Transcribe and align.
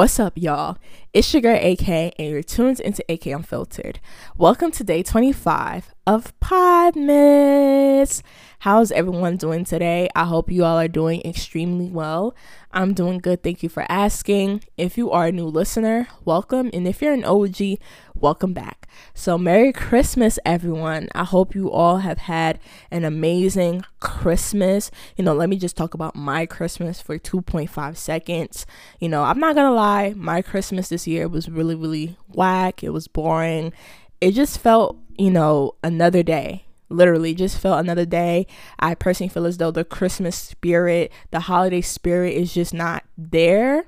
What's 0.00 0.18
up, 0.18 0.32
y'all? 0.34 0.78
It's 1.12 1.30
your 1.34 1.42
girl 1.42 1.58
AK, 1.60 1.86
and 1.86 2.30
you're 2.30 2.42
tuned 2.42 2.80
into 2.80 3.04
AK 3.06 3.26
Unfiltered. 3.26 4.00
Welcome 4.38 4.70
to 4.70 4.82
day 4.82 5.02
25 5.02 5.92
of 6.06 6.32
Podmas. 6.40 8.22
How's 8.60 8.92
everyone 8.92 9.36
doing 9.36 9.66
today? 9.66 10.08
I 10.16 10.24
hope 10.24 10.50
you 10.50 10.64
all 10.64 10.78
are 10.78 10.88
doing 10.88 11.20
extremely 11.26 11.90
well. 11.90 12.34
I'm 12.72 12.94
doing 12.94 13.18
good. 13.18 13.42
Thank 13.42 13.62
you 13.62 13.68
for 13.68 13.84
asking. 13.90 14.64
If 14.78 14.96
you 14.96 15.10
are 15.10 15.26
a 15.26 15.32
new 15.32 15.44
listener, 15.44 16.08
welcome. 16.24 16.70
And 16.72 16.88
if 16.88 17.02
you're 17.02 17.12
an 17.12 17.26
OG, 17.26 17.76
welcome 18.20 18.52
back. 18.52 18.86
So, 19.14 19.38
Merry 19.38 19.72
Christmas, 19.72 20.38
everyone. 20.44 21.08
I 21.14 21.24
hope 21.24 21.54
you 21.54 21.70
all 21.70 21.98
have 21.98 22.18
had 22.18 22.58
an 22.90 23.04
amazing 23.04 23.84
Christmas. 24.00 24.90
You 25.16 25.24
know, 25.24 25.34
let 25.34 25.48
me 25.48 25.56
just 25.56 25.76
talk 25.76 25.94
about 25.94 26.14
my 26.14 26.46
Christmas 26.46 27.00
for 27.00 27.18
2.5 27.18 27.96
seconds. 27.96 28.66
You 28.98 29.08
know, 29.08 29.22
I'm 29.22 29.38
not 29.38 29.54
gonna 29.54 29.74
lie, 29.74 30.12
my 30.16 30.42
Christmas 30.42 30.88
this 30.88 31.06
year 31.06 31.28
was 31.28 31.48
really, 31.48 31.74
really 31.74 32.16
whack. 32.28 32.82
It 32.84 32.90
was 32.90 33.08
boring. 33.08 33.72
It 34.20 34.32
just 34.32 34.58
felt, 34.58 34.98
you 35.16 35.30
know, 35.30 35.76
another 35.82 36.22
day 36.22 36.64
literally 36.90 37.34
just 37.34 37.56
felt 37.56 37.80
another 37.80 38.04
day. 38.04 38.46
I 38.78 38.94
personally 38.94 39.28
feel 39.28 39.46
as 39.46 39.56
though 39.56 39.70
the 39.70 39.84
Christmas 39.84 40.36
spirit, 40.36 41.12
the 41.30 41.40
holiday 41.40 41.80
spirit 41.80 42.34
is 42.34 42.52
just 42.52 42.74
not 42.74 43.04
there. 43.16 43.84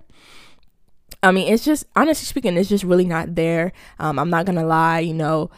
I 1.23 1.31
mean, 1.31 1.53
it's 1.53 1.65
just 1.65 1.85
honestly 1.95 2.27
speaking, 2.27 2.57
it's 2.57 2.69
just 2.69 2.85
really 2.85 3.05
not 3.05 3.35
there. 3.35 3.73
Um, 3.99 4.19
I'm 4.19 4.31
not 4.31 4.45
gonna 4.47 4.67
lie, 4.67 5.01
you 5.01 5.15
know, 5.15 5.51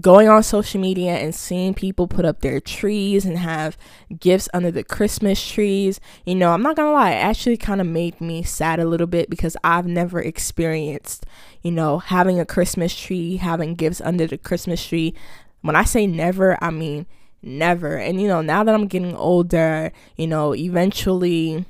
going 0.00 0.28
on 0.28 0.42
social 0.42 0.80
media 0.80 1.12
and 1.16 1.34
seeing 1.34 1.74
people 1.74 2.06
put 2.06 2.24
up 2.24 2.40
their 2.40 2.60
trees 2.60 3.24
and 3.24 3.38
have 3.38 3.78
gifts 4.18 4.48
under 4.52 4.70
the 4.70 4.84
Christmas 4.84 5.46
trees, 5.46 6.00
you 6.24 6.34
know, 6.34 6.52
I'm 6.52 6.62
not 6.62 6.76
gonna 6.76 6.92
lie, 6.92 7.12
it 7.12 7.22
actually 7.22 7.56
kind 7.56 7.80
of 7.80 7.86
made 7.86 8.20
me 8.20 8.42
sad 8.42 8.78
a 8.78 8.86
little 8.86 9.06
bit 9.06 9.30
because 9.30 9.56
I've 9.64 9.86
never 9.86 10.20
experienced, 10.20 11.24
you 11.62 11.70
know, 11.72 11.98
having 11.98 12.38
a 12.40 12.46
Christmas 12.46 12.94
tree, 12.94 13.36
having 13.36 13.74
gifts 13.74 14.00
under 14.00 14.26
the 14.26 14.38
Christmas 14.38 14.86
tree. 14.86 15.14
When 15.62 15.76
I 15.76 15.84
say 15.84 16.06
never, 16.06 16.62
I 16.62 16.70
mean 16.70 17.06
never. 17.42 17.96
And, 17.96 18.20
you 18.20 18.28
know, 18.28 18.42
now 18.42 18.64
that 18.64 18.74
I'm 18.74 18.86
getting 18.88 19.14
older, 19.16 19.92
you 20.16 20.26
know, 20.26 20.54
eventually 20.54 21.64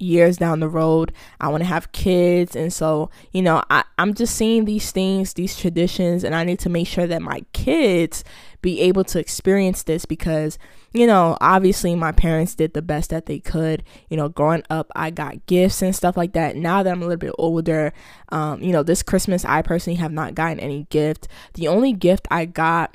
years 0.00 0.38
down 0.38 0.60
the 0.60 0.68
road. 0.68 1.12
I 1.40 1.48
want 1.48 1.62
to 1.62 1.68
have 1.68 1.92
kids 1.92 2.56
and 2.56 2.72
so 2.72 3.10
you 3.32 3.42
know 3.42 3.62
I, 3.70 3.84
i'm 3.98 4.14
just 4.14 4.34
seeing 4.34 4.64
these 4.64 4.90
things 4.90 5.34
these 5.34 5.58
traditions 5.58 6.24
and 6.24 6.34
i 6.34 6.44
need 6.44 6.58
to 6.60 6.68
make 6.68 6.86
sure 6.86 7.06
that 7.06 7.22
my 7.22 7.44
kids 7.52 8.24
be 8.62 8.80
able 8.80 9.04
to 9.04 9.18
experience 9.18 9.82
this 9.84 10.04
because 10.04 10.58
you 10.92 11.06
know 11.06 11.36
obviously 11.40 11.94
my 11.94 12.12
parents 12.12 12.54
did 12.54 12.74
the 12.74 12.82
best 12.82 13.10
that 13.10 13.26
they 13.26 13.38
could. 13.38 13.82
You 14.08 14.16
know 14.16 14.28
growing 14.28 14.64
up 14.68 14.90
i 14.94 15.10
got 15.10 15.46
gifts 15.46 15.82
and 15.82 15.96
stuff 15.96 16.16
like 16.16 16.32
that. 16.34 16.56
Now 16.56 16.82
that 16.82 16.90
i'm 16.90 17.02
a 17.02 17.06
little 17.06 17.16
bit 17.16 17.34
older 17.38 17.92
um, 18.30 18.62
you 18.62 18.72
know 18.72 18.82
this 18.82 19.02
christmas 19.02 19.44
i 19.44 19.62
personally 19.62 19.98
have 19.98 20.12
not 20.12 20.34
gotten 20.34 20.60
any 20.60 20.86
gift. 20.90 21.28
The 21.54 21.68
only 21.68 21.92
gift 21.92 22.28
i 22.30 22.44
got 22.44 22.94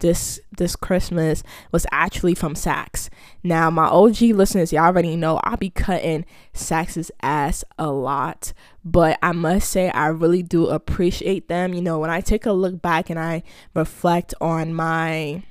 this 0.00 0.40
this 0.56 0.76
Christmas 0.76 1.42
was 1.72 1.86
actually 1.92 2.34
from 2.34 2.54
Saks. 2.54 3.08
Now, 3.42 3.70
my 3.70 3.86
OG 3.86 4.20
listeners, 4.20 4.72
y'all 4.72 4.84
already 4.84 5.16
know 5.16 5.38
I'll 5.44 5.56
be 5.56 5.70
cutting 5.70 6.24
Saks's 6.52 7.10
ass 7.22 7.64
a 7.78 7.90
lot, 7.90 8.52
but 8.84 9.18
I 9.22 9.32
must 9.32 9.70
say 9.70 9.90
I 9.90 10.08
really 10.08 10.42
do 10.42 10.66
appreciate 10.68 11.48
them. 11.48 11.74
You 11.74 11.82
know, 11.82 11.98
when 11.98 12.10
I 12.10 12.20
take 12.20 12.46
a 12.46 12.52
look 12.52 12.80
back 12.82 13.10
and 13.10 13.18
I 13.18 13.42
reflect 13.74 14.34
on 14.40 14.74
my 14.74 15.42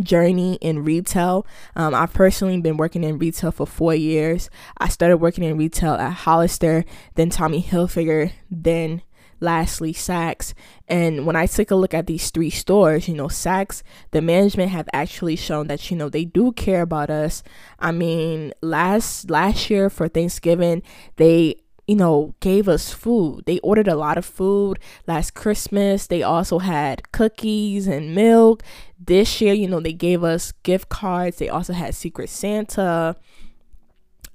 journey 0.00 0.58
in 0.60 0.84
retail. 0.84 1.46
Um, 1.74 1.94
I've 1.94 2.12
personally 2.12 2.60
been 2.60 2.76
working 2.76 3.04
in 3.04 3.18
retail 3.18 3.50
for 3.50 3.66
four 3.66 3.94
years. 3.94 4.50
I 4.78 4.88
started 4.88 5.18
working 5.18 5.44
in 5.44 5.56
retail 5.56 5.94
at 5.94 6.12
Hollister, 6.12 6.84
then 7.14 7.30
Tommy 7.30 7.62
Hilfiger, 7.62 8.32
then 8.50 9.02
lastly 9.40 9.92
Saks. 9.92 10.54
And 10.88 11.26
when 11.26 11.36
I 11.36 11.46
take 11.46 11.70
a 11.70 11.76
look 11.76 11.94
at 11.94 12.06
these 12.06 12.30
three 12.30 12.50
stores, 12.50 13.08
you 13.08 13.14
know, 13.14 13.28
Saks, 13.28 13.82
the 14.10 14.22
management 14.22 14.70
have 14.70 14.88
actually 14.92 15.36
shown 15.36 15.66
that 15.68 15.90
you 15.90 15.96
know 15.96 16.08
they 16.08 16.24
do 16.24 16.52
care 16.52 16.82
about 16.82 17.10
us. 17.10 17.42
I 17.78 17.92
mean, 17.92 18.52
last 18.62 19.30
last 19.30 19.70
year 19.70 19.90
for 19.90 20.08
Thanksgiving, 20.08 20.82
they 21.16 21.56
you 21.88 21.96
know, 21.96 22.34
gave 22.40 22.68
us 22.68 22.92
food. 22.92 23.44
They 23.46 23.58
ordered 23.60 23.88
a 23.88 23.96
lot 23.96 24.18
of 24.18 24.26
food 24.26 24.78
last 25.06 25.32
Christmas. 25.32 26.06
They 26.06 26.22
also 26.22 26.58
had 26.58 27.10
cookies 27.12 27.86
and 27.86 28.14
milk. 28.14 28.62
This 29.02 29.40
year, 29.40 29.54
you 29.54 29.66
know, 29.66 29.80
they 29.80 29.94
gave 29.94 30.22
us 30.22 30.52
gift 30.64 30.90
cards. 30.90 31.38
They 31.38 31.48
also 31.48 31.72
had 31.72 31.94
Secret 31.94 32.28
Santa. 32.28 33.16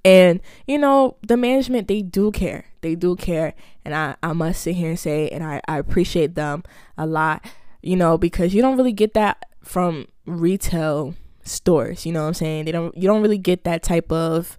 And, 0.03 0.41
you 0.65 0.79
know, 0.79 1.17
the 1.21 1.37
management, 1.37 1.87
they 1.87 2.01
do 2.01 2.31
care. 2.31 2.65
They 2.83 2.95
do 2.95 3.15
care. 3.15 3.55
And 3.83 3.95
I, 3.95 4.15
I 4.21 4.33
must 4.33 4.61
sit 4.61 4.75
here 4.75 4.89
and 4.89 4.99
say, 4.99 5.29
and 5.29 5.43
I, 5.43 5.61
I 5.67 5.79
appreciate 5.79 6.35
them 6.35 6.63
a 6.97 7.07
lot, 7.07 7.43
you 7.81 7.95
know, 7.95 8.17
because 8.17 8.53
you 8.53 8.61
don't 8.61 8.77
really 8.77 8.93
get 8.93 9.13
that 9.15 9.45
from 9.63 10.07
retail 10.25 11.15
stores. 11.43 12.05
You 12.05 12.13
know 12.13 12.21
what 12.21 12.27
I'm 12.27 12.33
saying? 12.35 12.65
They 12.65 12.71
don't, 12.71 12.95
you 12.95 13.07
don't 13.07 13.21
really 13.21 13.37
get 13.37 13.63
that 13.63 13.81
type 13.81 14.11
of 14.11 14.57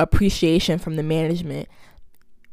appreciation 0.00 0.78
from 0.78 0.96
the 0.96 1.02
management 1.02 1.68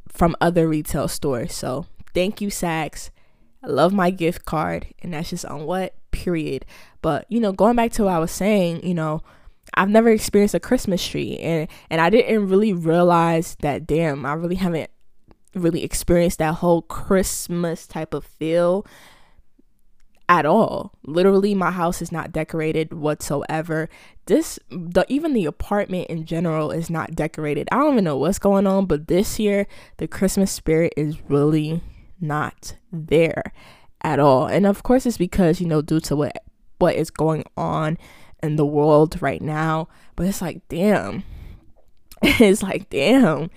from 0.10 0.36
other 0.42 0.68
retail 0.68 1.08
stores. 1.08 1.54
So 1.54 1.86
thank 2.14 2.42
you, 2.42 2.50
Saks. 2.50 3.10
I 3.64 3.68
love 3.68 3.94
my 3.94 4.10
gift 4.10 4.46
card. 4.46 4.88
And 5.02 5.14
that's 5.14 5.30
just 5.30 5.46
on 5.46 5.66
what? 5.66 5.96
Period. 6.12 6.66
But, 7.02 7.26
you 7.30 7.40
know, 7.40 7.54
going 7.54 7.76
back 7.76 7.92
to 7.94 8.04
what 8.04 8.14
I 8.14 8.20
was 8.20 8.32
saying, 8.32 8.86
you 8.86 8.94
know, 8.94 9.22
I've 9.74 9.90
never 9.90 10.10
experienced 10.10 10.56
a 10.56 10.60
Christmas 10.60 11.06
tree 11.06 11.38
and 11.38 11.68
and 11.90 12.02
I 12.02 12.10
didn't 12.10 12.48
really 12.48 12.74
realize 12.74 13.56
that 13.62 13.88
damn, 13.88 14.26
I 14.26 14.34
really 14.34 14.56
haven't 14.56 14.90
really 15.54 15.84
experienced 15.84 16.40
that 16.40 16.56
whole 16.56 16.82
Christmas 16.84 17.88
type 17.88 18.14
of 18.14 18.26
feel 18.26 18.86
at 20.30 20.46
all. 20.46 20.94
Literally 21.04 21.54
my 21.54 21.72
house 21.72 22.02
is 22.02 22.12
not 22.12 22.32
decorated 22.32 22.94
whatsoever. 22.94 23.90
This 24.28 24.58
the 24.70 25.06
even 25.10 25.34
the 25.34 25.46
apartment 25.46 26.08
in 26.10 26.26
general 26.26 26.72
is 26.72 26.90
not 26.90 27.16
decorated. 27.16 27.68
I 27.72 27.76
don't 27.78 27.94
even 27.94 28.06
know 28.06 28.18
what's 28.18 28.40
going 28.40 28.66
on, 28.66 28.86
but 28.86 29.08
this 29.08 29.40
year 29.40 29.68
the 29.98 30.08
Christmas 30.08 30.52
spirit 30.52 30.94
is 30.96 31.22
really 31.30 31.82
not 32.22 32.76
there 32.94 33.52
at 34.02 34.20
all. 34.20 34.46
And 34.46 34.66
of 34.66 34.84
course 34.84 35.06
it's 35.06 35.18
because, 35.18 35.60
you 35.60 35.68
know, 35.68 35.82
due 35.82 36.00
to 36.02 36.16
what 36.16 36.38
what 36.80 36.96
is 36.96 37.12
going 37.12 37.44
on 37.58 37.98
in 38.42 38.56
the 38.56 38.66
world 38.66 39.22
right 39.22 39.42
now. 39.42 39.88
But 40.16 40.28
it's 40.28 40.42
like, 40.42 40.62
damn. 40.70 41.24
it's 42.22 42.64
like, 42.64 42.90
damn. 42.90 43.50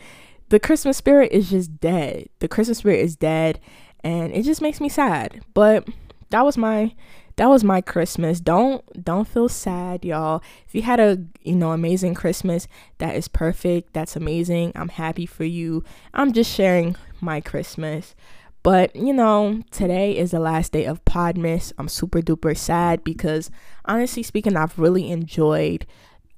The 0.49 0.61
Christmas 0.61 0.97
spirit 0.97 1.33
is 1.33 1.51
just 1.51 1.81
dead. 1.81 2.29
The 2.39 2.49
Christmas 2.49 2.79
spirit 2.79 3.01
is 3.01 3.17
dead 3.17 3.61
and 4.03 4.33
it 4.33 4.43
just 4.43 4.63
makes 4.63 4.81
me 4.81 4.89
sad. 4.89 5.41
But 5.55 5.89
that 6.31 6.45
was 6.45 6.57
my 6.57 6.95
that 7.37 7.49
was 7.49 7.65
my 7.65 7.81
Christmas. 7.81 8.41
Don't 8.41 8.85
don't 9.03 9.27
feel 9.27 9.49
sad, 9.49 10.05
y'all. 10.05 10.43
If 10.67 10.75
you 10.75 10.83
had 10.83 11.01
a, 11.01 11.19
you 11.43 11.57
know, 11.57 11.73
amazing 11.73 12.15
Christmas, 12.15 12.69
that 12.99 13.17
is 13.17 13.27
perfect. 13.29 13.93
That's 13.93 14.15
amazing. 14.17 14.73
I'm 14.77 14.91
happy 14.91 15.27
for 15.27 15.45
you. 15.45 15.83
I'm 16.13 16.33
just 16.33 16.55
sharing 16.55 16.97
my 17.21 17.41
Christmas. 17.41 18.15
But, 18.63 18.97
you 18.97 19.13
know, 19.13 19.63
today 19.71 20.17
is 20.17 20.31
the 20.31 20.39
last 20.39 20.73
day 20.73 20.87
of 20.87 21.05
Podmas. 21.05 21.73
I'm 21.77 21.89
super 21.89 22.23
duper 22.23 22.57
sad 22.57 23.05
because, 23.05 23.51
honestly 23.85 24.23
speaking, 24.23 24.57
I've 24.57 24.79
really 24.79 25.11
enjoyed 25.11 25.85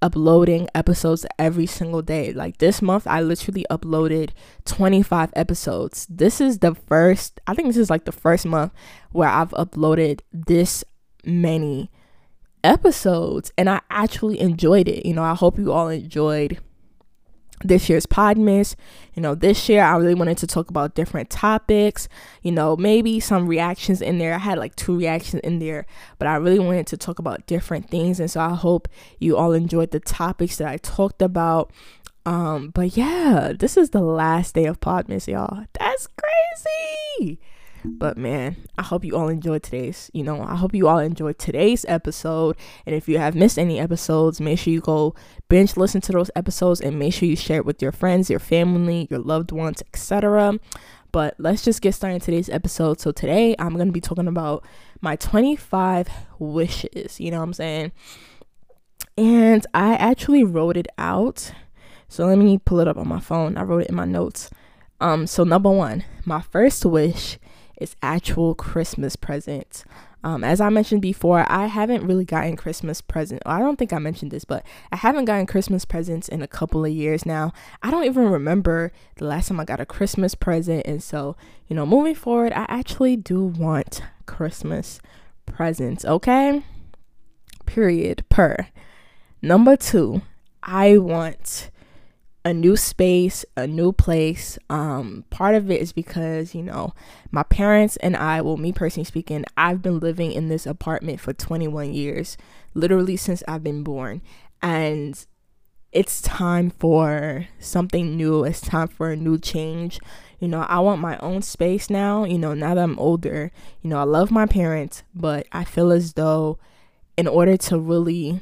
uploading 0.02 0.68
episodes 0.74 1.26
every 1.38 1.66
single 1.66 2.02
day. 2.02 2.32
Like 2.32 2.58
this 2.58 2.82
month, 2.82 3.06
I 3.06 3.20
literally 3.20 3.66
uploaded 3.70 4.30
25 4.64 5.30
episodes. 5.34 6.06
This 6.08 6.40
is 6.40 6.58
the 6.58 6.74
first, 6.74 7.40
I 7.46 7.54
think 7.54 7.68
this 7.68 7.76
is 7.76 7.90
like 7.90 8.04
the 8.04 8.12
first 8.12 8.46
month 8.46 8.72
where 9.12 9.28
I've 9.28 9.50
uploaded 9.50 10.20
this 10.32 10.84
many 11.24 11.90
episodes 12.62 13.52
and 13.56 13.70
I 13.70 13.80
actually 13.90 14.40
enjoyed 14.40 14.88
it. 14.88 15.06
You 15.06 15.14
know, 15.14 15.22
I 15.22 15.34
hope 15.34 15.58
you 15.58 15.72
all 15.72 15.88
enjoyed 15.88 16.60
this 17.64 17.88
year's 17.88 18.06
Podmas. 18.06 18.74
You 19.14 19.22
know, 19.22 19.34
this 19.34 19.68
year 19.68 19.82
I 19.82 19.96
really 19.96 20.14
wanted 20.14 20.38
to 20.38 20.46
talk 20.46 20.68
about 20.70 20.94
different 20.94 21.30
topics, 21.30 22.08
you 22.42 22.52
know, 22.52 22.76
maybe 22.76 23.20
some 23.20 23.46
reactions 23.46 24.02
in 24.02 24.18
there. 24.18 24.34
I 24.34 24.38
had 24.38 24.58
like 24.58 24.76
two 24.76 24.98
reactions 24.98 25.40
in 25.42 25.58
there, 25.58 25.86
but 26.18 26.28
I 26.28 26.36
really 26.36 26.58
wanted 26.58 26.86
to 26.88 26.96
talk 26.96 27.18
about 27.18 27.46
different 27.46 27.90
things. 27.90 28.20
And 28.20 28.30
so 28.30 28.40
I 28.40 28.54
hope 28.54 28.88
you 29.18 29.36
all 29.36 29.52
enjoyed 29.52 29.90
the 29.90 30.00
topics 30.00 30.56
that 30.56 30.68
I 30.68 30.76
talked 30.76 31.22
about. 31.22 31.72
Um, 32.24 32.70
but 32.74 32.96
yeah, 32.96 33.52
this 33.56 33.76
is 33.76 33.90
the 33.90 34.00
last 34.00 34.54
day 34.54 34.64
of 34.66 34.80
Podmas, 34.80 35.28
y'all. 35.28 35.64
That's 35.78 36.08
crazy. 36.08 37.38
But 37.86 38.18
man, 38.18 38.56
I 38.76 38.82
hope 38.82 39.04
you 39.04 39.16
all 39.16 39.28
enjoyed 39.28 39.62
today's, 39.62 40.10
you 40.12 40.22
know, 40.22 40.42
I 40.42 40.56
hope 40.56 40.74
you 40.74 40.88
all 40.88 40.98
enjoyed 40.98 41.38
today's 41.38 41.84
episode. 41.88 42.56
And 42.84 42.94
if 42.94 43.08
you 43.08 43.18
have 43.18 43.34
missed 43.34 43.58
any 43.58 43.78
episodes, 43.78 44.40
make 44.40 44.58
sure 44.58 44.72
you 44.72 44.80
go 44.80 45.14
binge 45.48 45.76
listen 45.76 46.00
to 46.02 46.12
those 46.12 46.30
episodes 46.34 46.80
and 46.80 46.98
make 46.98 47.14
sure 47.14 47.28
you 47.28 47.36
share 47.36 47.58
it 47.58 47.64
with 47.64 47.80
your 47.80 47.92
friends, 47.92 48.28
your 48.28 48.40
family, 48.40 49.06
your 49.10 49.20
loved 49.20 49.52
ones, 49.52 49.82
etc. 49.92 50.58
But 51.12 51.34
let's 51.38 51.64
just 51.64 51.80
get 51.80 51.94
started 51.94 52.20
today's 52.22 52.50
episode. 52.50 53.00
So 53.00 53.12
today 53.12 53.54
I'm 53.58 53.74
going 53.74 53.86
to 53.86 53.92
be 53.92 54.00
talking 54.00 54.28
about 54.28 54.64
my 55.00 55.16
25 55.16 56.08
wishes, 56.38 57.20
you 57.20 57.30
know 57.30 57.38
what 57.38 57.44
I'm 57.44 57.52
saying? 57.54 57.92
And 59.16 59.66
I 59.72 59.94
actually 59.94 60.44
wrote 60.44 60.76
it 60.76 60.88
out. 60.98 61.52
So 62.08 62.26
let 62.26 62.38
me 62.38 62.58
pull 62.58 62.80
it 62.80 62.88
up 62.88 62.98
on 62.98 63.08
my 63.08 63.20
phone. 63.20 63.56
I 63.56 63.62
wrote 63.62 63.82
it 63.82 63.88
in 63.88 63.94
my 63.94 64.04
notes. 64.04 64.50
Um, 65.00 65.26
so 65.26 65.44
number 65.44 65.70
one, 65.70 66.04
my 66.24 66.40
first 66.40 66.84
wish 66.84 67.38
is 67.78 67.96
actual 68.02 68.54
Christmas 68.54 69.16
presents. 69.16 69.84
Um, 70.24 70.42
as 70.42 70.60
I 70.60 70.70
mentioned 70.70 71.02
before, 71.02 71.46
I 71.48 71.66
haven't 71.66 72.04
really 72.04 72.24
gotten 72.24 72.56
Christmas 72.56 73.00
presents. 73.00 73.42
I 73.46 73.60
don't 73.60 73.78
think 73.78 73.92
I 73.92 73.98
mentioned 73.98 74.32
this, 74.32 74.44
but 74.44 74.64
I 74.90 74.96
haven't 74.96 75.26
gotten 75.26 75.46
Christmas 75.46 75.84
presents 75.84 76.28
in 76.28 76.42
a 76.42 76.48
couple 76.48 76.84
of 76.84 76.90
years 76.90 77.24
now. 77.24 77.52
I 77.82 77.92
don't 77.92 78.04
even 78.04 78.28
remember 78.28 78.90
the 79.16 79.24
last 79.24 79.48
time 79.48 79.60
I 79.60 79.64
got 79.64 79.80
a 79.80 79.86
Christmas 79.86 80.34
present. 80.34 80.84
And 80.84 81.00
so, 81.00 81.36
you 81.68 81.76
know, 81.76 81.86
moving 81.86 82.16
forward, 82.16 82.52
I 82.54 82.66
actually 82.68 83.16
do 83.16 83.44
want 83.44 84.02
Christmas 84.26 85.00
presents, 85.46 86.04
okay? 86.04 86.64
Period. 87.66 88.24
Per. 88.28 88.66
Number 89.42 89.76
two, 89.76 90.22
I 90.62 90.98
want 90.98 91.70
a 92.46 92.54
new 92.54 92.76
space, 92.76 93.44
a 93.56 93.66
new 93.66 93.90
place. 93.90 94.56
Um, 94.70 95.24
part 95.30 95.56
of 95.56 95.68
it 95.68 95.82
is 95.82 95.92
because, 95.92 96.54
you 96.54 96.62
know, 96.62 96.94
my 97.32 97.42
parents 97.42 97.96
and 97.96 98.16
I, 98.16 98.40
well, 98.40 98.56
me 98.56 98.72
personally 98.72 99.04
speaking, 99.04 99.44
I've 99.56 99.82
been 99.82 99.98
living 99.98 100.30
in 100.30 100.46
this 100.46 100.64
apartment 100.64 101.18
for 101.18 101.32
21 101.32 101.92
years, 101.92 102.36
literally 102.72 103.16
since 103.16 103.42
I've 103.48 103.64
been 103.64 103.82
born. 103.82 104.22
And 104.62 105.26
it's 105.90 106.22
time 106.22 106.70
for 106.70 107.48
something 107.58 108.16
new. 108.16 108.44
It's 108.44 108.60
time 108.60 108.86
for 108.86 109.10
a 109.10 109.16
new 109.16 109.38
change. 109.38 109.98
You 110.38 110.46
know, 110.46 110.60
I 110.68 110.78
want 110.78 111.00
my 111.00 111.18
own 111.18 111.42
space 111.42 111.90
now. 111.90 112.22
You 112.22 112.38
know, 112.38 112.54
now 112.54 112.76
that 112.76 112.82
I'm 112.84 112.98
older, 113.00 113.50
you 113.82 113.90
know, 113.90 113.98
I 113.98 114.04
love 114.04 114.30
my 114.30 114.46
parents, 114.46 115.02
but 115.12 115.48
I 115.50 115.64
feel 115.64 115.90
as 115.90 116.12
though 116.12 116.60
in 117.16 117.26
order 117.26 117.56
to 117.56 117.76
really 117.76 118.38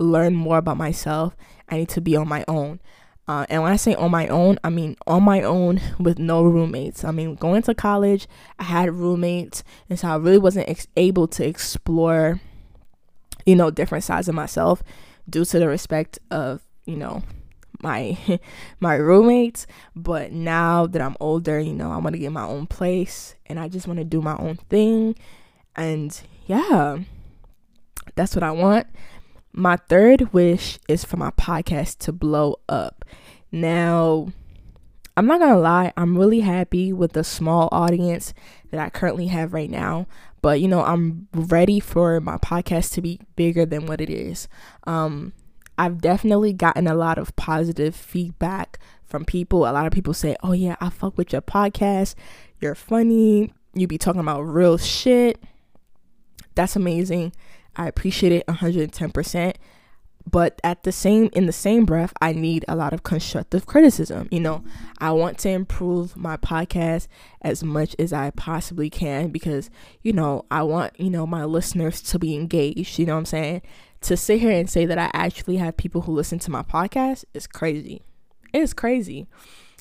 learn 0.00 0.34
more 0.34 0.58
about 0.58 0.76
myself, 0.76 1.36
I 1.68 1.76
need 1.76 1.88
to 1.90 2.00
be 2.00 2.16
on 2.16 2.26
my 2.26 2.44
own. 2.48 2.80
Uh, 3.26 3.46
and 3.48 3.62
when 3.62 3.72
I 3.72 3.76
say 3.76 3.94
on 3.94 4.10
my 4.10 4.28
own, 4.28 4.58
I 4.62 4.70
mean 4.70 4.96
on 5.06 5.22
my 5.22 5.42
own 5.42 5.80
with 5.98 6.18
no 6.18 6.42
roommates. 6.44 7.04
I 7.04 7.10
mean, 7.10 7.36
going 7.36 7.62
to 7.62 7.74
college, 7.74 8.28
I 8.58 8.64
had 8.64 8.92
roommates, 8.92 9.64
and 9.88 9.98
so 9.98 10.08
I 10.08 10.16
really 10.16 10.38
wasn't 10.38 10.68
ex- 10.68 10.88
able 10.96 11.26
to 11.28 11.46
explore, 11.46 12.40
you 13.46 13.56
know, 13.56 13.70
different 13.70 14.04
sides 14.04 14.28
of 14.28 14.34
myself 14.34 14.82
due 15.28 15.44
to 15.46 15.58
the 15.58 15.68
respect 15.68 16.18
of, 16.30 16.60
you 16.84 16.96
know, 16.96 17.22
my 17.80 18.18
my 18.80 18.96
roommates. 18.96 19.66
But 19.96 20.32
now 20.32 20.86
that 20.86 21.00
I'm 21.00 21.16
older, 21.18 21.58
you 21.58 21.72
know, 21.72 21.90
I 21.90 21.96
want 21.96 22.12
to 22.14 22.18
get 22.18 22.32
my 22.32 22.44
own 22.44 22.66
place, 22.66 23.36
and 23.46 23.58
I 23.58 23.68
just 23.68 23.86
want 23.86 24.00
to 24.00 24.04
do 24.04 24.20
my 24.20 24.36
own 24.36 24.56
thing, 24.68 25.16
and 25.74 26.20
yeah, 26.46 26.98
that's 28.16 28.34
what 28.34 28.42
I 28.42 28.50
want. 28.50 28.86
My 29.56 29.76
third 29.76 30.32
wish 30.32 30.80
is 30.88 31.04
for 31.04 31.16
my 31.16 31.30
podcast 31.30 31.98
to 31.98 32.12
blow 32.12 32.56
up. 32.68 33.04
Now, 33.52 34.26
I'm 35.16 35.26
not 35.26 35.38
gonna 35.38 35.60
lie, 35.60 35.92
I'm 35.96 36.18
really 36.18 36.40
happy 36.40 36.92
with 36.92 37.12
the 37.12 37.22
small 37.22 37.68
audience 37.70 38.34
that 38.72 38.80
I 38.80 38.90
currently 38.90 39.28
have 39.28 39.52
right 39.52 39.70
now. 39.70 40.08
But 40.42 40.60
you 40.60 40.66
know, 40.66 40.82
I'm 40.82 41.28
ready 41.32 41.78
for 41.78 42.20
my 42.20 42.36
podcast 42.38 42.94
to 42.94 43.00
be 43.00 43.20
bigger 43.36 43.64
than 43.64 43.86
what 43.86 44.00
it 44.00 44.10
is. 44.10 44.48
Um, 44.88 45.32
I've 45.78 46.00
definitely 46.00 46.52
gotten 46.52 46.88
a 46.88 46.94
lot 46.94 47.16
of 47.16 47.36
positive 47.36 47.94
feedback 47.94 48.80
from 49.04 49.24
people. 49.24 49.68
A 49.68 49.70
lot 49.70 49.86
of 49.86 49.92
people 49.92 50.14
say, 50.14 50.34
Oh 50.42 50.50
yeah, 50.52 50.74
I 50.80 50.90
fuck 50.90 51.16
with 51.16 51.32
your 51.32 51.42
podcast. 51.42 52.16
You're 52.60 52.74
funny. 52.74 53.52
You 53.72 53.86
be 53.86 53.98
talking 53.98 54.20
about 54.20 54.42
real 54.42 54.78
shit. 54.78 55.40
That's 56.56 56.74
amazing. 56.74 57.32
I 57.76 57.88
appreciate 57.88 58.32
it 58.32 58.46
110%. 58.46 59.54
But 60.30 60.58
at 60.64 60.84
the 60.84 60.92
same 60.92 61.28
in 61.34 61.44
the 61.44 61.52
same 61.52 61.84
breath, 61.84 62.12
I 62.20 62.32
need 62.32 62.64
a 62.66 62.74
lot 62.74 62.94
of 62.94 63.02
constructive 63.02 63.66
criticism. 63.66 64.28
You 64.30 64.40
know, 64.40 64.64
I 64.98 65.10
want 65.12 65.36
to 65.40 65.50
improve 65.50 66.16
my 66.16 66.38
podcast 66.38 67.08
as 67.42 67.62
much 67.62 67.94
as 67.98 68.12
I 68.12 68.30
possibly 68.30 68.88
can 68.88 69.28
because, 69.28 69.68
you 70.00 70.14
know, 70.14 70.46
I 70.50 70.62
want, 70.62 70.98
you 70.98 71.10
know, 71.10 71.26
my 71.26 71.44
listeners 71.44 72.00
to 72.02 72.18
be 72.18 72.34
engaged, 72.34 72.98
you 72.98 73.04
know 73.04 73.14
what 73.14 73.20
I'm 73.20 73.26
saying? 73.26 73.62
To 74.02 74.16
sit 74.16 74.40
here 74.40 74.50
and 74.50 74.68
say 74.68 74.86
that 74.86 74.98
I 74.98 75.10
actually 75.12 75.56
have 75.58 75.76
people 75.76 76.02
who 76.02 76.12
listen 76.12 76.38
to 76.40 76.50
my 76.50 76.62
podcast 76.62 77.24
is 77.34 77.46
crazy. 77.46 78.00
It's 78.54 78.72
crazy. 78.72 79.26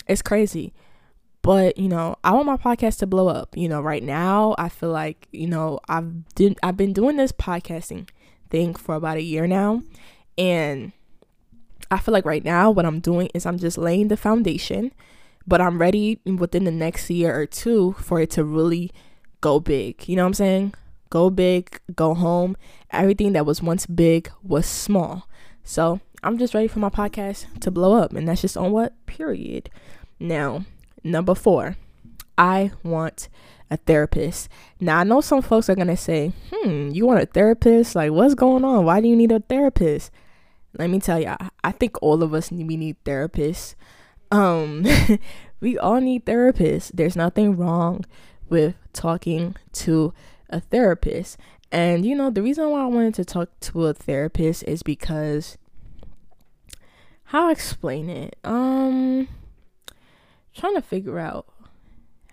It's 0.08 0.22
crazy 0.22 0.74
but 1.44 1.78
you 1.78 1.88
know 1.88 2.16
i 2.24 2.32
want 2.32 2.48
my 2.48 2.58
podcast 2.58 2.98
to 2.98 3.06
blow 3.06 3.28
up. 3.28 3.56
You 3.56 3.70
know 3.70 3.82
right 3.82 4.02
now 4.02 4.56
i 4.58 4.70
feel 4.70 4.90
like 4.90 5.28
you 5.32 5.46
know 5.46 5.80
i've 5.88 6.26
did 6.34 6.58
i've 6.64 6.78
been 6.78 6.94
doing 6.94 7.18
this 7.18 7.32
podcasting 7.32 8.10
thing 8.50 8.74
for 8.74 8.96
about 8.96 9.18
a 9.18 9.22
year 9.22 9.46
now. 9.46 9.84
And 10.36 10.94
i 11.92 12.00
feel 12.00 12.14
like 12.14 12.26
right 12.26 12.44
now 12.44 12.72
what 12.72 12.88
i'm 12.88 13.00
doing 13.00 13.30
is 13.36 13.46
i'm 13.46 13.60
just 13.60 13.78
laying 13.78 14.08
the 14.08 14.18
foundation 14.18 14.92
but 15.46 15.62
i'm 15.62 15.80
ready 15.80 16.20
within 16.26 16.64
the 16.64 16.72
next 16.72 17.10
year 17.10 17.36
or 17.36 17.46
two 17.46 17.94
for 18.00 18.20
it 18.20 18.32
to 18.32 18.44
really 18.44 18.90
go 19.42 19.60
big. 19.60 20.08
You 20.08 20.16
know 20.16 20.24
what 20.24 20.28
i'm 20.28 20.34
saying? 20.34 20.74
Go 21.10 21.30
big 21.30 21.80
go 21.94 22.16
home. 22.16 22.56
Everything 22.90 23.34
that 23.34 23.46
was 23.46 23.62
once 23.62 23.86
big 23.86 24.32
was 24.42 24.66
small. 24.66 25.28
So 25.64 26.00
i'm 26.24 26.38
just 26.38 26.54
ready 26.54 26.70
for 26.70 26.80
my 26.80 26.90
podcast 26.90 27.60
to 27.60 27.70
blow 27.70 27.94
up 27.94 28.14
and 28.14 28.28
that's 28.28 28.42
just 28.42 28.56
on 28.56 28.72
what 28.72 28.94
period. 29.06 29.70
Now 30.20 30.64
Number 31.04 31.36
four, 31.36 31.78
I 32.38 32.72
want 32.84 33.30
a 33.70 33.78
therapist. 33.78 34.50
Now, 34.80 35.00
I 35.00 35.04
know 35.04 35.22
some 35.22 35.42
folks 35.42 35.70
are 35.70 35.76
going 35.76 35.88
to 35.88 35.98
say, 35.98 36.32
hmm, 36.52 36.90
you 36.90 37.06
want 37.06 37.22
a 37.22 37.26
therapist? 37.26 37.96
Like, 37.96 38.12
what's 38.12 38.36
going 38.36 38.64
on? 38.64 38.86
Why 38.86 39.02
do 39.02 39.08
you 39.08 39.16
need 39.16 39.32
a 39.32 39.40
therapist? 39.40 40.12
Let 40.78 40.90
me 40.90 41.00
tell 41.00 41.20
you, 41.20 41.36
I 41.64 41.72
think 41.72 41.98
all 42.02 42.24
of 42.24 42.34
us 42.34 42.52
need, 42.52 42.68
we 42.68 42.78
need 42.78 43.04
therapists. 43.04 43.76
Um, 44.32 44.86
we 45.60 45.78
all 45.78 46.00
need 46.00 46.26
therapists. 46.26 46.92
There's 46.94 47.16
nothing 47.16 47.58
wrong 47.58 48.06
with 48.50 48.76
talking 48.94 49.56
to 49.74 50.14
a 50.50 50.60
therapist. 50.60 51.38
And, 51.72 52.06
you 52.06 52.16
know, 52.16 52.30
the 52.30 52.42
reason 52.42 52.70
why 52.70 52.82
I 52.82 52.88
wanted 52.88 53.16
to 53.16 53.26
talk 53.26 53.50
to 53.62 53.88
a 53.88 53.94
therapist 53.94 54.64
is 54.64 54.84
because, 54.84 55.58
how 57.26 57.50
I 57.50 57.52
explain 57.52 58.10
it? 58.10 58.36
Um, 58.44 59.28
trying 60.56 60.76
to 60.76 60.82
figure 60.82 61.20
out 61.20 61.48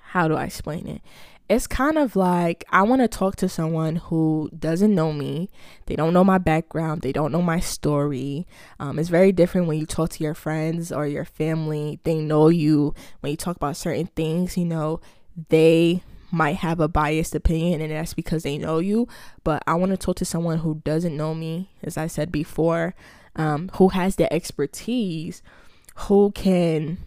how 0.00 0.29
do 0.29 0.35
I 0.35 0.45
explain 0.45 0.87
it. 0.87 1.03
It's 1.49 1.67
kind 1.67 1.99
of 1.99 2.15
like 2.15 2.65
I 2.71 2.83
want 2.83 3.00
to 3.03 3.09
talk 3.09 3.35
to 3.37 3.49
someone 3.49 3.97
who 3.97 4.50
doesn't 4.57 4.95
know 4.95 5.12
me. 5.12 5.50
They 5.87 5.97
don't 5.97 6.15
know 6.15 6.23
my 6.23 6.39
background. 6.39 7.03
They 7.03 7.12
don't 7.12 7.33
know 7.33 7.43
my 7.43 7.59
story. 7.59 8.47
Um, 8.79 9.00
it's 9.00 9.09
very 9.09 9.33
different 9.33 9.67
when 9.67 9.79
you 9.79 9.87
talk 9.87 10.11
to 10.11 10.23
your 10.23 10.35
friends 10.35 10.93
or 10.93 11.09
your 11.09 11.25
family. 11.25 11.99
They 12.05 12.21
know 12.21 12.49
you. 12.49 12.95
When 13.19 13.31
you 13.31 13.37
talk 13.37 13.57
about 13.57 13.77
certain 13.77 14.07
things, 14.15 14.57
you 14.57 14.65
know, 14.65 15.00
they 15.49 16.05
might 16.31 16.57
have 16.57 16.79
a 16.79 16.89
biased 16.89 17.35
opinion 17.35 17.81
and 17.81 17.91
that's 17.91 18.15
because 18.15 18.45
they 18.45 18.59
know 18.59 18.79
you. 18.79 19.09
But 19.43 19.65
I 19.67 19.75
want 19.75 19.91
to 19.91 19.97
talk 19.97 20.17
to 20.17 20.25
someone 20.25 20.59
who 20.59 20.81
doesn't 20.85 21.17
know 21.17 21.35
me, 21.35 21.71
as 21.83 21.97
I 21.97 22.07
said 22.07 22.31
before, 22.31 22.95
um, 23.35 23.71
who 23.75 23.89
has 23.89 24.17
the 24.17 24.33
expertise, 24.33 25.43
who 25.97 26.31
can 26.33 26.99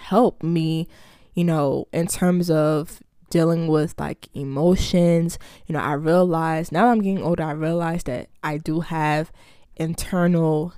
help 0.00 0.42
me, 0.42 0.88
you 1.34 1.44
know, 1.44 1.86
in 1.92 2.06
terms 2.06 2.50
of 2.50 3.00
dealing 3.30 3.68
with 3.68 3.94
like 3.98 4.28
emotions. 4.34 5.38
You 5.66 5.74
know, 5.74 5.80
I 5.80 5.92
realize 5.92 6.72
now 6.72 6.88
I'm 6.88 7.00
getting 7.00 7.22
older, 7.22 7.44
I 7.44 7.52
realize 7.52 8.02
that 8.04 8.28
I 8.42 8.58
do 8.58 8.80
have 8.80 9.32
internal 9.76 10.74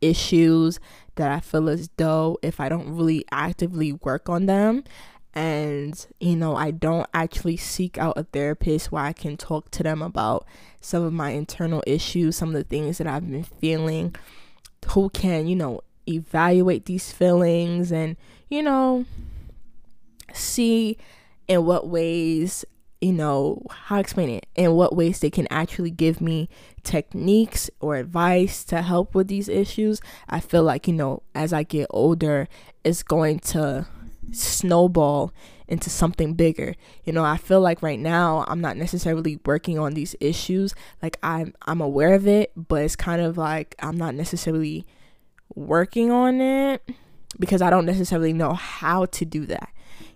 issues 0.00 0.78
that 1.16 1.30
I 1.30 1.40
feel 1.40 1.68
as 1.68 1.88
though 1.96 2.38
if 2.42 2.60
I 2.60 2.68
don't 2.68 2.94
really 2.94 3.24
actively 3.32 3.92
work 3.92 4.28
on 4.28 4.46
them 4.46 4.84
and 5.32 6.06
you 6.20 6.36
know, 6.36 6.54
I 6.54 6.70
don't 6.70 7.08
actually 7.12 7.56
seek 7.56 7.98
out 7.98 8.16
a 8.16 8.24
therapist 8.24 8.92
where 8.92 9.02
I 9.02 9.12
can 9.12 9.36
talk 9.36 9.70
to 9.72 9.82
them 9.82 10.02
about 10.02 10.46
some 10.80 11.02
of 11.02 11.12
my 11.12 11.30
internal 11.30 11.82
issues, 11.86 12.36
some 12.36 12.50
of 12.50 12.54
the 12.54 12.64
things 12.64 12.98
that 12.98 13.06
I've 13.06 13.28
been 13.28 13.42
feeling, 13.42 14.14
who 14.88 15.08
can, 15.10 15.46
you 15.46 15.56
know, 15.56 15.80
evaluate 16.06 16.84
these 16.84 17.10
feelings 17.10 17.90
and, 17.90 18.16
you 18.54 18.62
know, 18.62 19.04
see 20.32 20.96
in 21.48 21.64
what 21.64 21.88
ways, 21.88 22.64
you 23.00 23.12
know, 23.12 23.62
how 23.68 23.96
to 23.96 24.00
explain 24.00 24.30
it, 24.30 24.46
in 24.54 24.72
what 24.74 24.94
ways 24.94 25.18
they 25.18 25.30
can 25.30 25.48
actually 25.50 25.90
give 25.90 26.20
me 26.20 26.48
techniques 26.84 27.68
or 27.80 27.96
advice 27.96 28.64
to 28.64 28.82
help 28.82 29.14
with 29.14 29.26
these 29.26 29.48
issues. 29.48 30.00
I 30.28 30.38
feel 30.38 30.62
like, 30.62 30.86
you 30.86 30.94
know, 30.94 31.22
as 31.34 31.52
I 31.52 31.64
get 31.64 31.88
older, 31.90 32.48
it's 32.84 33.02
going 33.02 33.40
to 33.40 33.86
snowball 34.30 35.32
into 35.66 35.90
something 35.90 36.34
bigger. 36.34 36.76
You 37.04 37.12
know, 37.12 37.24
I 37.24 37.36
feel 37.36 37.60
like 37.60 37.82
right 37.82 37.98
now 37.98 38.44
I'm 38.46 38.60
not 38.60 38.76
necessarily 38.76 39.40
working 39.44 39.78
on 39.80 39.94
these 39.94 40.14
issues. 40.20 40.74
Like 41.02 41.18
I'm 41.22 41.54
I'm 41.62 41.80
aware 41.80 42.14
of 42.14 42.28
it, 42.28 42.52
but 42.54 42.82
it's 42.82 42.96
kind 42.96 43.20
of 43.20 43.36
like 43.36 43.74
I'm 43.80 43.96
not 43.96 44.14
necessarily 44.14 44.86
working 45.54 46.12
on 46.12 46.40
it 46.40 46.82
because 47.38 47.62
I 47.62 47.70
don't 47.70 47.86
necessarily 47.86 48.32
know 48.32 48.54
how 48.54 49.06
to 49.06 49.24
do 49.24 49.46
that. 49.46 49.70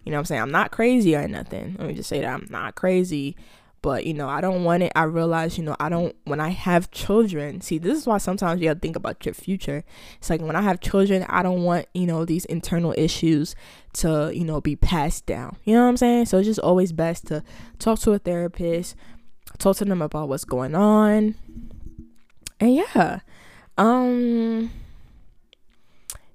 You 0.05 0.13
know 0.13 0.19
I'm 0.19 0.25
saying? 0.25 0.43
I'm 0.43 0.51
not 0.51 0.71
crazy 0.71 1.15
or 1.15 1.29
nothing. 1.29 1.77
Let 1.79 1.89
me 1.89 1.95
just 1.95 2.09
say 2.09 2.21
that 2.21 2.33
I'm 2.33 2.47
not 2.51 2.75
crazy, 2.75 3.37
but 3.83 4.07
you 4.07 4.15
know 4.15 4.29
i 4.29 4.41
don't 4.41 4.65
want 4.65 4.83
it. 4.83 4.93
I 4.97 5.05
realize 5.05 5.57
you 5.59 5.65
know 5.65 5.77
i 5.79 5.89
don't 5.89 6.15
when 6.25 6.41
i 6.41 6.49
have 6.49 6.91
children 6.91 7.61
see 7.61 7.79
this 7.79 7.99
is 7.99 8.07
why 8.07 8.19
sometimes 8.19 8.61
you 8.61 8.69
have 8.69 8.79
to 8.79 8.81
think 8.81 8.97
about 8.97 9.25
your 9.25 9.35
future. 9.35 9.85
It's 10.19 10.31
like 10.31 10.41
when 10.41 10.57
i 10.57 10.63
have 10.63 10.81
children 10.81 11.25
i 11.29 11.43
don't 11.43 11.63
want 11.63 11.87
you 11.95 12.07
know 12.07 12.25
these 12.25 12.45
internal 12.47 12.95
issues 12.97 13.55
to 13.95 14.33
you 14.35 14.45
know 14.45 14.61
be 14.61 14.77
passed 14.77 15.27
down. 15.27 15.57
You 15.65 15.75
know 15.75 15.83
what 15.83 15.91
i'm 15.91 15.97
saying? 15.97 16.27
So 16.27 16.39
it's 16.39 16.49
just 16.49 16.61
always 16.61 16.93
best 16.93 17.27
to 17.29 17.43
talk 17.79 18.01
to 18.01 18.13
a 18.13 18.19
therapist 18.19 18.97
talk 19.59 19.77
to 19.77 19.85
them 19.85 20.03
about 20.03 20.29
what's 20.29 20.45
going 20.45 20.75
on. 20.75 21.35
And 22.61 22.75
yeah. 22.75 23.21
Um 23.77 24.71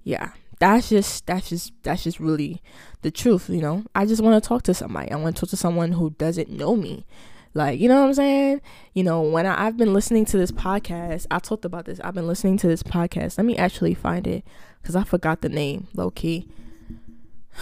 yeah 0.05 0.31
that's 0.63 0.87
just 0.87 1.25
that's 1.25 1.49
just 1.49 1.73
that's 1.83 2.03
just 2.03 2.21
really 2.21 2.61
the 3.01 3.11
truth 3.11 3.49
you 3.49 3.61
know? 3.61 3.83
I 3.93 4.05
just 4.05 4.23
want 4.23 4.41
to 4.41 4.47
talk 4.47 4.63
to 4.63 4.73
somebody. 4.73 5.11
I 5.11 5.17
want 5.17 5.35
to 5.35 5.39
talk 5.41 5.49
to 5.49 5.57
someone 5.57 5.91
who 5.91 6.11
doesn't 6.11 6.49
know 6.49 6.75
me. 6.77 7.05
Like 7.53 7.79
you 7.79 7.89
know 7.89 7.99
what 7.99 8.07
i'm 8.07 8.13
saying? 8.13 8.61
You 8.93 9.03
know 9.03 9.21
when 9.21 9.45
I, 9.45 9.67
i've 9.67 9.75
been 9.77 9.93
listening 9.93 10.25
to 10.25 10.37
this 10.37 10.51
podcast 10.51 11.27
i 11.29 11.39
talked 11.39 11.65
about 11.65 11.85
this. 11.85 11.99
I've 12.01 12.13
been 12.13 12.27
listening 12.27 12.57
to 12.59 12.67
this 12.67 12.81
podcast. 12.81 13.37
Let 13.37 13.45
me 13.45 13.57
actually 13.57 13.93
find 13.93 14.25
it 14.25 14.45
because 14.81 14.95
i 14.95 15.03
forgot 15.03 15.41
the 15.41 15.49
name 15.49 15.87
low 15.93 16.11
key 16.11 16.47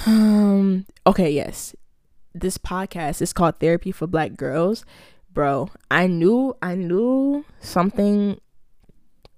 um 0.05 0.85
okay 1.07 1.31
yes. 1.31 1.75
This 2.33 2.57
podcast 2.57 3.21
is 3.21 3.33
called 3.33 3.59
therapy 3.59 3.91
for 3.91 4.05
black 4.05 4.35
girls. 4.35 4.85
Bro 5.33 5.71
i 5.89 6.05
knew 6.05 6.55
i 6.61 6.75
knew 6.75 7.45
something 7.59 8.39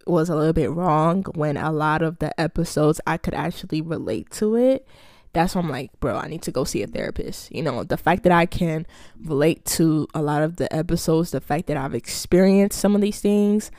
was 0.07 0.29
a 0.29 0.35
little 0.35 0.53
bit 0.53 0.71
wrong 0.71 1.23
when 1.35 1.57
a 1.57 1.71
lot 1.71 2.01
of 2.01 2.19
the 2.19 2.39
episodes 2.39 2.99
I 3.05 3.17
could 3.17 3.33
actually 3.33 3.81
relate 3.81 4.31
to 4.31 4.55
it. 4.55 4.87
That's 5.33 5.55
why 5.55 5.61
I'm 5.61 5.69
like, 5.69 5.99
bro, 5.99 6.15
I 6.15 6.27
need 6.27 6.43
to 6.43 6.51
go 6.51 6.63
see 6.63 6.83
a 6.83 6.87
therapist. 6.87 7.51
You 7.51 7.63
know, 7.63 7.83
the 7.83 7.97
fact 7.97 8.23
that 8.23 8.31
I 8.31 8.45
can 8.45 8.85
relate 9.23 9.65
to 9.65 10.07
a 10.13 10.21
lot 10.21 10.43
of 10.43 10.57
the 10.57 10.73
episodes, 10.73 11.31
the 11.31 11.41
fact 11.41 11.67
that 11.67 11.77
I've 11.77 11.95
experienced 11.95 12.79
some 12.79 12.93
of 12.95 13.01
these 13.01 13.19
things 13.19 13.71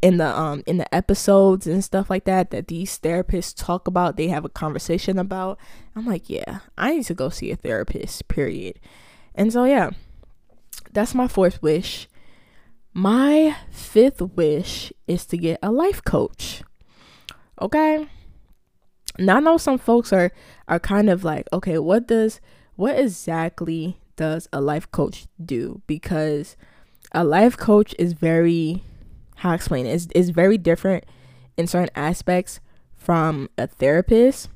in 0.00 0.18
the 0.18 0.38
um 0.38 0.62
in 0.66 0.76
the 0.78 0.94
episodes 0.94 1.66
and 1.66 1.82
stuff 1.82 2.08
like 2.08 2.24
that 2.24 2.52
that 2.52 2.68
these 2.68 2.98
therapists 2.98 3.52
talk 3.56 3.86
about, 3.88 4.16
they 4.16 4.28
have 4.28 4.44
a 4.44 4.48
conversation 4.48 5.18
about. 5.18 5.58
I'm 5.94 6.06
like, 6.06 6.30
yeah, 6.30 6.60
I 6.78 6.96
need 6.96 7.04
to 7.06 7.14
go 7.14 7.28
see 7.28 7.50
a 7.50 7.56
therapist, 7.56 8.26
period. 8.28 8.80
And 9.34 9.52
so 9.52 9.64
yeah, 9.64 9.90
that's 10.92 11.14
my 11.14 11.28
fourth 11.28 11.60
wish 11.60 12.08
my 12.94 13.56
fifth 13.70 14.22
wish 14.22 14.92
is 15.08 15.26
to 15.26 15.36
get 15.36 15.58
a 15.62 15.72
life 15.72 16.02
coach. 16.04 16.62
Okay? 17.60 18.08
Now 19.18 19.36
I 19.36 19.40
know 19.40 19.58
some 19.58 19.78
folks 19.78 20.12
are 20.12 20.30
are 20.68 20.78
kind 20.78 21.10
of 21.10 21.24
like, 21.24 21.48
okay, 21.52 21.78
what 21.78 22.06
does 22.06 22.40
what 22.76 22.98
exactly 22.98 23.98
does 24.16 24.48
a 24.52 24.60
life 24.60 24.90
coach 24.92 25.26
do? 25.44 25.82
Because 25.86 26.56
a 27.12 27.24
life 27.24 27.56
coach 27.56 27.94
is 27.98 28.12
very 28.12 28.82
how 29.36 29.50
I 29.50 29.54
explain 29.54 29.86
it 29.86 29.94
is 29.94 30.08
is 30.14 30.30
very 30.30 30.56
different 30.56 31.04
in 31.56 31.66
certain 31.66 31.90
aspects 31.96 32.60
from 32.96 33.50
a 33.58 33.66
therapist. 33.66 34.48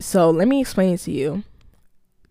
So 0.00 0.30
let 0.30 0.48
me 0.48 0.60
explain 0.60 0.94
it 0.94 1.00
to 1.00 1.12
you 1.12 1.44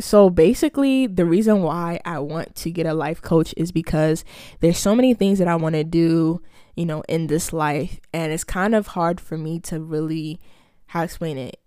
so 0.01 0.29
basically 0.29 1.07
the 1.07 1.25
reason 1.25 1.61
why 1.61 1.99
I 2.05 2.19
want 2.19 2.55
to 2.57 2.71
get 2.71 2.85
a 2.85 2.93
life 2.93 3.21
coach 3.21 3.53
is 3.57 3.71
because 3.71 4.25
there's 4.59 4.77
so 4.77 4.95
many 4.95 5.13
things 5.13 5.39
that 5.39 5.47
I 5.47 5.55
want 5.55 5.75
to 5.75 5.83
do, 5.83 6.41
you 6.75 6.85
know, 6.85 7.03
in 7.07 7.27
this 7.27 7.53
life 7.53 7.99
and 8.13 8.31
it's 8.31 8.43
kind 8.43 8.75
of 8.75 8.87
hard 8.87 9.21
for 9.21 9.37
me 9.37 9.59
to 9.61 9.79
really 9.79 10.39
how 10.87 10.99
to 10.99 11.05
explain 11.05 11.37
it 11.37 11.61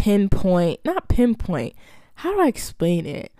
pinpoint, 0.00 0.80
not 0.84 1.08
pinpoint. 1.08 1.74
How 2.14 2.32
do 2.32 2.40
I 2.40 2.46
explain 2.46 3.04
it? 3.04 3.32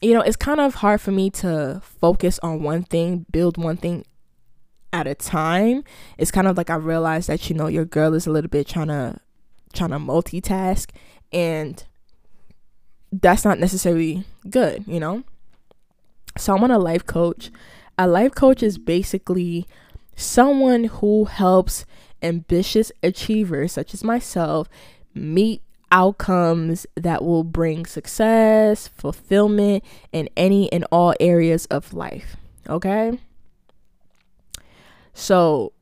You 0.00 0.14
know, 0.14 0.20
it's 0.20 0.36
kind 0.36 0.60
of 0.60 0.76
hard 0.76 1.00
for 1.00 1.10
me 1.10 1.30
to 1.30 1.80
focus 1.82 2.38
on 2.42 2.62
one 2.62 2.84
thing, 2.84 3.26
build 3.32 3.58
one 3.58 3.76
thing 3.76 4.04
at 4.92 5.06
a 5.06 5.14
time. 5.14 5.82
It's 6.16 6.30
kind 6.30 6.46
of 6.46 6.56
like 6.56 6.70
I 6.70 6.76
realized 6.76 7.28
that 7.28 7.48
you 7.50 7.56
know 7.56 7.66
your 7.66 7.84
girl 7.84 8.14
is 8.14 8.26
a 8.26 8.30
little 8.30 8.50
bit 8.50 8.68
trying 8.68 8.88
to 8.88 9.18
trying 9.72 9.90
to 9.90 9.98
multitask 9.98 10.90
and 11.32 11.84
that's 13.20 13.44
not 13.44 13.58
necessarily 13.58 14.24
good, 14.48 14.84
you 14.86 15.00
know? 15.00 15.22
So 16.36 16.54
I'm 16.54 16.64
on 16.64 16.70
a 16.70 16.78
life 16.78 17.06
coach. 17.06 17.50
A 17.98 18.06
life 18.06 18.34
coach 18.34 18.62
is 18.62 18.78
basically 18.78 19.66
someone 20.14 20.84
who 20.84 21.24
helps 21.24 21.84
ambitious 22.22 22.92
achievers 23.02 23.72
such 23.72 23.94
as 23.94 24.02
myself 24.02 24.68
meet 25.14 25.62
outcomes 25.92 26.86
that 26.94 27.24
will 27.24 27.44
bring 27.44 27.86
success, 27.86 28.88
fulfillment 28.88 29.84
in 30.12 30.28
any 30.36 30.70
and 30.72 30.84
all 30.90 31.14
areas 31.20 31.66
of 31.66 31.94
life. 31.94 32.36
Okay? 32.68 33.18
So 35.14 35.72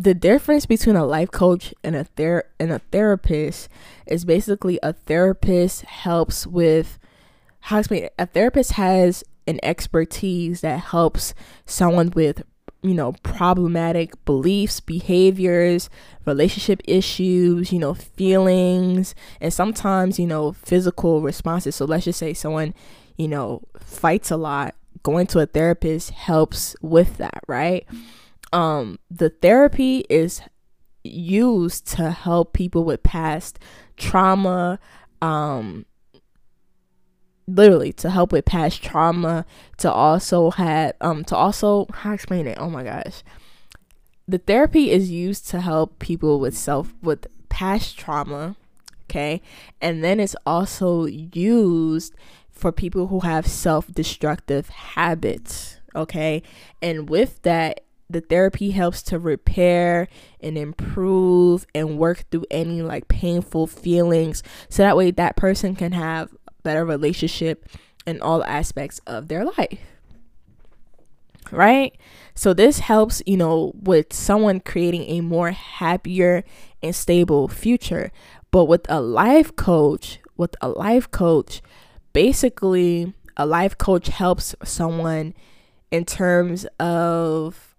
the 0.00 0.14
difference 0.14 0.64
between 0.64 0.96
a 0.96 1.04
life 1.04 1.30
coach 1.30 1.74
and 1.84 1.94
a 1.94 2.04
ther- 2.04 2.48
and 2.58 2.72
a 2.72 2.78
therapist 2.90 3.68
is 4.06 4.24
basically 4.24 4.78
a 4.82 4.94
therapist 4.94 5.82
helps 5.82 6.46
with 6.46 6.98
how 7.60 7.76
to 7.76 7.80
explain 7.80 8.04
it. 8.04 8.14
A 8.18 8.24
therapist 8.24 8.72
has 8.72 9.22
an 9.46 9.60
expertise 9.62 10.62
that 10.62 10.80
helps 10.80 11.34
someone 11.66 12.10
with 12.14 12.42
you 12.82 12.94
know 12.94 13.12
problematic 13.22 14.24
beliefs 14.24 14.80
behaviors 14.80 15.90
relationship 16.24 16.80
issues 16.86 17.70
you 17.70 17.78
know 17.78 17.92
feelings 17.92 19.14
and 19.38 19.52
sometimes 19.52 20.18
you 20.18 20.26
know 20.26 20.52
physical 20.52 21.20
responses 21.20 21.76
so 21.76 21.84
let's 21.84 22.06
just 22.06 22.18
say 22.18 22.32
someone 22.32 22.72
you 23.18 23.28
know 23.28 23.60
fights 23.78 24.30
a 24.30 24.36
lot 24.38 24.74
going 25.02 25.26
to 25.26 25.40
a 25.40 25.46
therapist 25.46 26.08
helps 26.10 26.74
with 26.80 27.18
that 27.18 27.42
right 27.46 27.86
um 28.52 28.98
the 29.10 29.30
therapy 29.30 30.04
is 30.08 30.42
used 31.04 31.86
to 31.86 32.10
help 32.10 32.52
people 32.52 32.84
with 32.84 33.02
past 33.02 33.58
trauma 33.96 34.78
um 35.22 35.84
literally 37.46 37.92
to 37.92 38.10
help 38.10 38.32
with 38.32 38.44
past 38.44 38.82
trauma 38.82 39.44
to 39.78 39.90
also 39.90 40.50
have 40.50 40.92
um 41.00 41.24
to 41.24 41.36
also 41.36 41.86
how 41.92 42.12
explain 42.12 42.46
it? 42.46 42.58
Oh 42.60 42.70
my 42.70 42.84
gosh. 42.84 43.22
The 44.28 44.38
therapy 44.38 44.90
is 44.90 45.10
used 45.10 45.48
to 45.48 45.60
help 45.60 45.98
people 45.98 46.38
with 46.38 46.56
self 46.56 46.94
with 47.02 47.26
past 47.48 47.98
trauma 47.98 48.56
okay? 49.04 49.42
And 49.80 50.04
then 50.04 50.20
it's 50.20 50.36
also 50.46 51.06
used 51.06 52.14
for 52.50 52.70
people 52.70 53.08
who 53.08 53.20
have 53.20 53.46
self-destructive 53.46 54.68
habits 54.68 55.78
okay? 55.96 56.42
And 56.80 57.08
with 57.10 57.42
that 57.42 57.80
the 58.10 58.20
therapy 58.20 58.70
helps 58.70 59.02
to 59.04 59.18
repair 59.18 60.08
and 60.40 60.58
improve 60.58 61.66
and 61.74 61.98
work 61.98 62.24
through 62.30 62.44
any 62.50 62.82
like 62.82 63.08
painful 63.08 63.66
feelings. 63.66 64.42
So 64.68 64.82
that 64.82 64.96
way 64.96 65.10
that 65.12 65.36
person 65.36 65.76
can 65.76 65.92
have 65.92 66.34
better 66.62 66.84
relationship 66.84 67.66
in 68.06 68.20
all 68.20 68.44
aspects 68.44 69.00
of 69.06 69.28
their 69.28 69.44
life. 69.44 69.80
Right? 71.50 71.96
So 72.34 72.52
this 72.54 72.80
helps 72.80 73.22
you 73.26 73.36
know 73.36 73.72
with 73.80 74.12
someone 74.12 74.60
creating 74.60 75.02
a 75.04 75.20
more 75.20 75.50
happier 75.50 76.44
and 76.82 76.94
stable 76.94 77.48
future. 77.48 78.10
But 78.50 78.64
with 78.64 78.90
a 78.90 79.00
life 79.00 79.54
coach 79.56 80.18
with 80.36 80.56
a 80.62 80.68
life 80.70 81.10
coach 81.10 81.60
basically 82.12 83.12
a 83.36 83.46
life 83.46 83.76
coach 83.78 84.08
helps 84.08 84.54
someone 84.64 85.34
in 85.90 86.04
terms 86.04 86.66
of 86.78 87.69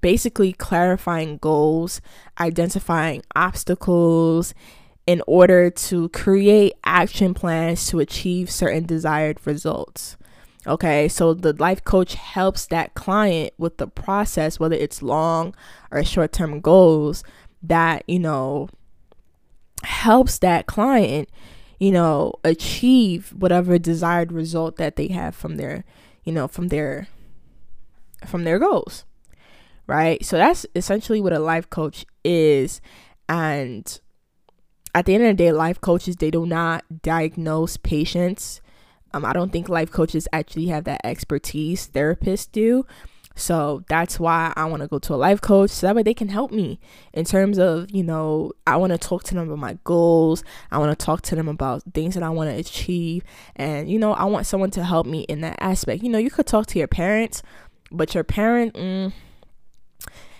basically 0.00 0.52
clarifying 0.52 1.38
goals, 1.38 2.00
identifying 2.38 3.22
obstacles 3.34 4.54
in 5.06 5.22
order 5.26 5.70
to 5.70 6.08
create 6.10 6.72
action 6.84 7.34
plans 7.34 7.86
to 7.88 8.00
achieve 8.00 8.50
certain 8.50 8.86
desired 8.86 9.38
results. 9.44 10.16
Okay, 10.66 11.08
so 11.08 11.34
the 11.34 11.52
life 11.52 11.84
coach 11.84 12.14
helps 12.14 12.66
that 12.66 12.94
client 12.94 13.52
with 13.58 13.76
the 13.76 13.86
process, 13.86 14.58
whether 14.58 14.76
it's 14.76 15.02
long 15.02 15.54
or 15.90 16.02
short 16.02 16.32
term 16.32 16.60
goals, 16.60 17.22
that, 17.62 18.02
you 18.06 18.18
know, 18.18 18.70
helps 19.82 20.38
that 20.38 20.66
client, 20.66 21.28
you 21.78 21.90
know, 21.90 22.32
achieve 22.44 23.34
whatever 23.36 23.78
desired 23.78 24.32
result 24.32 24.76
that 24.76 24.96
they 24.96 25.08
have 25.08 25.34
from 25.34 25.56
their, 25.56 25.84
you 26.24 26.32
know, 26.32 26.48
from 26.48 26.68
their 26.68 27.08
from 28.24 28.44
their 28.44 28.58
goals 28.58 29.04
right? 29.86 30.24
So 30.24 30.36
that's 30.36 30.66
essentially 30.74 31.20
what 31.20 31.32
a 31.32 31.38
life 31.38 31.68
coach 31.70 32.04
is. 32.24 32.80
And 33.28 34.00
at 34.94 35.06
the 35.06 35.14
end 35.14 35.24
of 35.24 35.28
the 35.28 35.34
day, 35.34 35.52
life 35.52 35.80
coaches, 35.80 36.16
they 36.16 36.30
do 36.30 36.46
not 36.46 36.84
diagnose 37.02 37.76
patients. 37.76 38.60
Um, 39.12 39.24
I 39.24 39.32
don't 39.32 39.52
think 39.52 39.68
life 39.68 39.90
coaches 39.90 40.26
actually 40.32 40.66
have 40.66 40.84
that 40.84 41.00
expertise, 41.04 41.88
therapists 41.88 42.50
do. 42.50 42.86
So 43.36 43.82
that's 43.88 44.20
why 44.20 44.52
I 44.54 44.64
want 44.66 44.82
to 44.82 44.88
go 44.88 45.00
to 45.00 45.14
a 45.14 45.16
life 45.16 45.40
coach 45.40 45.70
so 45.70 45.86
that 45.86 45.96
way 45.96 46.04
they 46.04 46.14
can 46.14 46.28
help 46.28 46.52
me 46.52 46.78
in 47.12 47.24
terms 47.24 47.58
of, 47.58 47.90
you 47.90 48.04
know, 48.04 48.52
I 48.66 48.76
want 48.76 48.92
to 48.92 48.98
talk 48.98 49.24
to 49.24 49.34
them 49.34 49.48
about 49.48 49.58
my 49.58 49.76
goals. 49.82 50.44
I 50.70 50.78
want 50.78 50.96
to 50.96 51.04
talk 51.04 51.22
to 51.22 51.34
them 51.34 51.48
about 51.48 51.82
things 51.94 52.14
that 52.14 52.22
I 52.22 52.30
want 52.30 52.50
to 52.50 52.56
achieve. 52.56 53.24
And, 53.56 53.90
you 53.90 53.98
know, 53.98 54.14
I 54.14 54.24
want 54.24 54.46
someone 54.46 54.70
to 54.72 54.84
help 54.84 55.06
me 55.06 55.22
in 55.22 55.40
that 55.40 55.56
aspect. 55.58 56.04
You 56.04 56.10
know, 56.10 56.18
you 56.18 56.30
could 56.30 56.46
talk 56.46 56.66
to 56.66 56.78
your 56.78 56.86
parents, 56.86 57.42
but 57.90 58.14
your 58.14 58.24
parent, 58.24 58.74
mm, 58.74 59.12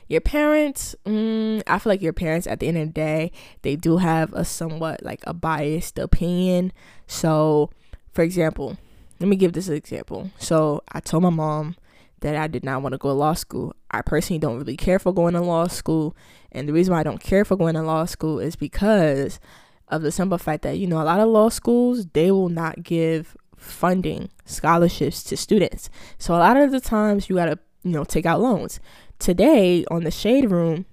your 0.09 0.21
parents, 0.21 0.95
mm, 1.07 1.63
I 1.67 1.79
feel 1.79 1.91
like 1.91 2.03
your 2.03 2.13
parents 2.13 2.47
at 2.47 2.61
the 2.61 2.69
end 2.69 2.79
of 2.79 2.89
the 2.89 2.93
day, 2.93 3.33
they 3.63 3.77
do 3.77 3.99
have 3.99 4.33
a 4.35 4.45
somewhat 4.45 5.03
like 5.03 5.21
a 5.25 5.33
biased 5.33 5.99
opinion. 5.99 6.73
So, 7.07 7.71
for 8.13 8.23
example, 8.23 8.77
let 9.21 9.29
me 9.29 9.37
give 9.37 9.53
this 9.53 9.69
example. 9.69 10.31
So, 10.39 10.83
I 10.93 11.01
told 11.01 11.23
my 11.23 11.31
mom 11.31 11.77
that 12.21 12.37
I 12.37 12.47
did 12.47 12.65
not 12.65 12.83
want 12.83 12.93
to 12.95 12.99
go 12.99 13.09
to 13.09 13.15
law 13.15 13.35
school. 13.35 13.75
I 13.91 14.03
personally 14.03 14.39
don't 14.39 14.59
really 14.59 14.77
care 14.77 14.99
for 14.99 15.13
going 15.13 15.35
to 15.35 15.41
law 15.41 15.67
school. 15.67 16.17
And 16.53 16.69
the 16.69 16.73
reason 16.73 16.95
why 16.95 17.01
I 17.01 17.05
don't 17.05 17.21
care 17.21 17.45
for 17.45 17.57
going 17.57 17.75
to 17.75 17.83
law 17.83 18.07
school 18.07 18.41
is 18.41 18.57
because 18.57 19.41
of 19.89 20.03
the 20.03 20.11
simple 20.11 20.39
fact 20.39 20.63
that, 20.63 20.79
you 20.79 20.87
know, 20.87 21.01
a 21.01 21.05
lot 21.05 21.21
of 21.21 21.29
law 21.29 21.49
schools, 21.51 22.07
they 22.13 22.31
will 22.31 22.49
not 22.49 22.83
give 22.83 23.37
funding 23.57 24.31
scholarships 24.47 25.23
to 25.25 25.37
students. 25.37 25.91
So 26.19 26.35
a 26.35 26.39
lot 26.39 26.57
of 26.57 26.73
the 26.73 26.81
times 26.81 27.29
you 27.29 27.37
got 27.37 27.47
to, 27.47 27.59
you 27.83 27.93
know, 27.93 28.05
take 28.05 28.27
out 28.27 28.41
loans. 28.41 28.81
Today 29.19 29.85
on 29.91 30.05
the 30.05 30.11
Shade 30.11 30.51
Room, 30.51 30.87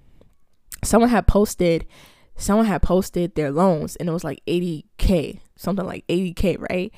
someone 0.84 1.10
had 1.10 1.26
posted 1.26 1.86
someone 2.36 2.66
had 2.66 2.82
posted 2.82 3.34
their 3.34 3.50
loans 3.50 3.94
and 3.96 4.08
it 4.08 4.12
was 4.12 4.24
like 4.24 4.42
80k, 4.46 5.40
something 5.56 5.84
like 5.84 6.06
80k, 6.08 6.58
right? 6.70 6.92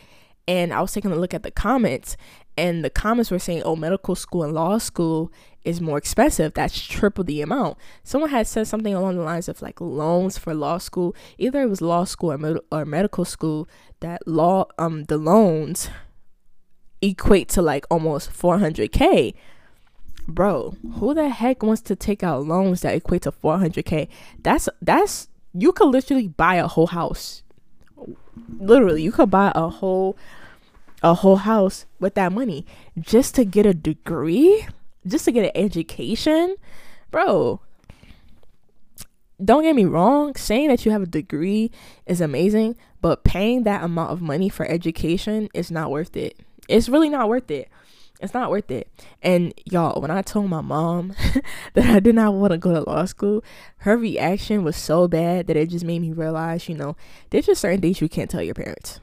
And 0.46 0.72
I 0.72 0.80
was 0.80 0.92
taking 0.92 1.10
a 1.10 1.16
look 1.16 1.34
at 1.34 1.42
the 1.42 1.50
comments 1.50 2.16
and 2.56 2.84
the 2.84 2.90
comments 2.90 3.30
were 3.30 3.38
saying, 3.38 3.62
"Oh, 3.64 3.74
medical 3.74 4.14
school 4.14 4.44
and 4.44 4.52
law 4.52 4.78
school 4.78 5.32
is 5.64 5.80
more 5.80 5.98
expensive. 5.98 6.54
That's 6.54 6.78
triple 6.80 7.24
the 7.24 7.40
amount." 7.40 7.78
Someone 8.04 8.30
had 8.30 8.46
said 8.46 8.68
something 8.68 8.94
along 8.94 9.16
the 9.16 9.22
lines 9.22 9.48
of 9.48 9.60
like 9.60 9.80
loans 9.80 10.38
for 10.38 10.54
law 10.54 10.78
school. 10.78 11.16
Either 11.38 11.62
it 11.62 11.68
was 11.68 11.80
law 11.80 12.04
school 12.04 12.32
or, 12.32 12.38
med- 12.38 12.60
or 12.70 12.84
medical 12.84 13.24
school 13.24 13.68
that 14.00 14.26
law 14.26 14.66
um 14.78 15.04
the 15.04 15.16
loans 15.16 15.88
equate 17.02 17.48
to 17.50 17.62
like 17.62 17.86
almost 17.90 18.30
400k. 18.30 19.34
Bro, 20.26 20.76
who 20.94 21.14
the 21.14 21.28
heck 21.28 21.62
wants 21.62 21.82
to 21.82 21.96
take 21.96 22.22
out 22.22 22.46
loans 22.46 22.80
that 22.80 22.94
equate 22.94 23.22
to 23.22 23.32
400k? 23.32 24.08
That's 24.42 24.68
that's 24.80 25.28
you 25.52 25.72
could 25.72 25.90
literally 25.90 26.28
buy 26.28 26.56
a 26.56 26.66
whole 26.66 26.88
house. 26.88 27.42
Literally, 28.58 29.02
you 29.02 29.12
could 29.12 29.30
buy 29.30 29.52
a 29.54 29.68
whole 29.68 30.16
a 31.02 31.14
whole 31.14 31.36
house 31.36 31.84
with 32.00 32.14
that 32.14 32.32
money 32.32 32.64
just 32.98 33.34
to 33.34 33.44
get 33.44 33.66
a 33.66 33.74
degree, 33.74 34.66
just 35.06 35.26
to 35.26 35.32
get 35.32 35.44
an 35.44 35.62
education, 35.62 36.56
bro. 37.10 37.60
Don't 39.44 39.64
get 39.64 39.76
me 39.76 39.84
wrong, 39.84 40.34
saying 40.36 40.68
that 40.68 40.86
you 40.86 40.92
have 40.92 41.02
a 41.02 41.06
degree 41.06 41.70
is 42.06 42.20
amazing, 42.20 42.76
but 43.02 43.24
paying 43.24 43.64
that 43.64 43.84
amount 43.84 44.12
of 44.12 44.22
money 44.22 44.48
for 44.48 44.64
education 44.64 45.50
is 45.52 45.70
not 45.70 45.90
worth 45.90 46.16
it. 46.16 46.38
It's 46.68 46.88
really 46.88 47.10
not 47.10 47.28
worth 47.28 47.50
it. 47.50 47.68
It's 48.20 48.32
not 48.32 48.50
worth 48.50 48.70
it. 48.70 48.88
And 49.22 49.52
y'all, 49.64 50.00
when 50.00 50.10
I 50.10 50.22
told 50.22 50.48
my 50.48 50.60
mom 50.60 51.14
that 51.74 51.86
I 51.86 52.00
did 52.00 52.14
not 52.14 52.34
want 52.34 52.52
to 52.52 52.58
go 52.58 52.72
to 52.72 52.88
law 52.88 53.04
school, 53.04 53.44
her 53.78 53.96
reaction 53.96 54.64
was 54.64 54.76
so 54.76 55.08
bad 55.08 55.46
that 55.48 55.56
it 55.56 55.70
just 55.70 55.84
made 55.84 56.00
me 56.00 56.12
realize, 56.12 56.68
you 56.68 56.76
know, 56.76 56.96
there's 57.30 57.46
just 57.46 57.60
certain 57.60 57.80
things 57.80 58.00
you 58.00 58.08
can't 58.08 58.30
tell 58.30 58.42
your 58.42 58.54
parents 58.54 59.00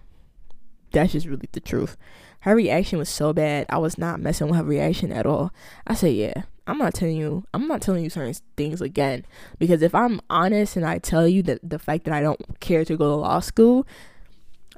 that's 0.92 1.14
just 1.14 1.26
really 1.26 1.50
the 1.52 1.60
truth. 1.60 1.98
Her 2.42 2.56
reaction 2.56 2.98
was 3.00 3.10
so 3.10 3.34
bad. 3.34 3.66
I 3.70 3.78
was 3.78 3.98
not 3.98 4.20
messing 4.20 4.48
with 4.48 4.58
her 4.58 4.64
reaction 4.64 5.12
at 5.12 5.26
all. 5.26 5.52
I 5.86 5.94
said, 5.94 6.16
yeah, 6.16 6.44
I'm 6.68 6.78
not 6.78 6.94
telling 6.94 7.18
you. 7.18 7.46
I'm 7.54 7.68
not 7.68 7.82
telling 7.82 8.04
you 8.04 8.10
certain 8.10 8.36
things 8.58 8.82
again 8.82 9.26
because 9.60 9.82
if 9.82 9.94
I'm 9.94 10.22
honest 10.30 10.76
and 10.76 10.86
I 10.86 10.98
tell 11.00 11.28
you 11.28 11.44
that 11.44 11.60
the 11.68 11.80
fact 11.80 12.06
that 12.06 12.14
I 12.14 12.22
don't 12.22 12.60
care 12.60 12.84
to 12.86 12.98
go 12.98 13.10
to 13.10 13.16
law 13.16 13.40
school, 13.40 13.86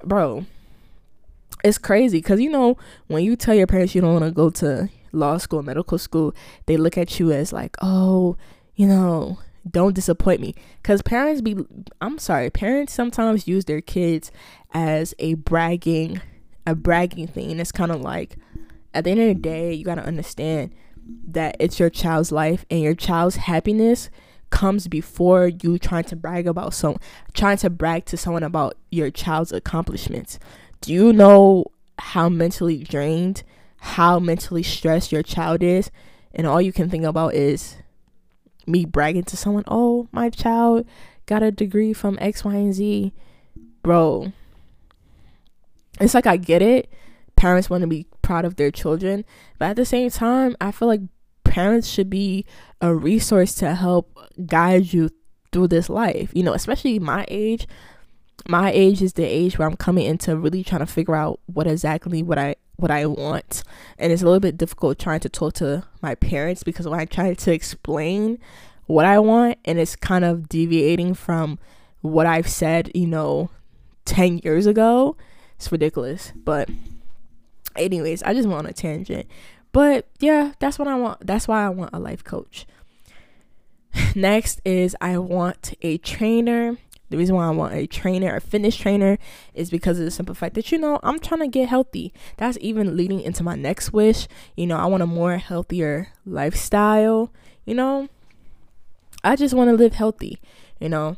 bro, 0.04 0.46
it's 1.64 1.78
crazy 1.78 2.18
because 2.18 2.40
you 2.40 2.50
know 2.50 2.78
when 3.08 3.24
you 3.24 3.36
tell 3.36 3.56
your 3.56 3.68
parents 3.68 3.96
you 3.96 4.02
don't 4.02 4.14
want 4.14 4.26
to 4.26 4.32
go 4.32 4.50
to 4.50 4.90
law 5.14 5.38
school, 5.38 5.64
medical 5.64 5.98
school, 5.98 6.36
they 6.66 6.76
look 6.76 6.98
at 6.98 7.20
you 7.20 7.32
as 7.32 7.54
like, 7.54 7.76
oh, 7.82 8.36
you 8.76 8.88
know, 8.88 9.38
don't 9.70 9.94
disappoint 9.94 10.42
me. 10.42 10.56
Because 10.82 11.02
parents 11.02 11.42
be 11.42 11.56
i'm 12.02 12.18
sorry 12.20 12.50
parents 12.50 12.94
sometimes 12.94 13.48
use 13.48 13.66
their 13.66 13.82
kids 13.82 14.32
as 14.74 15.14
a 15.20 15.36
bragging 15.36 16.22
a 16.68 16.76
bragging 16.76 17.28
thing 17.28 17.52
and 17.52 17.62
it's 17.62 17.72
kind 17.72 17.92
of 17.92 18.02
like 18.02 18.36
at 18.94 19.04
the 19.06 19.12
end 19.12 19.20
of 19.20 19.28
the 19.28 19.36
day 19.36 19.74
you 19.74 19.86
got 19.86 19.96
to 19.96 20.04
understand 20.04 20.74
that 21.28 21.56
it's 21.60 21.80
your 21.80 21.90
child's 21.90 22.32
life 22.32 22.66
and 22.70 22.82
your 22.82 22.96
child's 22.96 23.36
happiness 23.36 24.10
comes 24.50 24.88
before 24.88 25.48
you 25.48 25.78
trying 25.80 26.04
to 26.04 26.16
brag 26.16 26.48
about 26.48 26.74
some 26.74 26.98
trying 27.34 27.58
to 27.58 27.70
brag 27.70 28.06
to 28.06 28.16
someone 28.16 28.44
about 28.44 28.76
your 28.92 29.10
child's 29.10 29.52
accomplishments 29.52 30.40
do 30.84 30.94
you 30.94 31.14
know 31.14 31.66
how 31.98 32.30
mentally 32.30 32.84
drained 32.84 33.44
how 33.78 34.20
mentally 34.20 34.64
stressed 34.64 35.12
your 35.12 35.24
child 35.24 35.62
is 35.64 35.90
and 36.34 36.48
all 36.48 36.62
you 36.62 36.74
can 36.74 36.90
think 36.90 37.04
about 37.04 37.34
is 37.34 37.78
me 38.66 38.86
bragging 38.86 39.24
to 39.24 39.38
someone, 39.38 39.64
oh, 39.68 40.08
my 40.12 40.30
child 40.30 40.86
got 41.26 41.44
a 41.44 41.52
degree 41.52 41.94
from 41.94 42.18
X, 42.22 42.44
Y, 42.44 42.54
and 42.54 42.74
Z. 42.74 43.14
Bro, 43.82 44.32
it's 46.00 46.14
like 46.14 46.26
I 46.26 46.38
get 46.38 46.62
it. 46.62 46.90
Parents 47.36 47.70
want 47.70 47.82
to 47.82 47.88
be 47.88 48.08
proud 48.22 48.46
of 48.46 48.56
their 48.56 48.72
children, 48.72 49.26
but 49.60 49.72
at 49.72 49.76
the 49.76 49.86
same 49.86 50.10
time, 50.10 50.56
I 50.62 50.72
feel 50.72 50.88
like 50.88 51.02
parents 51.44 51.88
should 51.88 52.10
be 52.10 52.46
a 52.80 52.96
resource 52.96 53.54
to 53.56 53.76
help 53.76 54.18
guide 54.46 54.94
you 54.94 55.10
through 55.52 55.68
this 55.68 55.90
life. 55.90 56.32
You 56.34 56.44
know, 56.44 56.54
especially 56.54 57.00
my 57.00 57.26
age. 57.28 57.68
My 58.48 58.72
age 58.72 59.02
is 59.02 59.14
the 59.14 59.24
age 59.24 59.58
where 59.58 59.68
I'm 59.68 59.78
coming 59.78 60.06
into 60.06 60.36
really 60.36 60.64
trying 60.64 60.80
to 60.80 60.86
figure 60.86 61.16
out 61.16 61.40
what 61.46 61.68
exactly 61.68 62.22
what 62.22 62.38
I 62.38 62.56
what 62.76 62.92
I 62.92 63.06
want. 63.06 63.64
And 63.98 64.12
it's 64.12 64.22
a 64.22 64.26
little 64.26 64.40
bit 64.40 64.58
difficult 64.58 65.00
trying 65.00 65.22
to 65.22 65.30
talk 65.30 65.54
to 65.56 65.84
my 66.02 66.16
parents 66.16 66.64
because 66.64 66.88
when 66.88 67.00
I 67.00 67.06
try 67.06 67.34
to 67.34 67.54
explain 67.54 68.40
what 68.88 69.06
I 69.06 69.20
want 69.20 69.58
and 69.64 69.80
it's 69.80 69.96
kind 69.96 70.26
of 70.26 70.50
deviating 70.50 71.14
from 71.14 71.60
what 72.02 72.26
I've 72.26 72.50
said, 72.50 72.92
you 72.94 73.08
know, 73.08 73.50
10 74.06 74.40
years 74.40 74.66
ago, 74.66 75.16
it's 75.56 75.72
ridiculous. 75.72 76.34
But 76.36 76.70
anyways, 77.76 78.24
I 78.24 78.34
just 78.34 78.48
went 78.48 78.60
on 78.60 78.66
a 78.66 78.74
tangent. 78.74 79.28
But 79.72 80.08
yeah, 80.20 80.54
that's 80.60 80.78
what 80.78 80.88
I 80.88 80.96
want. 80.96 81.26
That's 81.26 81.48
why 81.48 81.66
I 81.66 81.70
want 81.70 81.92
a 81.94 82.00
life 82.00 82.24
coach. 82.24 82.66
Next 84.16 84.62
is 84.66 84.96
I 85.00 85.18
want 85.18 85.74
a 85.82 85.98
trainer 86.00 86.78
the 87.10 87.18
reason 87.18 87.36
why 87.36 87.46
I 87.46 87.52
want 87.52 87.74
a 87.74 87.86
trainer, 87.86 88.36
a 88.36 88.42
fitness 88.42 88.76
trainer, 88.76 89.18
is 89.54 89.70
because 89.70 90.00
of 90.00 90.06
the 90.06 90.12
simple 90.12 90.34
fact 90.34 90.56
that, 90.56 90.72
you 90.72 90.78
know, 90.78 91.00
I'm 91.04 91.20
trying 91.20 91.42
to 91.42 91.48
get 91.48 91.70
healthy. 91.70 92.14
That's 92.38 92.58
even 92.62 92.98
leading 92.98 93.22
into 93.22 93.44
my 93.44 93.56
next 93.56 93.94
wish. 93.94 94.28
You 94.56 94.68
know, 94.68 94.78
I 94.78 94.86
want 94.86 95.04
a 95.04 95.08
more 95.08 95.38
healthier 95.38 96.10
lifestyle. 96.26 97.32
You 97.66 97.76
know, 97.76 98.10
I 99.24 99.36
just 99.36 99.54
want 99.54 99.70
to 99.70 99.76
live 99.76 99.94
healthy. 99.94 100.40
You 100.80 100.90
know, 100.90 101.18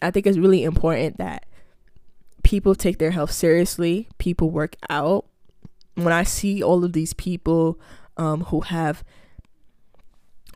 I 0.00 0.10
think 0.10 0.26
it's 0.26 0.38
really 0.38 0.62
important 0.64 1.18
that 1.18 1.44
people 2.42 2.74
take 2.74 2.98
their 2.98 3.10
health 3.10 3.32
seriously, 3.32 4.08
people 4.18 4.50
work 4.50 4.76
out. 4.88 5.26
When 5.94 6.12
I 6.12 6.22
see 6.22 6.62
all 6.62 6.84
of 6.84 6.92
these 6.92 7.12
people 7.12 7.78
um, 8.16 8.44
who 8.44 8.60
have 8.60 9.04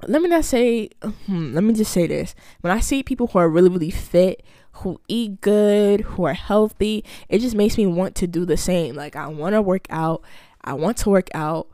let 0.07 0.20
me 0.22 0.28
not 0.28 0.44
say 0.44 0.88
hmm, 1.26 1.54
let 1.54 1.64
me 1.64 1.74
just 1.74 1.92
say 1.92 2.07
this. 2.07 2.35
When 2.61 2.72
i 2.72 2.80
see 2.80 3.02
people 3.02 3.28
who 3.28 3.38
are 3.38 3.48
really 3.48 3.68
really 3.68 3.90
fit 3.90 4.42
who 4.78 5.00
eat 5.09 5.40
good 5.40 6.00
who 6.00 6.24
are 6.24 6.35
healthy 6.35 7.04
it 7.28 7.38
just 7.38 7.54
makes 7.54 7.78
me 7.78 7.87
want 7.87 8.14
to 8.16 8.26
do 8.26 8.44
the 8.44 8.57
same. 8.57 8.94
Like 8.94 9.16
i 9.16 9.26
want 9.26 9.54
to 9.54 9.62
work 9.62 9.87
out. 9.90 10.22
I 10.62 10.74
want 10.74 10.96
to 10.98 11.11
work 11.11 11.28
out. 11.35 11.68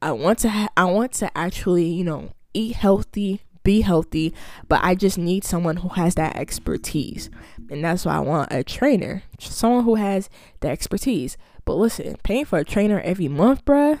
I 0.00 0.12
want 0.12 0.38
to 0.40 0.48
ha- 0.48 0.68
i 0.76 0.84
want 0.84 1.12
to 1.14 1.36
actually 1.36 1.86
you 1.86 2.04
know 2.04 2.30
eat 2.54 2.76
healthy 2.76 3.42
be 3.64 3.82
healthy 3.82 4.34
but 4.68 4.80
i 4.82 4.92
just 4.92 5.16
need 5.16 5.44
someone 5.44 5.76
who 5.78 5.88
has 5.90 6.14
that 6.16 6.36
expertise. 6.36 7.30
And 7.70 7.84
that's 7.84 8.04
why 8.04 8.16
i 8.16 8.20
want 8.20 8.52
a 8.52 8.64
trainer. 8.64 9.22
Someone 9.38 9.84
who 9.84 9.94
has 9.96 10.28
the 10.60 10.68
expertise. 10.68 11.36
But 11.64 11.74
listen 11.74 12.16
paying 12.24 12.44
for 12.44 12.58
a 12.58 12.64
trainer 12.64 13.00
every 13.00 13.28
month 13.28 13.64
bruh 13.64 14.00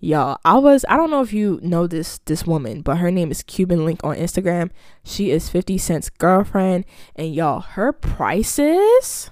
y'all 0.00 0.38
i 0.44 0.56
was 0.56 0.84
i 0.88 0.96
don't 0.96 1.10
know 1.10 1.22
if 1.22 1.32
you 1.32 1.58
know 1.62 1.86
this 1.86 2.18
this 2.26 2.46
woman 2.46 2.82
but 2.82 2.98
her 2.98 3.10
name 3.10 3.30
is 3.30 3.42
cuban 3.42 3.84
link 3.84 4.00
on 4.04 4.16
instagram. 4.16 4.70
She 5.04 5.30
is 5.30 5.48
50 5.48 5.78
cent's 5.78 6.10
girlfriend. 6.10 6.84
And 7.16 7.34
y'all 7.34 7.60
her 7.60 7.92
prices? 7.92 9.30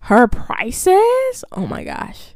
Her 0.00 0.28
prices? 0.28 1.44
Oh 1.52 1.66
my 1.68 1.84
gosh. 1.84 2.34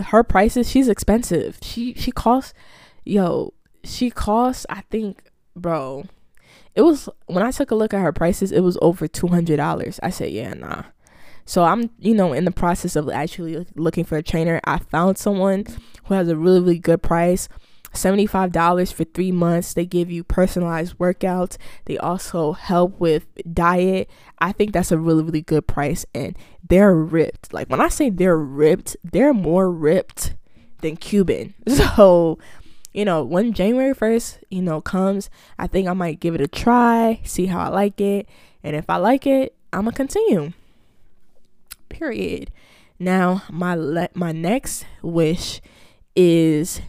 Her 0.00 0.24
prices 0.24 0.68
she's 0.70 0.88
expensive. 0.88 1.58
She 1.62 1.94
she 1.94 2.10
costs 2.10 2.54
yo 3.04 3.52
she 3.82 4.10
costs 4.10 4.66
i 4.68 4.82
think 4.90 5.24
bro 5.56 6.04
it 6.74 6.82
was 6.82 7.08
when 7.26 7.42
i 7.42 7.50
took 7.50 7.70
a 7.70 7.74
look 7.74 7.94
at 7.94 8.00
her 8.00 8.12
prices 8.12 8.52
it 8.52 8.60
was 8.60 8.78
over 8.82 9.08
$200 9.08 9.98
i 10.02 10.10
said 10.10 10.30
yeah 10.30 10.54
nah 10.54 10.82
So 11.44 11.64
I'm, 11.64 11.90
you 11.98 12.14
know, 12.14 12.32
in 12.32 12.44
the 12.44 12.50
process 12.50 12.96
of 12.96 13.08
actually 13.08 13.66
looking 13.74 14.04
for 14.04 14.16
a 14.16 14.22
trainer. 14.22 14.60
I 14.64 14.78
found 14.78 15.18
someone 15.18 15.66
who 16.04 16.14
has 16.14 16.28
a 16.28 16.36
really, 16.36 16.60
really 16.60 16.78
good 16.78 17.02
price. 17.02 17.48
$75 17.94 18.92
for 18.92 19.04
three 19.04 19.32
months. 19.32 19.74
They 19.74 19.84
give 19.84 20.10
you 20.10 20.22
personalized 20.22 20.96
workouts. 20.98 21.56
They 21.86 21.98
also 21.98 22.52
help 22.52 23.00
with 23.00 23.26
diet. 23.52 24.08
I 24.38 24.52
think 24.52 24.72
that's 24.72 24.92
a 24.92 24.98
really, 24.98 25.24
really 25.24 25.42
good 25.42 25.66
price. 25.66 26.06
And 26.14 26.36
they're 26.66 26.94
ripped. 26.94 27.52
Like 27.52 27.68
when 27.68 27.80
I 27.80 27.88
say 27.88 28.10
they're 28.10 28.38
ripped, 28.38 28.96
they're 29.02 29.34
more 29.34 29.70
ripped 29.70 30.34
than 30.80 30.96
Cuban. 30.96 31.54
So, 31.68 32.38
you 32.92 33.04
know, 33.04 33.22
when 33.22 33.52
January 33.52 33.94
1st, 33.94 34.38
you 34.50 34.62
know, 34.62 34.80
comes, 34.80 35.30
I 35.58 35.66
think 35.66 35.86
I 35.88 35.92
might 35.92 36.20
give 36.20 36.34
it 36.34 36.40
a 36.40 36.48
try, 36.48 37.20
see 37.24 37.46
how 37.46 37.60
I 37.60 37.68
like 37.68 38.00
it. 38.00 38.28
And 38.62 38.74
if 38.74 38.90
I 38.90 38.96
like 38.96 39.26
it, 39.26 39.54
I'm 39.72 39.82
going 39.82 39.92
to 39.92 39.96
continue. 39.96 40.52
Period. 41.90 42.50
Now, 42.98 43.42
my 43.50 43.74
le- 43.74 44.08
my 44.14 44.32
next 44.32 44.86
wish 45.02 45.60
is 46.16 46.80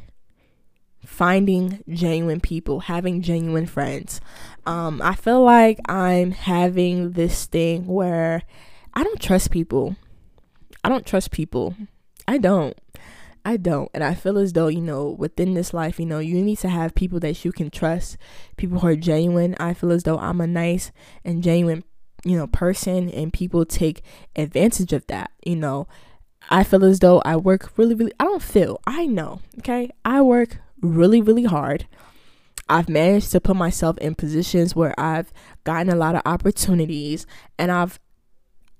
finding 1.06 1.84
genuine 1.90 2.40
people, 2.40 2.82
having 2.82 3.22
genuine 3.22 3.66
friends. 3.66 4.22
Um, 4.66 5.02
I 5.04 5.16
feel 5.16 5.44
like 5.44 5.80
I'm 5.90 6.32
having 6.32 7.12
this 7.12 7.46
thing 7.46 7.88
where 7.88 8.44
I 8.94 9.04
don't 9.04 9.20
trust 9.20 9.52
people. 9.52 9.96
I 10.84 10.90
don't 10.90 11.06
trust 11.06 11.32
people. 11.32 11.76
I 12.28 12.38
don't. 12.38 12.78
I 13.44 13.58
don't. 13.58 13.90
And 13.94 14.04
I 14.04 14.14
feel 14.14 14.38
as 14.38 14.54
though, 14.54 14.68
you 14.68 14.82
know, 14.82 15.10
within 15.10 15.54
this 15.54 15.74
life, 15.74 16.00
you 16.00 16.06
know, 16.06 16.20
you 16.20 16.42
need 16.42 16.60
to 16.60 16.70
have 16.70 16.94
people 16.94 17.20
that 17.22 17.44
you 17.44 17.52
can 17.52 17.70
trust, 17.70 18.18
people 18.56 18.80
who 18.80 18.88
are 18.88 18.96
genuine. 18.96 19.56
I 19.60 19.74
feel 19.74 19.92
as 19.92 20.04
though 20.04 20.20
I'm 20.20 20.42
a 20.42 20.48
nice 20.48 20.92
and 21.26 21.44
genuine, 21.44 21.84
you 22.24 22.38
know, 22.38 22.48
person 22.48 23.10
and 23.10 23.34
people 23.34 23.66
take 23.66 24.02
advantage 24.36 24.94
of 24.94 25.06
that, 25.08 25.32
you 25.44 25.56
know. 25.56 25.88
I 26.50 26.64
feel 26.64 26.84
as 26.84 27.00
though 27.00 27.22
I 27.24 27.36
work 27.38 27.72
really, 27.78 27.94
really, 27.96 28.14
I 28.20 28.26
don't 28.26 28.42
feel, 28.42 28.80
I 28.86 29.06
know, 29.06 29.42
okay? 29.60 29.92
I 30.04 30.22
work 30.22 30.58
really, 30.82 31.22
really 31.22 31.44
hard. 31.44 31.88
I've 32.68 32.90
managed 32.90 33.32
to 33.32 33.42
put 33.42 33.56
myself 33.56 33.98
in 33.98 34.16
positions 34.16 34.76
where 34.76 34.98
I've 35.00 35.32
gotten 35.64 35.92
a 35.92 35.96
lot 35.96 36.16
of 36.16 36.22
opportunities 36.26 37.26
and 37.60 37.72
I've 37.72 38.00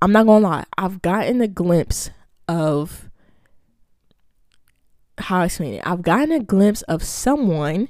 I'm 0.02 0.12
not 0.12 0.26
gonna 0.26 0.48
lie, 0.48 0.64
I've 0.78 1.02
gotten 1.02 1.42
a 1.42 1.48
glimpse 1.48 2.10
of 2.48 3.10
how 5.20 5.42
I 5.42 5.46
explain 5.46 5.76
it. 5.76 5.84
I've 5.86 6.02
gotten 6.02 6.32
a 6.32 6.40
glimpse 6.40 6.82
of 6.84 7.04
someone, 7.04 7.88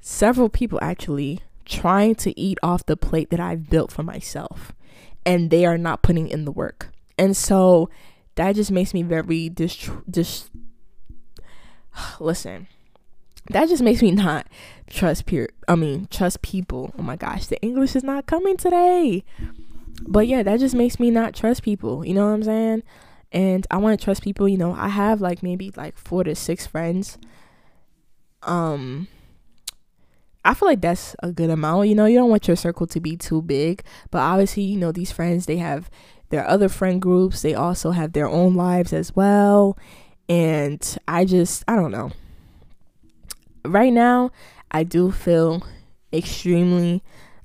several 0.00 0.48
people 0.48 0.80
actually, 0.82 1.40
trying 1.66 2.14
to 2.16 2.38
eat 2.38 2.58
off 2.62 2.86
the 2.86 2.96
plate 2.96 3.30
that 3.30 3.40
I've 3.40 3.68
built 3.68 3.92
for 3.92 4.02
myself. 4.02 4.72
And 5.24 5.50
they 5.50 5.66
are 5.66 5.78
not 5.78 6.02
putting 6.02 6.28
in 6.28 6.44
the 6.44 6.52
work. 6.52 6.88
And 7.18 7.36
so 7.36 7.90
that 8.36 8.54
just 8.54 8.70
makes 8.70 8.94
me 8.94 9.02
very 9.02 9.48
dis 9.48 9.90
dis 10.08 10.50
listen. 12.20 12.68
That 13.50 13.68
just 13.68 13.82
makes 13.82 14.02
me 14.02 14.10
not 14.10 14.46
trust 14.88 15.26
peer 15.26 15.48
I 15.68 15.74
mean 15.74 16.08
trust 16.10 16.42
people. 16.42 16.94
Oh 16.98 17.02
my 17.02 17.16
gosh, 17.16 17.46
the 17.46 17.60
English 17.60 17.94
is 17.94 18.04
not 18.04 18.26
coming 18.26 18.56
today 18.56 19.24
but 20.02 20.26
yeah, 20.26 20.42
that 20.42 20.60
just 20.60 20.74
makes 20.74 20.98
me 20.98 21.10
not 21.10 21.34
trust 21.34 21.62
people. 21.62 22.04
You 22.04 22.14
know 22.14 22.26
what 22.26 22.34
I'm 22.34 22.42
saying? 22.42 22.82
And 23.32 23.66
I 23.70 23.76
want 23.78 23.98
to 23.98 24.04
trust 24.04 24.22
people. 24.22 24.48
You 24.48 24.58
know, 24.58 24.72
I 24.72 24.88
have 24.88 25.20
like 25.20 25.42
maybe 25.42 25.72
like 25.76 25.98
four 25.98 26.24
to 26.24 26.34
six 26.34 26.66
friends. 26.66 27.18
Um, 28.42 29.08
I 30.46 30.54
feel 30.54 30.68
like 30.68 30.80
that's 30.80 31.16
a 31.22 31.32
good 31.32 31.50
amount. 31.50 31.88
You 31.88 31.96
know, 31.96 32.06
you 32.06 32.18
don't 32.18 32.30
want 32.30 32.46
your 32.46 32.56
circle 32.56 32.86
to 32.86 33.00
be 33.00 33.16
too 33.16 33.42
big, 33.42 33.82
but 34.10 34.18
obviously, 34.18 34.62
you 34.62 34.78
know, 34.78 34.92
these 34.92 35.10
friends 35.10 35.46
they 35.46 35.56
have 35.56 35.90
their 36.28 36.48
other 36.48 36.68
friend 36.68 37.02
groups. 37.02 37.42
They 37.42 37.54
also 37.54 37.90
have 37.90 38.12
their 38.12 38.28
own 38.28 38.54
lives 38.54 38.92
as 38.92 39.14
well. 39.14 39.76
And 40.28 40.98
I 41.08 41.24
just, 41.24 41.64
I 41.66 41.74
don't 41.74 41.90
know. 41.90 42.12
Right 43.64 43.92
now, 43.92 44.30
I 44.70 44.84
do 44.84 45.10
feel 45.10 45.66
extremely 46.12 47.02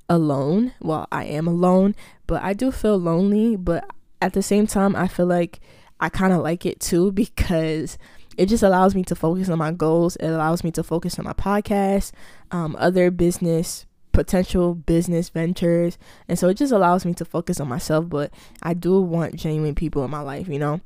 alone. 0.07 0.73
Well, 0.79 1.07
I 1.11 1.25
am 1.25 1.47
alone, 1.47 1.95
but 2.27 2.43
I 2.43 2.53
do 2.53 2.71
feel 2.71 2.97
lonely. 2.97 3.55
But 3.55 3.83
at 4.21 4.33
the 4.33 4.43
same 4.43 4.67
time, 4.67 4.95
I 4.95 5.07
feel 5.07 5.25
like 5.25 5.59
I 5.99 6.09
kind 6.09 6.33
of 6.33 6.41
like 6.41 6.65
it 6.65 6.79
too 6.79 7.11
because 7.23 7.97
it 8.41 8.49
just 8.49 8.63
allows 8.63 8.95
me 8.95 9.03
to 9.03 9.13
focus 9.13 9.49
on 9.49 9.59
my 9.59 9.71
goals. 9.71 10.15
It 10.15 10.27
allows 10.27 10.63
me 10.63 10.71
to 10.71 10.81
focus 10.81 11.19
on 11.19 11.25
my 11.25 11.33
podcast, 11.33 12.11
um, 12.49 12.75
other 12.79 13.11
business, 13.11 13.85
potential 14.13 14.73
business 14.73 15.29
ventures. 15.29 15.99
And 16.27 16.39
so 16.39 16.49
it 16.49 16.55
just 16.55 16.73
allows 16.73 17.05
me 17.05 17.13
to 17.13 17.23
focus 17.23 17.59
on 17.59 17.67
myself. 17.67 18.09
But 18.09 18.33
I 18.63 18.73
do 18.73 18.99
want 18.99 19.35
genuine 19.35 19.75
people 19.75 20.03
in 20.03 20.09
my 20.09 20.21
life, 20.21 20.47
you 20.47 20.57
know? 20.57 20.81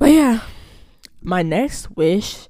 But 0.00 0.10
yeah, 0.10 0.40
my 1.22 1.42
next 1.42 1.96
wish 1.96 2.48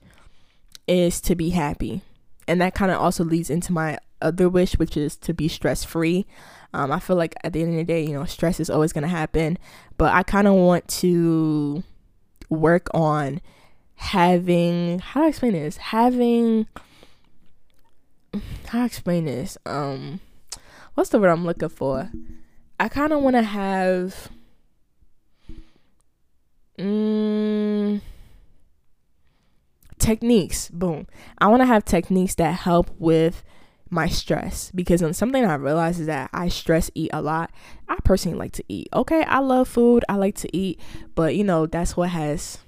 is 0.88 1.20
to 1.20 1.34
be 1.34 1.50
happy. 1.50 2.00
And 2.48 2.58
that 2.62 2.74
kind 2.74 2.90
of 2.90 3.02
also 3.02 3.22
leads 3.22 3.50
into 3.50 3.70
my 3.70 3.98
other 4.22 4.48
wish, 4.48 4.78
which 4.78 4.96
is 4.96 5.14
to 5.18 5.34
be 5.34 5.46
stress 5.46 5.84
free. 5.84 6.24
Um, 6.72 6.90
I 6.90 7.00
feel 7.00 7.16
like 7.16 7.34
at 7.44 7.52
the 7.52 7.60
end 7.60 7.72
of 7.72 7.76
the 7.76 7.84
day, 7.84 8.02
you 8.02 8.14
know, 8.14 8.24
stress 8.24 8.60
is 8.60 8.70
always 8.70 8.94
going 8.94 9.02
to 9.02 9.08
happen, 9.08 9.58
but 9.98 10.14
I 10.14 10.22
kind 10.22 10.48
of 10.48 10.54
want 10.54 10.88
to 10.88 11.82
work 12.48 12.88
on 12.94 13.42
having 14.00 14.98
how 14.98 15.20
do 15.20 15.26
I 15.26 15.28
explain 15.28 15.52
this? 15.52 15.76
Having 15.76 16.66
how 18.32 18.78
do 18.78 18.78
I 18.78 18.84
explain 18.86 19.26
this? 19.26 19.58
Um, 19.66 20.20
what's 20.94 21.10
the 21.10 21.20
word 21.20 21.28
I'm 21.28 21.44
looking 21.44 21.68
for? 21.68 22.10
I 22.78 22.88
kind 22.88 23.12
of 23.12 23.22
want 23.22 23.36
to 23.36 23.42
have. 23.42 24.30
Mm, 26.78 28.00
techniques 29.98 30.70
boom 30.70 31.06
i 31.36 31.46
want 31.46 31.60
to 31.60 31.66
have 31.66 31.84
techniques 31.84 32.34
that 32.36 32.54
help 32.54 32.90
with 32.98 33.44
my 33.90 34.08
stress 34.08 34.70
because 34.74 35.04
something 35.14 35.44
I 35.44 35.54
realized 35.54 36.00
is 36.00 36.06
that 36.06 36.30
I 36.32 36.48
stress 36.48 36.92
eat 36.94 37.10
a 37.12 37.20
lot. 37.20 37.50
I 37.88 37.96
personally 38.04 38.38
like 38.38 38.52
to 38.52 38.64
eat. 38.68 38.88
Okay, 38.94 39.24
I 39.24 39.40
love 39.40 39.66
food. 39.66 40.04
I 40.08 40.14
like 40.14 40.36
to 40.36 40.56
eat, 40.56 40.78
but 41.16 41.34
you 41.34 41.42
know, 41.42 41.66
that's 41.66 41.96
what 41.96 42.10
has 42.10 42.58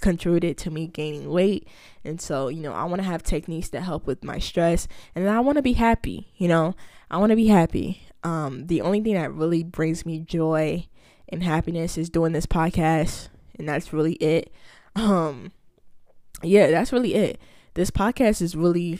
contributed 0.00 0.58
to 0.58 0.70
me 0.70 0.86
gaining 0.86 1.30
weight. 1.30 1.68
And 2.04 2.20
so, 2.20 2.48
you 2.48 2.60
know, 2.60 2.72
I 2.72 2.84
want 2.84 3.02
to 3.02 3.08
have 3.08 3.22
techniques 3.22 3.68
that 3.70 3.82
help 3.82 4.06
with 4.06 4.24
my 4.24 4.38
stress 4.38 4.88
and 5.14 5.28
I 5.28 5.40
want 5.40 5.56
to 5.56 5.62
be 5.62 5.74
happy, 5.74 6.28
you 6.36 6.48
know. 6.48 6.74
I 7.10 7.18
want 7.18 7.30
to 7.30 7.36
be 7.36 7.48
happy. 7.48 8.02
Um 8.22 8.66
the 8.66 8.80
only 8.80 9.00
thing 9.00 9.14
that 9.14 9.32
really 9.32 9.62
brings 9.62 10.04
me 10.04 10.20
joy 10.20 10.86
and 11.28 11.42
happiness 11.42 11.96
is 11.96 12.10
doing 12.10 12.32
this 12.32 12.46
podcast 12.46 13.28
and 13.58 13.68
that's 13.68 13.92
really 13.92 14.14
it. 14.14 14.52
Um 14.96 15.52
yeah, 16.42 16.70
that's 16.70 16.92
really 16.92 17.14
it. 17.14 17.40
This 17.74 17.90
podcast 17.90 18.42
is 18.42 18.56
really 18.56 18.98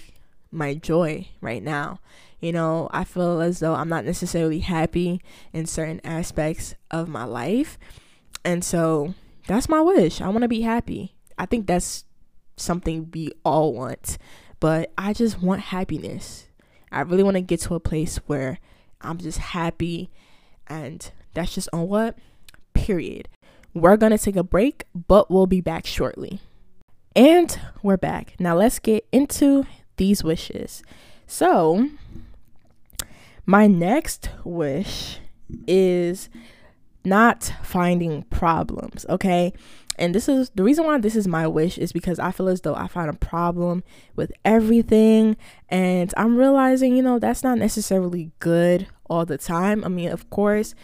my 0.52 0.74
joy 0.74 1.28
right 1.40 1.62
now. 1.62 1.98
You 2.40 2.52
know, 2.52 2.88
I 2.92 3.04
feel 3.04 3.40
as 3.40 3.60
though 3.60 3.74
I'm 3.74 3.88
not 3.88 4.04
necessarily 4.04 4.60
happy 4.60 5.20
in 5.52 5.66
certain 5.66 6.00
aspects 6.04 6.74
of 6.90 7.08
my 7.08 7.24
life. 7.24 7.78
And 8.44 8.64
so 8.64 9.14
that's 9.46 9.68
my 9.68 9.80
wish. 9.80 10.20
I 10.20 10.28
want 10.28 10.42
to 10.42 10.48
be 10.48 10.62
happy. 10.62 11.14
I 11.38 11.46
think 11.46 11.66
that's 11.66 12.04
something 12.56 13.10
we 13.12 13.32
all 13.44 13.72
want. 13.72 14.18
But 14.60 14.92
I 14.98 15.12
just 15.12 15.40
want 15.40 15.60
happiness. 15.62 16.46
I 16.92 17.00
really 17.00 17.22
want 17.22 17.36
to 17.36 17.40
get 17.40 17.60
to 17.62 17.74
a 17.74 17.80
place 17.80 18.18
where 18.26 18.58
I'm 19.00 19.18
just 19.18 19.38
happy. 19.38 20.10
And 20.66 21.10
that's 21.34 21.54
just 21.54 21.68
on 21.72 21.88
what? 21.88 22.18
Period. 22.74 23.28
We're 23.72 23.96
going 23.96 24.12
to 24.12 24.18
take 24.18 24.36
a 24.36 24.42
break, 24.42 24.84
but 24.94 25.30
we'll 25.30 25.46
be 25.46 25.60
back 25.60 25.86
shortly. 25.86 26.40
And 27.16 27.58
we're 27.82 27.96
back. 27.96 28.34
Now 28.38 28.56
let's 28.56 28.78
get 28.78 29.06
into 29.12 29.66
these 29.96 30.22
wishes. 30.22 30.82
So, 31.26 31.88
my 33.46 33.66
next 33.66 34.30
wish 34.44 35.18
is 35.66 36.28
not 37.04 37.52
finding 37.62 38.22
problems, 38.24 39.06
okay? 39.08 39.52
And 39.98 40.14
this 40.14 40.28
is 40.28 40.50
the 40.54 40.62
reason 40.62 40.86
why 40.86 40.98
this 40.98 41.16
is 41.16 41.28
my 41.28 41.46
wish 41.46 41.76
is 41.76 41.92
because 41.92 42.18
I 42.18 42.30
feel 42.30 42.48
as 42.48 42.62
though 42.62 42.74
I 42.74 42.86
find 42.86 43.10
a 43.10 43.14
problem 43.14 43.82
with 44.16 44.32
everything. 44.44 45.36
And 45.68 46.12
I'm 46.16 46.36
realizing, 46.36 46.96
you 46.96 47.02
know, 47.02 47.18
that's 47.18 47.42
not 47.42 47.58
necessarily 47.58 48.30
good 48.38 48.86
all 49.10 49.26
the 49.26 49.36
time. 49.36 49.84
I 49.84 49.88
mean, 49.88 50.10
of 50.10 50.30
course, 50.30 50.74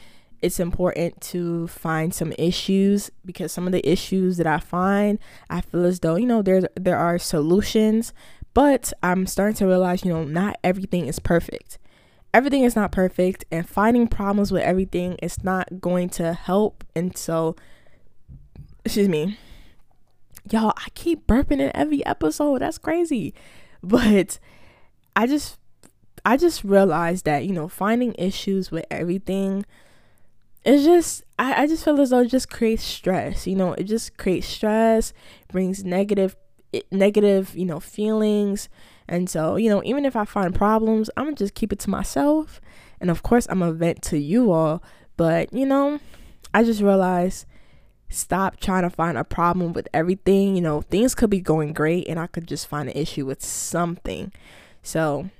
it's 0.42 0.60
important 0.60 1.18
to 1.22 1.66
find 1.68 2.12
some 2.12 2.34
issues 2.36 3.10
because 3.24 3.52
some 3.52 3.66
of 3.66 3.72
the 3.72 3.88
issues 3.88 4.36
that 4.36 4.46
I 4.46 4.58
find, 4.58 5.18
I 5.48 5.62
feel 5.62 5.86
as 5.86 6.00
though, 6.00 6.16
you 6.16 6.26
know, 6.26 6.42
there's 6.42 6.66
there 6.74 6.98
are 6.98 7.18
solutions 7.18 8.12
but 8.56 8.90
I'm 9.02 9.26
starting 9.26 9.54
to 9.56 9.66
realize, 9.66 10.02
you 10.02 10.10
know, 10.10 10.24
not 10.24 10.58
everything 10.64 11.08
is 11.08 11.18
perfect. 11.18 11.76
Everything 12.36 12.64
is 12.64 12.76
not 12.76 12.92
perfect, 12.92 13.46
and 13.50 13.66
finding 13.66 14.06
problems 14.06 14.52
with 14.52 14.62
everything 14.62 15.14
is 15.22 15.42
not 15.42 15.80
going 15.80 16.10
to 16.10 16.34
help. 16.34 16.84
And 16.94 17.16
so, 17.16 17.56
excuse 18.84 19.08
me, 19.08 19.38
y'all, 20.50 20.74
I 20.76 20.90
keep 20.94 21.26
burping 21.26 21.60
in 21.60 21.74
every 21.74 22.04
episode. 22.04 22.60
That's 22.60 22.76
crazy. 22.76 23.32
But 23.82 24.40
I 25.14 25.26
just, 25.28 25.58
I 26.24 26.36
just 26.36 26.64
realized 26.64 27.24
that, 27.24 27.44
you 27.44 27.52
know, 27.52 27.68
finding 27.68 28.14
issues 28.18 28.70
with 28.72 28.84
everything 28.90 29.64
it's 30.64 30.82
just 30.82 31.22
I, 31.38 31.62
I 31.62 31.66
just 31.68 31.84
feel 31.84 32.00
as 32.00 32.10
though 32.10 32.20
it 32.20 32.26
just 32.26 32.50
creates 32.50 32.82
stress. 32.82 33.46
You 33.46 33.54
know, 33.54 33.72
it 33.74 33.84
just 33.84 34.16
creates 34.16 34.48
stress, 34.48 35.12
brings 35.52 35.84
negative 35.84 36.34
negative, 36.90 37.56
you 37.56 37.64
know, 37.64 37.78
feelings. 37.78 38.68
And 39.08 39.28
so, 39.30 39.56
you 39.56 39.68
know, 39.70 39.82
even 39.84 40.04
if 40.04 40.16
I 40.16 40.24
find 40.24 40.54
problems, 40.54 41.10
I'm 41.16 41.24
gonna 41.24 41.36
just 41.36 41.54
keep 41.54 41.72
it 41.72 41.78
to 41.80 41.90
myself. 41.90 42.60
And 43.00 43.10
of 43.10 43.22
course 43.22 43.46
I'm 43.48 43.60
gonna 43.60 43.72
vent 43.72 44.02
to 44.02 44.18
you 44.18 44.52
all. 44.52 44.82
But, 45.16 45.52
you 45.52 45.66
know, 45.66 46.00
I 46.52 46.64
just 46.64 46.80
realized 46.80 47.46
stop 48.08 48.60
trying 48.60 48.82
to 48.82 48.90
find 48.90 49.18
a 49.18 49.24
problem 49.24 49.72
with 49.72 49.88
everything. 49.92 50.56
You 50.56 50.62
know, 50.62 50.82
things 50.82 51.14
could 51.14 51.30
be 51.30 51.40
going 51.40 51.72
great 51.72 52.06
and 52.08 52.18
I 52.18 52.26
could 52.26 52.46
just 52.46 52.66
find 52.66 52.88
an 52.88 52.96
issue 52.96 53.26
with 53.26 53.44
something. 53.44 54.32
So 54.82 55.30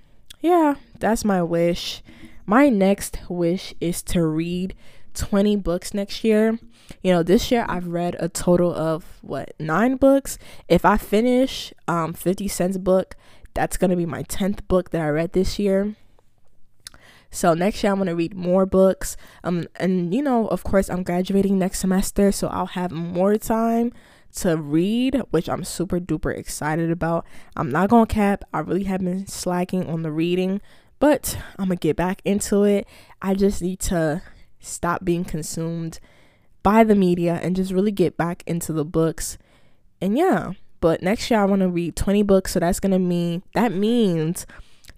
yeah, 0.41 0.75
that's 0.99 1.25
my 1.25 1.43
wish. 1.43 2.03
My 2.45 2.69
next 2.69 3.19
wish 3.29 3.75
is 3.81 4.03
to 4.05 4.25
read 4.25 4.75
20 5.15 5.57
books 5.57 5.95
next 5.95 6.23
year. 6.23 6.59
You 7.03 7.13
know, 7.13 7.23
this 7.23 7.51
year 7.51 7.67
I've 7.69 7.89
read 7.89 8.17
a 8.21 8.29
total 8.29 8.73
of 8.73 9.05
what, 9.23 9.55
9 9.59 9.97
books. 9.97 10.39
If 10.69 10.85
I 10.85 10.97
finish 10.97 11.73
um 11.89 12.13
50 12.13 12.49
Cent's 12.49 12.79
book, 12.79 13.17
that's 13.57 13.77
going 13.77 13.91
to 13.91 13.97
be 13.97 14.07
my 14.07 14.23
10th 14.23 14.69
book 14.69 14.91
that 14.91 15.03
I 15.03 15.09
read 15.09 15.33
this 15.33 15.59
year. 15.59 15.97
So 17.31 17.55
next 17.55 17.83
year 17.83 17.93
I'm 17.93 17.99
going 17.99 18.07
to 18.07 18.15
read 18.15 18.35
more 18.35 18.65
books. 18.67 19.17
Um 19.43 19.67
and 19.77 20.15
you 20.15 20.23
know, 20.23 20.47
of 20.47 20.63
course, 20.63 20.89
I'm 20.89 21.03
graduating 21.03 21.59
next 21.59 21.81
semester, 21.81 22.31
so 22.31 22.47
I'll 22.49 22.67
have 22.67 22.93
more 22.93 23.37
time 23.37 23.93
to 24.37 24.57
read, 24.57 25.23
which 25.31 25.49
I'm 25.49 25.65
super 25.65 25.99
duper 25.99 26.37
excited 26.37 26.91
about. 26.91 27.27
I'm 27.57 27.71
not 27.71 27.91
going 27.91 28.07
to 28.07 28.15
cap. 28.15 28.45
I 28.53 28.61
really 28.61 28.85
have 28.85 29.01
been 29.01 29.27
slacking 29.27 29.89
on 29.89 30.03
the 30.03 30.13
reading, 30.13 30.61
but 30.99 31.39
I'm 31.59 31.67
going 31.67 31.79
to 31.79 31.89
get 31.89 31.97
back 31.97 32.23
into 32.25 32.65
it. 32.65 32.87
I 33.21 33.35
just 33.35 33.63
need 33.63 33.81
to 33.81 34.23
stop 34.61 35.05
being 35.05 35.25
consumed 35.25 35.99
by 36.63 36.85
the 36.85 36.95
media 36.95 37.41
and 37.43 37.57
just 37.57 37.73
really 37.73 37.93
get 37.93 38.17
back 38.17 38.43
into 38.47 38.73
the 38.73 38.85
books. 38.85 39.39
And 40.01 40.19
yeah, 40.19 40.53
but 40.81 41.03
next 41.03 41.31
year 41.31 41.41
I 41.41 41.45
want 41.45 41.61
to 41.61 41.69
read 41.69 41.97
20 41.97 42.23
books, 42.23 42.53
so 42.53 42.61
that's 42.61 42.81
going 42.81 42.93
to 42.93 42.99
mean 42.99 43.43
that 43.55 43.73
means 43.73 44.47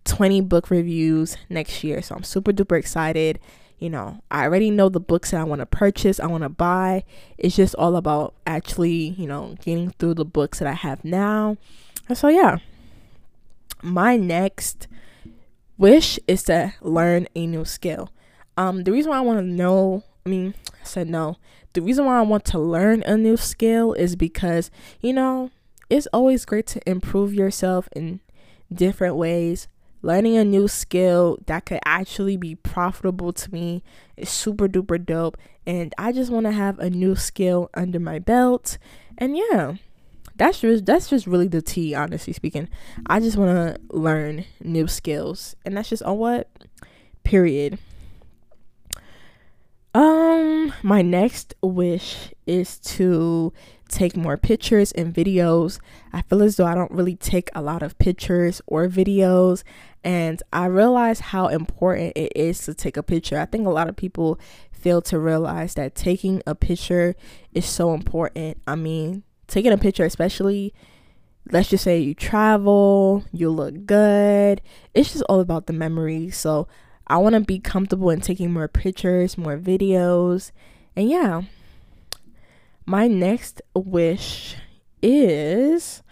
20 0.05 0.41
book 0.43 0.71
reviews 0.71 1.37
next 1.49 1.85
year. 1.85 2.03
So 2.03 2.15
I'm 2.15 2.25
super 2.25 2.53
duper 2.53 2.79
excited. 2.79 3.39
You 3.79 3.91
know, 3.91 4.23
I 4.31 4.45
already 4.45 4.71
know 4.71 4.89
the 4.89 5.01
books 5.01 5.31
that 5.31 5.41
I 5.41 5.45
want 5.45 5.61
to 5.61 5.67
purchase, 5.67 6.19
I 6.19 6.27
want 6.27 6.43
to 6.43 6.49
buy. 6.49 7.05
It's 7.37 7.55
just 7.55 7.77
all 7.77 7.95
about 7.95 8.35
actually, 8.47 9.11
you 9.11 9.27
know, 9.27 9.55
getting 9.63 9.91
through 9.91 10.15
the 10.15 10.25
books 10.25 10.59
that 10.59 10.67
I 10.67 10.73
have 10.73 11.05
now. 11.05 11.57
So 12.13 12.29
yeah. 12.29 12.59
My 13.81 14.17
next 14.17 14.89
wish 15.77 16.19
is 16.27 16.43
to 16.45 16.75
learn 16.81 17.29
a 17.37 17.47
new 17.47 17.65
skill. 17.65 18.11
Um, 18.57 18.83
the 18.83 18.91
reason 18.91 19.11
why 19.11 19.19
I 19.19 19.21
want 19.21 19.39
to 19.39 19.45
know, 19.47 20.03
I 20.27 20.29
mean, 20.29 20.55
I 20.81 20.85
said 20.85 21.09
no. 21.09 21.37
The 21.75 21.81
reason 21.81 22.05
why 22.07 22.19
I 22.19 22.23
want 22.23 22.45
to 22.47 22.59
learn 22.59 23.05
a 23.05 23.17
new 23.17 23.37
skill 23.37 23.93
is 23.93 24.17
because, 24.17 24.73
you 25.01 25.13
know, 25.13 25.53
it's 25.91 26.07
always 26.13 26.45
great 26.45 26.67
to 26.69 26.81
improve 26.89 27.35
yourself 27.35 27.89
in 27.95 28.21
different 28.73 29.17
ways. 29.17 29.69
Learning 30.01 30.37
a 30.37 30.45
new 30.45 30.69
skill 30.69 31.39
that 31.47 31.67
could 31.67 31.81
actually 31.85 32.37
be 32.37 32.55
profitable 32.55 33.33
to 33.33 33.53
me 33.53 33.83
is 34.17 34.29
super 34.29 34.69
duper 34.69 35.05
dope. 35.05 35.37
And 35.67 35.93
I 35.99 36.13
just 36.13 36.31
want 36.31 36.47
to 36.47 36.53
have 36.53 36.79
a 36.79 36.89
new 36.89 37.17
skill 37.17 37.69
under 37.75 37.99
my 37.99 38.21
belt. 38.21 38.79
And 39.17 39.37
yeah, 39.37 39.75
that's 40.37 40.61
just 40.61 40.87
that's 40.87 41.09
just 41.11 41.27
really 41.27 41.49
the 41.49 41.61
tea, 41.61 41.95
honestly 41.95 42.33
speaking. 42.33 42.69
I 43.07 43.19
just 43.19 43.37
want 43.37 43.51
to 43.51 43.81
learn 43.95 44.45
new 44.63 44.87
skills. 44.87 45.57
And 45.65 45.77
that's 45.77 45.89
just 45.89 46.05
on 46.05 46.19
what? 46.19 46.49
Period. 47.25 47.79
Um, 49.99 50.73
my 50.85 51.03
next 51.03 51.57
wish 51.61 52.33
is 52.47 52.79
to 52.79 53.53
take 53.89 54.17
more 54.17 54.37
pictures 54.37 54.93
and 54.93 55.13
videos. 55.13 55.81
I 56.13 56.23
feel 56.23 56.41
as 56.41 56.55
though 56.55 56.67
I 56.67 56.77
don't 56.77 56.93
really 56.93 57.17
take 57.17 57.51
a 57.53 57.61
lot 57.61 57.83
of 57.83 57.99
pictures 57.99 58.63
or 58.69 58.87
videos, 58.87 59.65
and 60.05 60.41
I 60.53 60.67
realize 60.67 61.19
how 61.19 61.49
important 61.49 62.17
it 62.17 62.33
is 62.37 62.61
to 62.67 62.75
take 62.75 62.97
a 62.97 63.03
picture. 63.03 63.41
I 63.41 63.47
think 63.47 63.67
a 63.67 63.71
lot 63.71 63.89
of 63.89 63.97
people 63.97 64.39
fail 64.71 65.03
to 65.03 65.19
realize 65.19 65.75
that 65.75 65.97
taking 65.97 66.45
a 66.47 66.55
picture 66.55 67.17
is 67.53 67.67
so 67.67 67.93
important. 67.93 68.59
I 68.69 68.77
mean, 68.77 69.25
taking 69.49 69.73
a 69.73 69.79
picture, 69.79 70.05
especially 70.05 70.73
let's 71.51 71.71
just 71.71 71.83
say 71.83 71.99
you 71.99 72.15
travel, 72.15 73.25
you 73.33 73.51
look 73.51 73.85
good. 73.85 74.63
It's 74.95 75.13
just 75.13 75.25
all 75.29 75.41
about 75.41 75.67
the 75.67 75.73
memories. 75.73 76.37
So 76.37 76.69
I 77.09 77.17
want 77.19 77.35
to 77.35 77.41
be 77.41 77.59
comfortable 77.59 78.11
in 78.11 78.21
taking 78.21 78.53
more 78.53 78.69
pictures, 78.69 79.39
more 79.39 79.57
videos. 79.57 80.53
And 80.95 81.09
yeah, 81.09 81.43
my 82.85 83.07
next 83.07 83.63
wish 83.75 84.57
is 85.03 86.03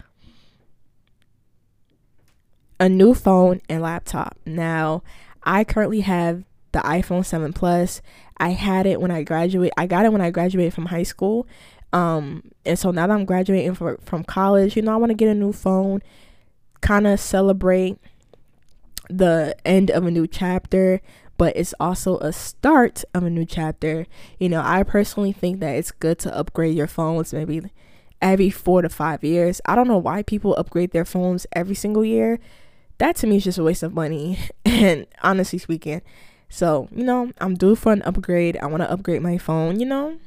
a 2.79 2.89
new 2.89 3.13
phone 3.13 3.61
and 3.69 3.81
laptop. 3.81 4.37
Now, 4.45 5.03
I 5.43 5.63
currently 5.63 6.01
have 6.01 6.43
the 6.71 6.79
iPhone 6.79 7.25
7 7.25 7.53
Plus. 7.53 8.01
I 8.37 8.49
had 8.49 8.85
it 8.85 9.01
when 9.01 9.11
I 9.11 9.23
graduated. 9.23 9.73
I 9.77 9.87
got 9.87 10.05
it 10.05 10.11
when 10.11 10.21
I 10.21 10.31
graduated 10.31 10.73
from 10.73 10.87
high 10.87 11.03
school. 11.03 11.47
Um, 11.93 12.43
and 12.65 12.77
so 12.77 12.91
now 12.91 13.07
that 13.07 13.13
I'm 13.13 13.25
graduating 13.25 13.75
for, 13.75 13.97
from 14.03 14.23
college, 14.23 14.75
you 14.75 14.81
know, 14.81 14.93
I 14.93 14.97
want 14.97 15.09
to 15.09 15.15
get 15.15 15.29
a 15.29 15.35
new 15.35 15.53
phone, 15.53 16.01
kind 16.81 17.07
of 17.07 17.19
celebrate 17.19 17.97
the 19.09 19.55
end 19.65 19.89
of 19.91 20.05
a 20.05 20.11
new 20.11 20.27
chapter, 20.27 21.01
but 21.37 21.55
it's 21.55 21.73
also 21.79 22.17
a 22.19 22.33
start 22.33 23.03
of 23.13 23.23
a 23.23 23.29
new 23.29 23.45
chapter. 23.45 24.05
You 24.39 24.49
know, 24.49 24.61
I 24.63 24.83
personally 24.83 25.31
think 25.31 25.59
that 25.59 25.75
it's 25.75 25.91
good 25.91 26.19
to 26.19 26.35
upgrade 26.35 26.75
your 26.75 26.87
phones 26.87 27.33
maybe 27.33 27.61
every 28.21 28.49
four 28.49 28.81
to 28.81 28.89
five 28.89 29.23
years. 29.23 29.61
I 29.65 29.75
don't 29.75 29.87
know 29.87 29.97
why 29.97 30.23
people 30.23 30.55
upgrade 30.55 30.91
their 30.91 31.05
phones 31.05 31.45
every 31.53 31.75
single 31.75 32.03
year. 32.03 32.39
That 32.97 33.15
to 33.17 33.27
me 33.27 33.37
is 33.37 33.43
just 33.43 33.59
a 33.59 33.63
waste 33.63 33.83
of 33.83 33.93
money, 33.93 34.39
and 34.65 35.05
honestly 35.21 35.59
speaking. 35.59 36.01
So, 36.49 36.87
you 36.91 37.03
know, 37.03 37.31
I'm 37.39 37.55
due 37.55 37.75
for 37.75 37.91
an 37.91 38.01
upgrade. 38.03 38.57
I 38.57 38.67
want 38.67 38.81
to 38.81 38.91
upgrade 38.91 39.21
my 39.21 39.37
phone, 39.37 39.79
you 39.79 39.85
know, 39.85 40.17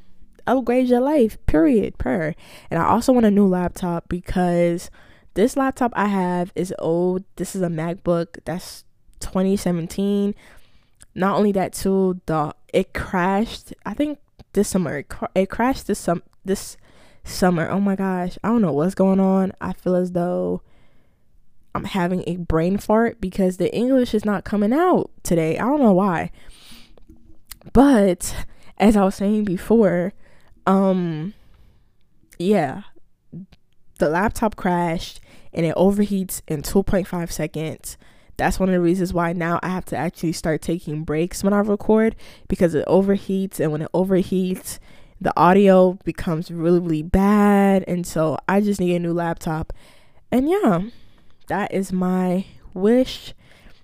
upgrade 0.47 0.87
your 0.87 1.01
life, 1.01 1.37
period, 1.47 1.97
per. 1.97 2.33
And 2.69 2.79
I 2.79 2.85
also 2.85 3.11
want 3.11 3.25
a 3.25 3.31
new 3.31 3.47
laptop 3.47 4.07
because 4.07 4.89
this 5.33 5.55
laptop 5.55 5.91
I 5.95 6.07
have 6.07 6.51
is 6.55 6.73
old. 6.79 7.23
This 7.35 7.55
is 7.55 7.61
a 7.61 7.67
MacBook 7.67 8.39
that's 8.45 8.83
2017. 9.19 10.35
Not 11.15 11.37
only 11.37 11.51
that, 11.53 11.73
too, 11.73 12.21
the 12.25 12.53
it 12.73 12.93
crashed. 12.93 13.73
I 13.85 13.93
think 13.93 14.19
this 14.53 14.69
summer 14.69 14.97
it, 14.99 15.09
cr- 15.09 15.25
it 15.35 15.49
crashed 15.49 15.87
this 15.87 15.99
sum 15.99 16.23
this 16.43 16.77
summer. 17.23 17.69
Oh 17.69 17.79
my 17.79 17.95
gosh, 17.95 18.37
I 18.43 18.49
don't 18.49 18.61
know 18.61 18.73
what's 18.73 18.95
going 18.95 19.19
on. 19.19 19.53
I 19.61 19.73
feel 19.73 19.95
as 19.95 20.11
though 20.11 20.61
I'm 21.73 21.85
having 21.85 22.23
a 22.27 22.37
brain 22.37 22.77
fart 22.77 23.21
because 23.21 23.57
the 23.57 23.73
English 23.73 24.13
is 24.13 24.25
not 24.25 24.43
coming 24.43 24.73
out 24.73 25.11
today. 25.23 25.57
I 25.57 25.65
don't 25.65 25.81
know 25.81 25.93
why. 25.93 26.31
But 27.73 28.45
as 28.77 28.97
I 28.97 29.05
was 29.05 29.15
saying 29.15 29.45
before, 29.45 30.13
um 30.65 31.33
yeah, 32.39 32.83
the 34.01 34.09
laptop 34.09 34.55
crashed 34.55 35.21
and 35.53 35.65
it 35.65 35.75
overheats 35.75 36.41
in 36.47 36.63
2.5 36.63 37.31
seconds. 37.31 37.97
That's 38.35 38.59
one 38.59 38.69
of 38.69 38.73
the 38.73 38.81
reasons 38.81 39.13
why 39.13 39.33
now 39.33 39.59
I 39.61 39.69
have 39.69 39.85
to 39.85 39.95
actually 39.95 40.33
start 40.33 40.61
taking 40.61 41.03
breaks 41.03 41.43
when 41.43 41.53
I 41.53 41.59
record 41.59 42.15
because 42.47 42.73
it 42.73 42.85
overheats 42.87 43.59
and 43.59 43.71
when 43.71 43.83
it 43.83 43.91
overheats, 43.93 44.79
the 45.19 45.31
audio 45.37 45.99
becomes 46.03 46.49
really, 46.49 46.79
really 46.79 47.03
bad. 47.03 47.83
And 47.87 48.07
so 48.07 48.39
I 48.49 48.59
just 48.61 48.79
need 48.79 48.95
a 48.95 48.99
new 48.99 49.13
laptop. 49.13 49.71
And 50.31 50.49
yeah, 50.49 50.81
that 51.45 51.71
is 51.71 51.93
my 51.93 52.45
wish. 52.73 53.35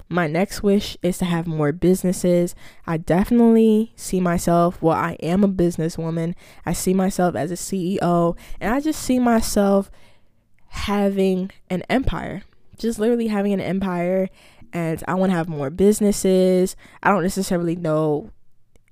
My 0.10 0.26
next 0.26 0.64
wish 0.64 0.98
is 1.04 1.20
to 1.20 1.26
have 1.26 1.46
more 1.46 1.72
businesses. 1.72 2.56
I 2.88 2.98
definitely 2.98 3.92
see 3.96 4.20
myself, 4.20 4.82
well, 4.82 4.98
I 4.98 5.18
am 5.22 5.44
a 5.44 5.50
businesswoman. 5.50 6.34
I 6.66 6.74
see 6.74 6.94
myself 6.94 7.36
as 7.36 7.52
a 7.52 7.56
CEO, 7.56 8.38
and 8.62 8.74
I 8.74 8.80
just 8.80 9.02
see 9.04 9.20
myself 9.20 9.92
having 10.70 11.52
an 11.70 11.84
empire, 11.90 12.44
just 12.78 13.00
literally 13.00 13.28
having 13.28 13.54
an 13.54 13.62
empire. 13.62 14.30
And 14.74 15.04
I 15.08 15.16
want 15.16 15.32
to 15.32 15.36
have 15.36 15.48
more 15.48 15.70
businesses. 15.70 16.76
I 17.02 17.10
don't 17.10 17.24
necessarily 17.24 17.76
know 17.76 18.32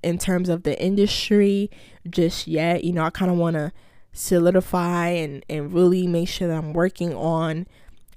in 0.01 0.17
terms 0.17 0.49
of 0.49 0.63
the 0.63 0.81
industry 0.81 1.69
just 2.09 2.47
yet. 2.47 2.83
You 2.83 2.93
know, 2.93 3.03
I 3.03 3.09
kind 3.09 3.31
of 3.31 3.37
want 3.37 3.55
to 3.55 3.71
solidify 4.13 5.09
and, 5.09 5.45
and 5.49 5.73
really 5.73 6.07
make 6.07 6.29
sure 6.29 6.47
that 6.47 6.57
I'm 6.57 6.73
working 6.73 7.13
on 7.13 7.67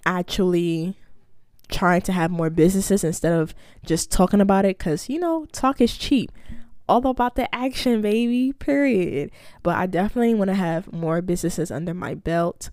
actually 0.06 0.96
trying 1.68 2.00
to 2.02 2.12
have 2.12 2.30
more 2.30 2.50
businesses 2.50 3.04
instead 3.04 3.32
of 3.32 3.54
just 3.84 4.10
talking 4.10 4.40
about 4.40 4.64
it 4.64 4.78
because, 4.78 5.08
you 5.08 5.18
know, 5.18 5.46
talk 5.52 5.80
is 5.80 5.96
cheap. 5.96 6.32
All 6.88 7.06
about 7.06 7.34
the 7.34 7.54
action, 7.54 8.00
baby, 8.00 8.52
period. 8.54 9.30
But 9.62 9.76
I 9.76 9.86
definitely 9.86 10.34
want 10.34 10.48
to 10.48 10.54
have 10.54 10.90
more 10.90 11.20
businesses 11.20 11.70
under 11.70 11.92
my 11.92 12.14
belt. 12.14 12.70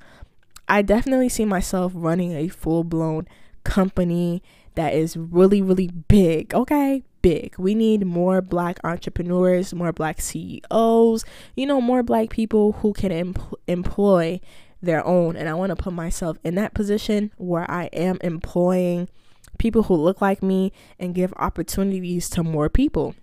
I 0.68 0.82
definitely 0.82 1.30
see 1.30 1.46
myself 1.46 1.92
running 1.96 2.34
a 2.34 2.48
full 2.48 2.84
blown 2.84 3.28
company 3.64 4.42
that 4.76 4.94
is 4.94 5.16
really, 5.18 5.62
really 5.62 5.88
big. 5.88 6.54
Okay, 6.54 7.04
big. 7.22 7.56
We 7.58 7.76
need 7.76 8.06
more 8.06 8.42
black 8.42 8.80
entrepreneurs, 8.84 9.74
more 9.74 9.92
black 9.92 10.22
CEOs, 10.22 11.26
you 11.56 11.66
know, 11.66 11.82
more 11.82 12.04
black 12.04 12.30
people 12.30 12.74
who 12.74 12.94
can 12.94 13.12
em- 13.12 13.36
employ 13.68 14.40
their 14.82 15.06
own. 15.06 15.36
And 15.36 15.50
I 15.50 15.54
want 15.54 15.72
to 15.72 15.76
put 15.76 15.94
myself 15.94 16.38
in 16.44 16.56
that 16.56 16.74
position 16.74 17.32
where 17.38 17.70
I 17.70 17.86
am 17.94 18.18
employing 18.22 19.10
people 19.58 19.84
who 19.84 19.96
look 19.96 20.22
like 20.22 20.44
me 20.44 20.72
and 21.00 21.16
give 21.16 21.34
opportunities 21.38 22.30
to 22.30 22.44
more 22.44 22.70
people, 22.70 23.16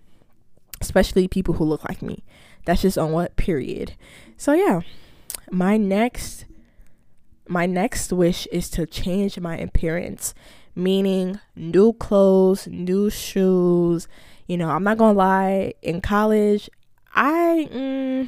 especially 0.81 1.27
people 1.27 1.55
who 1.55 1.63
look 1.63 1.87
like 1.87 2.01
me. 2.01 2.23
That's 2.65 2.81
just 2.81 2.97
on 2.97 3.11
what 3.11 3.35
period. 3.35 3.93
So 4.37 4.53
yeah, 4.53 4.81
my 5.51 5.77
next 5.77 6.45
my 7.47 7.65
next 7.65 8.11
wish 8.13 8.47
is 8.47 8.69
to 8.71 8.85
change 8.85 9.39
my 9.39 9.57
appearance, 9.57 10.33
meaning 10.75 11.39
new 11.55 11.93
clothes, 11.93 12.67
new 12.67 13.09
shoes. 13.09 14.07
You 14.47 14.57
know, 14.57 14.69
I'm 14.69 14.83
not 14.83 14.97
gonna 14.97 15.17
lie, 15.17 15.73
in 15.81 16.01
college, 16.01 16.69
I 17.13 17.69
mm, 17.71 18.27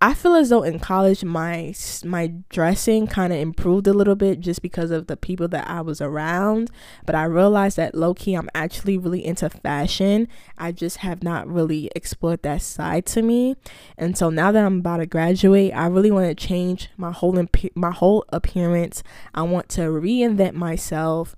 I 0.00 0.14
feel 0.14 0.36
as 0.36 0.50
though 0.50 0.62
in 0.62 0.78
college 0.78 1.24
my 1.24 1.74
my 2.04 2.32
dressing 2.50 3.08
kind 3.08 3.32
of 3.32 3.38
improved 3.40 3.88
a 3.88 3.92
little 3.92 4.14
bit 4.14 4.38
just 4.38 4.62
because 4.62 4.92
of 4.92 5.08
the 5.08 5.16
people 5.16 5.48
that 5.48 5.68
I 5.68 5.80
was 5.80 6.00
around, 6.00 6.70
but 7.04 7.16
I 7.16 7.24
realized 7.24 7.76
that 7.78 7.96
low 7.96 8.14
key 8.14 8.34
I'm 8.34 8.48
actually 8.54 8.96
really 8.96 9.24
into 9.24 9.50
fashion. 9.50 10.28
I 10.56 10.70
just 10.70 10.98
have 10.98 11.24
not 11.24 11.48
really 11.48 11.90
explored 11.96 12.42
that 12.42 12.62
side 12.62 13.06
to 13.06 13.22
me. 13.22 13.56
And 13.96 14.16
so 14.16 14.30
now 14.30 14.52
that 14.52 14.64
I'm 14.64 14.78
about 14.78 14.98
to 14.98 15.06
graduate, 15.06 15.72
I 15.74 15.86
really 15.88 16.12
want 16.12 16.26
to 16.26 16.46
change 16.46 16.90
my 16.96 17.10
whole 17.10 17.36
imp- 17.36 17.76
my 17.76 17.90
whole 17.90 18.24
appearance. 18.28 19.02
I 19.34 19.42
want 19.42 19.68
to 19.70 19.80
reinvent 19.80 20.54
myself. 20.54 21.34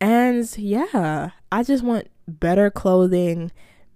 And 0.00 0.56
yeah, 0.56 1.30
I 1.52 1.62
just 1.62 1.84
want 1.84 2.08
better 2.26 2.70
clothing 2.70 3.52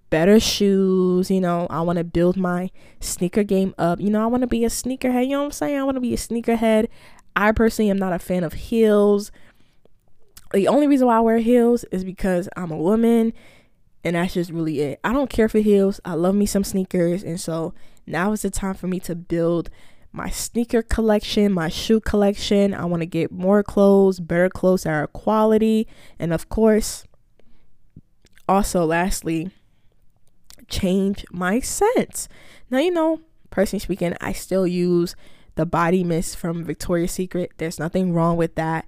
better 0.09 0.39
shoes. 0.39 1.29
You 1.29 1.41
know, 1.41 1.67
I 1.69 1.81
want 1.81 1.97
to 1.97 2.03
build 2.03 2.37
my 2.37 2.71
sneaker 2.99 3.43
game 3.43 3.73
up. 3.77 3.99
You 3.99 4.09
know, 4.09 4.23
I 4.23 4.27
want 4.27 4.41
to 4.41 4.47
be 4.47 4.65
a 4.65 4.69
sneakerhead. 4.69 5.25
You 5.25 5.31
know 5.31 5.39
what 5.39 5.45
I'm 5.45 5.51
saying? 5.51 5.77
I 5.77 5.83
want 5.83 5.95
to 5.95 6.01
be 6.01 6.13
a 6.13 6.17
sneakerhead. 6.17 6.87
I 7.35 7.51
personally 7.51 7.91
am 7.91 7.97
not 7.97 8.13
a 8.13 8.19
fan 8.19 8.43
of 8.43 8.53
heels. 8.53 9.31
The 10.53 10.67
only 10.67 10.87
reason 10.87 11.07
why 11.07 11.17
I 11.17 11.21
wear 11.21 11.37
heels 11.37 11.85
is 11.91 12.03
because 12.03 12.49
I'm 12.55 12.71
a 12.71 12.77
woman 12.77 13.33
and 14.03 14.15
that's 14.15 14.33
just 14.33 14.49
really 14.49 14.79
it. 14.81 14.99
I 15.03 15.13
don't 15.13 15.29
care 15.29 15.49
for 15.49 15.59
heels. 15.59 15.99
I 16.05 16.13
love 16.13 16.35
me 16.35 16.45
some 16.45 16.63
sneakers. 16.63 17.23
And 17.23 17.39
so 17.39 17.73
now 18.07 18.31
is 18.31 18.41
the 18.41 18.49
time 18.49 18.73
for 18.73 18.87
me 18.87 18.99
to 19.01 19.15
build 19.15 19.69
my 20.11 20.29
sneaker 20.29 20.81
collection, 20.81 21.51
my 21.51 21.69
shoe 21.69 21.99
collection. 21.99 22.73
I 22.73 22.85
want 22.85 23.01
to 23.01 23.05
get 23.05 23.31
more 23.31 23.61
clothes, 23.61 24.19
better 24.19 24.49
clothes 24.49 24.83
that 24.83 24.93
are 24.93 25.07
quality. 25.07 25.87
And 26.17 26.33
of 26.33 26.49
course, 26.49 27.05
also, 28.47 28.85
lastly, 28.85 29.51
change 30.69 31.25
my 31.31 31.59
scent. 31.59 32.27
Now, 32.69 32.79
you 32.79 32.91
know, 32.91 33.21
personally 33.49 33.79
speaking, 33.79 34.15
I 34.21 34.33
still 34.33 34.67
use 34.67 35.15
the 35.55 35.65
body 35.65 36.03
mist 36.03 36.37
from 36.37 36.63
Victoria's 36.63 37.11
Secret. 37.11 37.51
There's 37.57 37.79
nothing 37.79 38.13
wrong 38.13 38.37
with 38.37 38.55
that. 38.55 38.87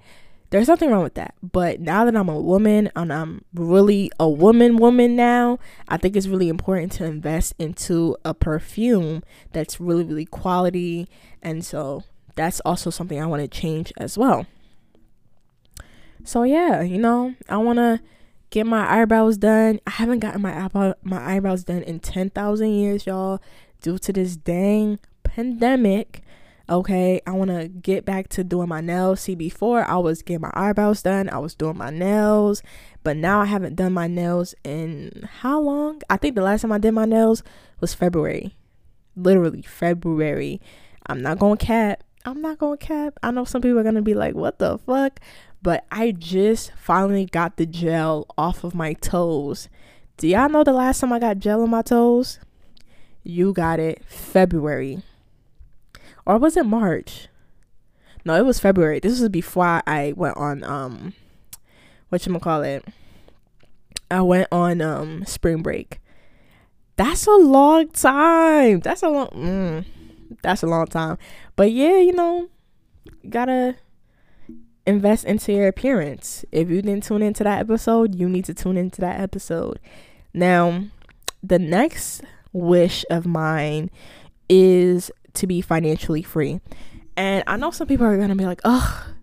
There's 0.52 0.68
nothing 0.68 0.92
wrong 0.92 1.04
with 1.04 1.14
that. 1.14 1.34
But 1.42 1.80
now 1.80 2.04
that 2.06 2.16
I'm 2.16 2.28
a 2.28 2.40
woman 2.40 2.92
and 2.96 3.12
I'm 3.12 3.46
really 3.54 4.12
a 4.20 4.30
woman 4.30 4.78
woman 4.78 5.16
now, 5.16 5.60
I 5.88 5.98
think 5.98 6.16
it's 6.16 6.28
really 6.28 6.50
important 6.50 6.92
to 6.94 7.06
invest 7.06 7.54
into 7.58 8.18
a 8.26 8.34
perfume 8.34 9.24
that's 9.54 9.80
really 9.80 10.04
really 10.04 10.26
quality 10.26 11.08
and 11.42 11.66
so 11.66 12.04
that's 12.36 12.60
also 12.62 12.90
something 12.90 13.22
I 13.22 13.26
want 13.26 13.42
to 13.42 13.48
change 13.48 13.94
as 13.98 14.18
well. 14.18 14.46
So 16.24 16.44
yeah, 16.44 16.82
you 16.82 16.98
know, 16.98 17.36
I 17.50 17.58
want 17.58 17.78
to 17.78 18.02
get 18.52 18.68
my 18.68 19.02
eyebrows 19.02 19.38
done. 19.38 19.80
I 19.88 19.92
haven't 19.92 20.20
gotten 20.20 20.42
my 20.42 20.66
eyebrow 20.66 20.94
my 21.02 21.36
eyebrows 21.36 21.64
done 21.64 21.82
in 21.82 22.00
10,000 22.00 22.70
years, 22.70 23.08
y'all, 23.08 23.42
due 23.82 23.98
to 23.98 24.14
this 24.14 24.36
dang 24.38 25.00
pandemic. 25.24 26.22
Okay, 26.70 27.20
I 27.26 27.32
want 27.32 27.50
to 27.50 27.68
get 27.68 28.06
back 28.06 28.30
to 28.30 28.44
doing 28.44 28.70
my 28.70 28.80
nails. 28.80 29.22
See, 29.22 29.36
before 29.36 29.84
I 29.84 29.98
was 29.98 30.22
getting 30.22 30.42
my 30.42 30.52
eyebrows 30.54 31.02
done, 31.02 31.28
I 31.30 31.40
was 31.40 31.56
doing 31.56 31.78
my 31.78 31.90
nails, 31.90 32.62
but 33.04 33.18
now 33.18 33.42
I 33.42 33.46
haven't 33.46 33.76
done 33.76 33.94
my 33.94 34.08
nails 34.08 34.54
in 34.64 35.28
how 35.40 35.60
long? 35.60 36.02
I 36.10 36.18
think 36.18 36.36
the 36.36 36.44
last 36.44 36.62
time 36.62 36.72
I 36.72 36.78
did 36.78 36.92
my 36.92 37.06
nails 37.06 37.44
was 37.80 37.94
February. 37.94 38.56
Literally 39.16 39.64
February. 39.64 40.62
I'm 41.08 41.22
not 41.22 41.40
going 41.40 41.58
to 41.58 41.66
cap. 41.66 42.04
I'm 42.26 42.42
not 42.42 42.60
going 42.60 42.78
to 42.78 42.86
cap. 42.86 43.16
I 43.24 43.32
know 43.32 43.44
some 43.44 43.62
people 43.62 43.80
are 43.80 43.84
going 43.84 43.96
to 43.96 44.02
be 44.02 44.14
like, 44.14 44.36
"What 44.36 44.60
the 44.60 44.78
fuck?" 44.78 45.20
But 45.62 45.86
I 45.92 46.12
just 46.12 46.72
finally 46.76 47.26
got 47.26 47.58
the 47.58 47.66
gel 47.66 48.26
off 48.38 48.64
of 48.64 48.74
my 48.74 48.94
toes. 48.94 49.70
Do 50.18 50.28
y'all 50.28 50.50
know 50.50 50.64
the 50.64 50.74
last 50.74 51.00
time 51.00 51.14
I 51.14 51.20
got 51.20 51.40
gel 51.40 51.62
on 51.62 51.70
my 51.70 51.82
toes? 51.82 52.40
You 53.24 53.54
got 53.54 53.80
it 53.80 54.04
February. 54.06 55.04
Or 56.26 56.38
was 56.38 56.58
it 56.58 56.66
March? 56.66 57.28
No, 58.26 58.36
it 58.36 58.46
was 58.46 58.60
February. 58.60 59.00
This 59.00 59.20
was 59.20 59.30
before 59.30 59.82
I 59.86 60.14
went 60.16 60.38
on 60.38 60.64
um 60.64 61.14
what 62.10 62.26
you 62.26 62.40
call 62.40 62.62
it? 62.64 62.86
I 64.10 64.22
went 64.22 64.48
on 64.52 64.82
um 64.82 65.26
spring 65.26 65.62
break. 65.62 66.00
That's 66.98 67.26
a 67.26 67.32
long 67.32 67.90
time. 67.90 68.80
That's 68.82 69.02
a 69.02 69.10
long 69.10 69.30
mm, 69.30 69.86
that's 70.42 70.64
a 70.64 70.68
long 70.68 70.88
time. 70.88 71.18
But 71.56 71.72
yeah, 71.72 71.98
you 71.98 72.14
know, 72.14 72.50
gotta 73.30 73.76
invest 74.86 75.26
into 75.26 75.54
your 75.54 75.68
appearance. 75.68 76.46
If 76.52 76.70
you 76.70 76.82
didn't 76.82 77.04
tune 77.04 77.22
into 77.22 77.44
that 77.44 77.60
episode, 77.60 78.16
you 78.16 78.28
need 78.28 78.46
to 78.46 78.54
tune 78.54 78.78
into 78.78 79.02
that 79.02 79.20
episode. 79.20 79.80
Now, 80.34 80.86
the 81.44 81.60
next 81.60 82.22
wish 82.54 83.06
of 83.10 83.26
mine 83.26 83.90
is 84.50 85.12
to 85.34 85.48
be 85.48 85.62
financially 85.62 86.24
free. 86.24 86.60
And 87.16 87.44
I 87.48 87.58
know 87.58 87.72
some 87.72 87.88
people 87.88 88.06
are 88.06 88.18
going 88.18 88.30
to 88.30 88.36
be 88.36 88.46
like, 88.46 88.62
"Ugh, 88.64 89.14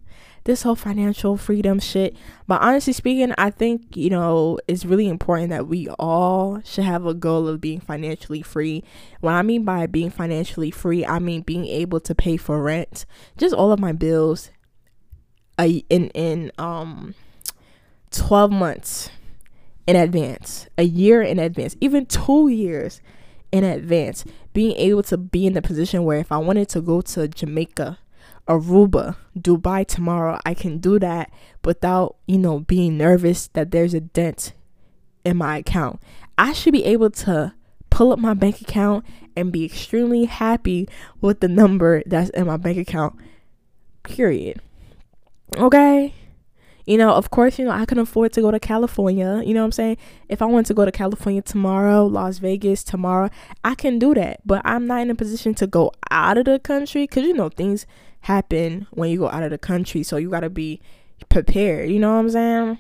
this 0.45 0.63
whole 0.63 0.77
financial 0.77 1.37
freedom 1.37 1.79
shit." 1.79 2.17
But 2.47 2.63
honestly 2.63 2.93
speaking, 2.93 3.35
I 3.37 3.51
think, 3.51 3.97
you 3.97 4.11
know, 4.11 4.59
it's 4.69 4.85
really 4.85 5.09
important 5.09 5.51
that 5.51 5.67
we 5.67 5.89
all 5.99 6.61
should 6.65 6.85
have 6.85 7.07
a 7.07 7.15
goal 7.15 7.49
of 7.49 7.61
being 7.61 7.81
financially 7.81 8.43
free. 8.43 8.85
What 9.21 9.33
I 9.33 9.43
mean 9.43 9.65
by 9.65 9.87
being 9.87 10.11
financially 10.11 10.71
free, 10.71 11.05
I 11.05 11.19
mean 11.19 11.43
being 11.43 11.67
able 11.67 12.01
to 12.01 12.15
pay 12.15 12.37
for 12.37 12.63
rent, 12.63 13.05
just 13.37 13.55
all 13.55 13.73
of 13.73 13.81
my 13.81 13.93
bills, 13.93 14.51
a 15.59 15.85
in 15.91 16.09
in 16.11 16.53
um 16.59 17.15
12 18.11 18.51
months 18.51 19.11
in 19.87 19.97
advance, 19.97 20.67
a 20.77 20.83
year 20.83 21.23
in 21.23 21.39
advance, 21.39 21.77
even 21.81 22.07
2 22.07 22.49
years 22.49 23.01
in 23.51 23.65
advance, 23.65 24.25
being 24.53 24.77
able 24.77 25.03
to 25.03 25.17
be 25.17 25.47
in 25.47 25.55
the 25.55 25.63
position 25.63 26.05
where 26.05 26.19
if 26.19 26.31
I 26.31 26.39
wanted 26.39 26.69
to 26.71 26.81
go 26.81 27.01
to 27.01 27.29
Jamaica, 27.29 27.99
Aruba, 28.47 29.17
Dubai 29.39 29.87
tomorrow, 29.87 30.39
I 30.45 30.55
can 30.55 30.79
do 30.79 30.99
that 30.99 31.31
without, 31.65 32.17
you 32.27 32.39
know, 32.39 32.61
being 32.61 32.97
nervous 32.97 33.49
that 33.49 33.71
there's 33.71 33.95
a 33.95 34.01
dent 34.01 34.53
in 35.25 35.37
my 35.37 35.59
account. 35.59 36.01
I 36.37 36.53
should 36.53 36.73
be 36.73 36.85
able 36.85 37.11
to 37.11 37.55
pull 37.91 38.13
up 38.13 38.19
my 38.19 38.35
bank 38.35 38.61
account 38.61 39.05
and 39.37 39.53
be 39.53 39.65
extremely 39.65 40.25
happy 40.25 40.89
with 41.21 41.41
the 41.41 41.49
number 41.49 42.03
that's 42.07 42.31
in 42.31 42.47
my 42.47 42.57
bank 42.57 42.79
account. 42.79 43.17
Period. 44.03 44.61
Okay. 45.57 46.15
You 46.87 46.97
know, 46.97 47.13
of 47.13 47.31
course, 47.31 47.59
you 47.59 47.67
know, 47.67 47.71
I 47.71 47.85
can 47.85 47.99
afford 47.99 48.33
to 48.33 48.41
go 48.41 48.51
to 48.51 48.59
California. 48.59 49.43
You 49.45 49.53
know 49.53 49.61
what 49.61 49.67
I'm 49.67 49.73
saying? 49.73 49.99
If 50.31 50.41
I 50.41 50.47
want 50.47 50.67
to 50.69 50.75
go 50.75 50.87
to 50.87 50.93
California 50.93 51.43
tomorrow, 51.43 52.07
Las 52.07 52.39
Vegas 52.39 52.83
tomorrow, 52.83 53.29
I 53.63 53.75
can 53.75 53.99
do 53.99 54.15
that. 54.15 54.41
But 54.47 54.63
I'm 54.65 54.87
not 54.87 55.03
in 55.03 55.11
a 55.11 55.15
position 55.15 55.55
to 55.57 55.67
go 55.67 55.93
out 56.11 56.39
of 56.39 56.47
the 56.47 56.59
country 56.59 57.03
because, 57.03 57.25
you 57.25 57.35
know, 57.35 57.51
things 57.51 57.87
happen 58.23 58.87
when 58.91 59.11
you 59.11 59.19
go 59.19 59.29
out 59.29 59.43
of 59.43 59.51
the 59.51 59.59
country. 59.59 60.03
So 60.03 60.17
you 60.17 60.31
got 60.31 60.41
to 60.41 60.51
be 60.51 60.81
prepared. 61.29 61.91
You 61.91 61.99
know 61.99 62.15
what 62.15 62.21
I'm 62.21 62.31
saying? 62.31 62.79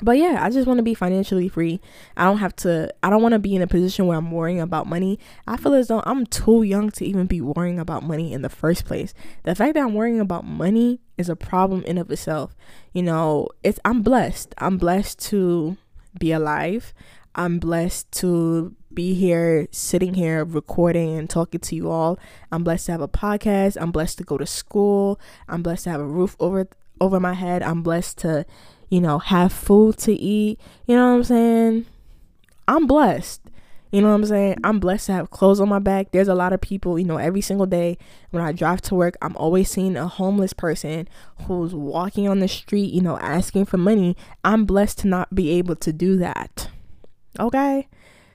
But 0.00 0.16
yeah, 0.16 0.38
I 0.40 0.50
just 0.50 0.66
want 0.66 0.78
to 0.78 0.82
be 0.82 0.94
financially 0.94 1.48
free. 1.48 1.80
I 2.16 2.24
don't 2.24 2.38
have 2.38 2.54
to, 2.56 2.92
I 3.02 3.10
don't 3.10 3.22
want 3.22 3.32
to 3.32 3.38
be 3.38 3.56
in 3.56 3.62
a 3.62 3.66
position 3.66 4.06
where 4.06 4.16
I'm 4.16 4.30
worrying 4.30 4.60
about 4.60 4.86
money. 4.86 5.18
I 5.46 5.56
feel 5.56 5.74
as 5.74 5.88
though 5.88 6.02
I'm 6.06 6.24
too 6.26 6.62
young 6.62 6.90
to 6.92 7.04
even 7.04 7.26
be 7.26 7.40
worrying 7.40 7.80
about 7.80 8.04
money 8.04 8.32
in 8.32 8.42
the 8.42 8.48
first 8.48 8.84
place. 8.84 9.12
The 9.42 9.54
fact 9.54 9.74
that 9.74 9.82
I'm 9.82 9.94
worrying 9.94 10.20
about 10.20 10.44
money 10.44 11.00
is 11.16 11.28
a 11.28 11.36
problem 11.36 11.82
in 11.82 11.98
of 11.98 12.10
itself. 12.10 12.54
You 12.92 13.02
know, 13.02 13.48
it's, 13.64 13.80
I'm 13.84 14.02
blessed. 14.02 14.54
I'm 14.58 14.78
blessed 14.78 15.18
to 15.30 15.76
be 16.18 16.30
alive. 16.30 16.94
I'm 17.34 17.58
blessed 17.58 18.10
to 18.12 18.74
be 18.94 19.14
here, 19.14 19.68
sitting 19.70 20.14
here, 20.14 20.44
recording 20.44 21.16
and 21.16 21.28
talking 21.28 21.60
to 21.60 21.76
you 21.76 21.90
all. 21.90 22.18
I'm 22.50 22.64
blessed 22.64 22.86
to 22.86 22.92
have 22.92 23.00
a 23.00 23.08
podcast. 23.08 23.76
I'm 23.80 23.90
blessed 23.90 24.18
to 24.18 24.24
go 24.24 24.38
to 24.38 24.46
school. 24.46 25.20
I'm 25.48 25.62
blessed 25.62 25.84
to 25.84 25.90
have 25.90 26.00
a 26.00 26.06
roof 26.06 26.36
over 26.40 26.68
over 27.00 27.20
my 27.20 27.34
head. 27.34 27.62
I'm 27.62 27.82
blessed 27.82 28.18
to 28.18 28.44
you 28.88 29.00
know, 29.00 29.18
have 29.18 29.52
food 29.52 29.98
to 29.98 30.12
eat. 30.12 30.60
You 30.86 30.96
know 30.96 31.10
what 31.10 31.16
I'm 31.16 31.24
saying? 31.24 31.86
I'm 32.66 32.86
blessed. 32.86 33.42
You 33.90 34.02
know 34.02 34.08
what 34.08 34.16
I'm 34.16 34.26
saying? 34.26 34.56
I'm 34.64 34.80
blessed 34.80 35.06
to 35.06 35.12
have 35.12 35.30
clothes 35.30 35.60
on 35.60 35.68
my 35.68 35.78
back. 35.78 36.10
There's 36.10 36.28
a 36.28 36.34
lot 36.34 36.52
of 36.52 36.60
people, 36.60 36.98
you 36.98 37.06
know, 37.06 37.16
every 37.16 37.40
single 37.40 37.66
day 37.66 37.96
when 38.30 38.44
I 38.44 38.52
drive 38.52 38.82
to 38.82 38.94
work, 38.94 39.16
I'm 39.22 39.34
always 39.36 39.70
seeing 39.70 39.96
a 39.96 40.06
homeless 40.06 40.52
person 40.52 41.08
who's 41.46 41.74
walking 41.74 42.28
on 42.28 42.40
the 42.40 42.48
street, 42.48 42.92
you 42.92 43.00
know, 43.00 43.18
asking 43.18 43.64
for 43.64 43.78
money. 43.78 44.14
I'm 44.44 44.66
blessed 44.66 44.98
to 44.98 45.08
not 45.08 45.34
be 45.34 45.50
able 45.52 45.76
to 45.76 45.92
do 45.92 46.18
that. 46.18 46.68
Okay? 47.40 47.88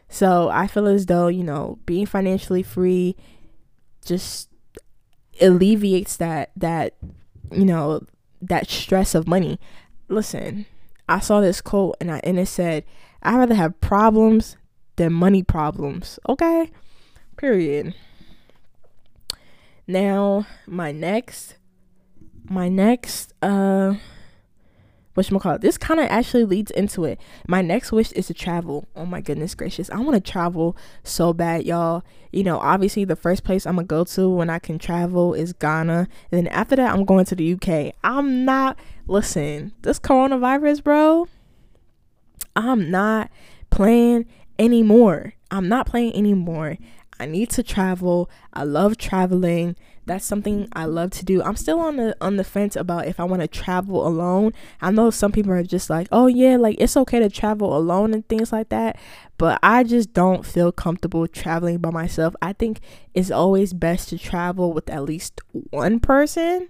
So 0.09 0.49
I 0.49 0.65
feel 0.65 0.87
as 0.87 1.05
though, 1.05 1.27
you 1.27 1.43
know, 1.43 1.77
being 1.85 2.07
financially 2.07 2.63
free 2.63 3.15
just 4.03 4.49
alleviates 5.41 6.17
that 6.17 6.51
that 6.55 6.93
you 7.51 7.65
know 7.65 8.01
that 8.41 8.69
stress 8.69 9.15
of 9.15 9.27
money. 9.27 9.59
Listen, 10.07 10.65
I 11.07 11.19
saw 11.19 11.41
this 11.41 11.61
quote 11.61 11.95
and 11.99 12.11
I 12.11 12.19
and 12.23 12.39
it 12.39 12.47
said, 12.47 12.83
"I'd 13.21 13.37
rather 13.37 13.55
have 13.55 13.79
problems 13.81 14.57
than 14.95 15.13
money 15.13 15.43
problems." 15.43 16.19
Okay, 16.27 16.71
period. 17.37 17.93
Now 19.87 20.47
my 20.65 20.91
next, 20.91 21.57
my 22.49 22.69
next 22.69 23.33
uh 23.41 23.95
which 25.13 25.29
call 25.29 25.53
it? 25.53 25.61
This 25.61 25.77
kind 25.77 25.99
of 25.99 26.07
actually 26.07 26.45
leads 26.45 26.71
into 26.71 27.05
it. 27.05 27.19
My 27.47 27.61
next 27.61 27.91
wish 27.91 28.11
is 28.13 28.27
to 28.27 28.33
travel. 28.33 28.87
Oh 28.95 29.05
my 29.05 29.21
goodness 29.21 29.53
gracious. 29.53 29.89
I 29.91 29.99
want 29.99 30.15
to 30.15 30.31
travel 30.31 30.75
so 31.03 31.33
bad, 31.33 31.65
y'all. 31.65 32.03
You 32.31 32.43
know, 32.43 32.57
obviously 32.57 33.05
the 33.05 33.15
first 33.15 33.43
place 33.43 33.65
I'm 33.65 33.75
going 33.75 33.85
to 33.85 33.89
go 33.89 34.03
to 34.05 34.29
when 34.29 34.49
I 34.49 34.57
can 34.57 34.79
travel 34.79 35.33
is 35.33 35.53
Ghana. 35.53 36.07
And 36.31 36.45
then 36.45 36.47
after 36.47 36.75
that, 36.75 36.93
I'm 36.93 37.05
going 37.05 37.25
to 37.25 37.35
the 37.35 37.53
UK. 37.53 37.93
I'm 38.03 38.43
not, 38.43 38.77
listen, 39.07 39.73
this 39.81 39.99
coronavirus, 39.99 40.83
bro, 40.83 41.27
I'm 42.55 42.91
not 42.91 43.29
playing 43.69 44.25
anymore. 44.59 45.33
I'm 45.51 45.67
not 45.67 45.87
playing 45.87 46.15
anymore. 46.15 46.77
I 47.19 47.25
need 47.25 47.49
to 47.51 47.63
travel. 47.63 48.29
I 48.53 48.63
love 48.63 48.97
traveling. 48.97 49.75
That's 50.05 50.25
something 50.25 50.67
I 50.73 50.85
love 50.85 51.11
to 51.11 51.25
do. 51.25 51.41
I'm 51.41 51.55
still 51.55 51.79
on 51.79 51.95
the 51.95 52.15
on 52.19 52.35
the 52.35 52.43
fence 52.43 52.75
about 52.75 53.07
if 53.07 53.19
I 53.19 53.23
want 53.23 53.41
to 53.41 53.47
travel 53.47 54.05
alone. 54.05 54.51
I 54.81 54.91
know 54.91 55.09
some 55.09 55.31
people 55.31 55.53
are 55.53 55.63
just 55.63 55.89
like, 55.89 56.07
"Oh 56.11 56.27
yeah, 56.27 56.57
like 56.57 56.75
it's 56.79 56.97
okay 56.97 57.19
to 57.19 57.29
travel 57.29 57.77
alone 57.77 58.13
and 58.13 58.27
things 58.27 58.51
like 58.51 58.69
that." 58.69 58.97
But 59.37 59.59
I 59.63 59.83
just 59.83 60.11
don't 60.11 60.45
feel 60.45 60.71
comfortable 60.73 61.25
traveling 61.27 61.77
by 61.77 61.91
myself. 61.91 62.35
I 62.41 62.51
think 62.53 62.81
it's 63.13 63.31
always 63.31 63.71
best 63.71 64.09
to 64.09 64.17
travel 64.17 64.73
with 64.73 64.89
at 64.89 65.03
least 65.03 65.39
one 65.69 66.01
person. 66.01 66.67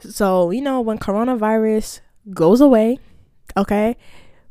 So, 0.00 0.50
you 0.50 0.60
know, 0.60 0.80
when 0.80 0.98
coronavirus 0.98 2.00
goes 2.32 2.60
away, 2.60 2.98
okay? 3.56 3.96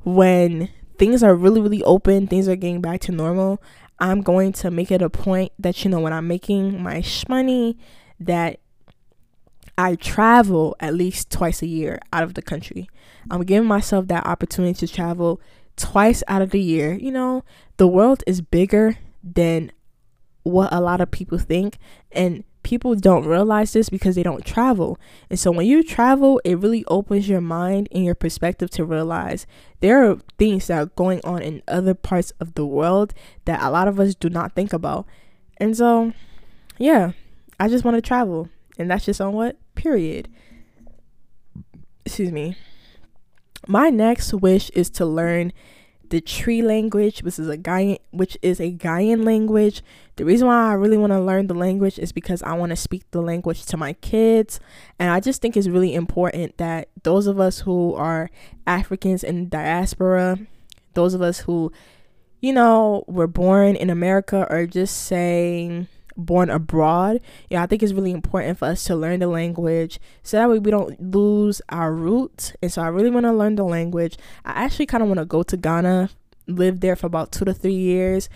When 0.03 0.69
things 0.97 1.23
are 1.23 1.35
really 1.35 1.61
really 1.61 1.83
open, 1.83 2.27
things 2.27 2.47
are 2.47 2.55
getting 2.55 2.81
back 2.81 3.01
to 3.01 3.11
normal, 3.11 3.61
I'm 3.99 4.21
going 4.21 4.53
to 4.53 4.71
make 4.71 4.91
it 4.91 5.01
a 5.01 5.09
point 5.09 5.51
that 5.59 5.83
you 5.83 5.91
know 5.91 5.99
when 5.99 6.13
I'm 6.13 6.27
making 6.27 6.81
my 6.81 7.03
money 7.27 7.77
that 8.19 8.59
I 9.77 9.95
travel 9.95 10.75
at 10.79 10.93
least 10.93 11.29
twice 11.31 11.61
a 11.61 11.67
year 11.67 11.99
out 12.11 12.23
of 12.23 12.33
the 12.33 12.41
country. 12.41 12.89
I'm 13.29 13.43
giving 13.43 13.67
myself 13.67 14.07
that 14.07 14.25
opportunity 14.25 14.73
to 14.85 14.91
travel 14.91 15.39
twice 15.75 16.23
out 16.27 16.41
of 16.41 16.49
the 16.49 16.61
year. 16.61 16.93
You 16.93 17.11
know, 17.11 17.43
the 17.77 17.87
world 17.87 18.23
is 18.25 18.41
bigger 18.41 18.97
than 19.23 19.71
what 20.43 20.73
a 20.73 20.81
lot 20.81 21.01
of 21.01 21.11
people 21.11 21.37
think 21.37 21.77
and 22.11 22.43
people 22.68 22.95
don't 22.95 23.24
realize 23.24 23.72
this 23.72 23.88
because 23.88 24.15
they 24.15 24.24
don't 24.24 24.43
travel. 24.45 24.99
And 25.30 25.39
so 25.39 25.51
when 25.51 25.65
you 25.65 25.82
travel, 25.84 26.41
it 26.43 26.57
really 26.57 26.84
opens 26.89 27.30
your 27.30 27.39
mind 27.39 27.88
and 27.93 28.03
your 28.03 28.13
perspective 28.13 28.70
to 28.72 28.84
realize 28.84 29.47
there 29.80 30.03
are 30.03 30.18
things 30.38 30.68
that 30.68 30.78
are 30.78 30.86
going 30.88 31.22
on 31.24 31.41
in 31.41 31.63
other 31.70 31.93
parts 31.93 32.34
of 32.41 32.55
the 32.55 32.65
world 32.65 33.13
that 33.45 33.63
a 33.63 33.72
lot 33.72 33.88
of 33.88 34.01
us 34.01 34.15
do 34.15 34.30
not 34.30 34.53
think 34.53 34.74
about. 34.74 35.05
And 35.55 35.78
so, 35.78 36.11
yeah, 36.78 37.13
I 37.57 37.70
just 37.70 37.86
want 37.86 37.95
to 37.95 38.01
travel. 38.01 38.49
And 38.78 38.91
that's 38.91 39.05
just 39.05 39.22
on 39.22 39.32
what? 39.32 39.55
Period. 39.76 40.28
Excuse 42.05 42.34
me. 42.34 42.57
My 43.65 43.89
next 43.89 44.34
wish 44.34 44.70
is 44.72 44.89
to 44.89 45.05
learn 45.05 45.53
the 46.10 46.22
Twi 46.22 46.62
language, 46.62 47.22
which 47.24 47.39
is 47.39 47.47
a 47.47 47.58
Ghanaian, 47.58 47.99
which 48.12 48.38
is 48.41 48.60
a 48.60 48.72
Ghanaian 48.72 49.26
language. 49.26 49.84
The 50.16 50.26
reason 50.26 50.47
why 50.47 50.70
I 50.70 50.74
really 50.74 50.97
want 50.97 51.12
to 51.14 51.20
learn 51.20 51.47
the 51.47 51.53
language 51.53 51.99
is 51.99 52.12
because 52.12 52.41
I 52.43 52.53
want 52.53 52.72
to 52.72 52.76
speak 52.76 53.03
the 53.12 53.22
language 53.22 53.66
to 53.68 53.78
my 53.78 53.93
kids, 53.93 54.60
and 54.99 55.10
I 55.10 55.20
just 55.20 55.41
think 55.41 55.55
it's 55.55 55.68
really 55.68 55.93
important 55.93 56.58
that 56.58 56.89
those 57.03 57.28
of 57.28 57.39
us 57.39 57.60
who 57.60 57.93
are 57.95 58.30
Africans 58.66 59.24
in 59.24 59.49
diaspora, 59.49 60.39
those 60.93 61.14
of 61.14 61.22
us 61.22 61.41
who, 61.41 61.72
you 62.41 62.53
know, 62.53 63.03
were 63.08 63.28
born 63.28 63.76
in 63.76 63.89
America, 63.89 64.47
or 64.49 64.66
just 64.66 65.05
saying 65.05 65.88
born 66.18 66.49
abroad, 66.49 67.22
yeah, 67.49 67.63
I 67.63 67.68
think 67.68 67.84
it's 67.84 67.93
really 67.93 68.11
important 68.11 68.57
for 68.57 68.65
us 68.65 68.84
to 68.86 68.95
learn 68.95 69.20
the 69.20 69.28
language 69.28 69.99
so 70.24 70.38
that 70.38 70.49
way 70.49 70.59
we 70.59 70.72
don't 70.72 70.99
lose 70.99 71.61
our 71.70 71.93
roots. 71.93 72.53
And 72.61 72.72
so 72.72 72.82
I 72.82 72.88
really 72.88 73.11
want 73.11 73.26
to 73.26 73.32
learn 73.32 73.55
the 73.55 73.63
language. 73.63 74.18
I 74.43 74.63
actually 74.63 74.88
kind 74.88 75.03
of 75.03 75.09
want 75.09 75.20
to 75.20 75.26
go 75.26 75.43
to 75.43 75.55
Ghana, 75.55 76.09
live 76.47 76.80
there 76.80 76.95
for 76.95 77.07
about 77.07 77.32
two 77.32 77.45
to 77.45 77.53
three 77.53 77.74
years, 77.74 78.30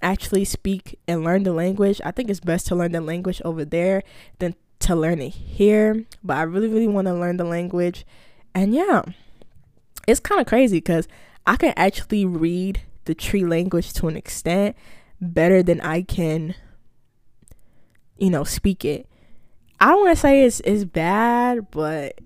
actually 0.00 0.44
speak 0.44 0.98
and 1.08 1.24
learn 1.24 1.42
the 1.42 1.52
language. 1.52 2.00
I 2.04 2.12
think 2.12 2.30
it's 2.30 2.40
best 2.40 2.66
to 2.68 2.76
learn 2.76 2.92
the 2.92 3.00
language 3.00 3.42
over 3.44 3.64
there 3.64 4.02
than 4.38 4.54
to 4.80 4.94
learn 4.94 5.20
it 5.20 5.30
here. 5.30 6.04
But 6.22 6.36
I 6.36 6.42
really, 6.42 6.68
really 6.68 6.88
want 6.88 7.08
to 7.08 7.14
learn 7.14 7.36
the 7.36 7.44
language. 7.44 8.06
And 8.54 8.72
yeah, 8.74 9.02
it's 10.06 10.20
kind 10.20 10.40
of 10.40 10.46
crazy 10.46 10.76
because 10.76 11.08
I 11.46 11.56
can 11.56 11.74
actually 11.76 12.24
read 12.24 12.82
the 13.06 13.14
Twi 13.14 13.40
language 13.40 13.92
to 13.94 14.08
an 14.08 14.16
extent 14.16 14.76
better 15.20 15.62
than 15.62 15.80
I 15.80 16.02
can 16.02 16.54
you 18.18 18.30
know, 18.30 18.44
speak 18.44 18.84
it. 18.84 19.08
I 19.80 19.88
don't 19.88 20.04
want 20.04 20.16
to 20.16 20.20
say 20.20 20.44
it's 20.44 20.60
it's 20.60 20.84
bad, 20.84 21.70
but 21.70 22.20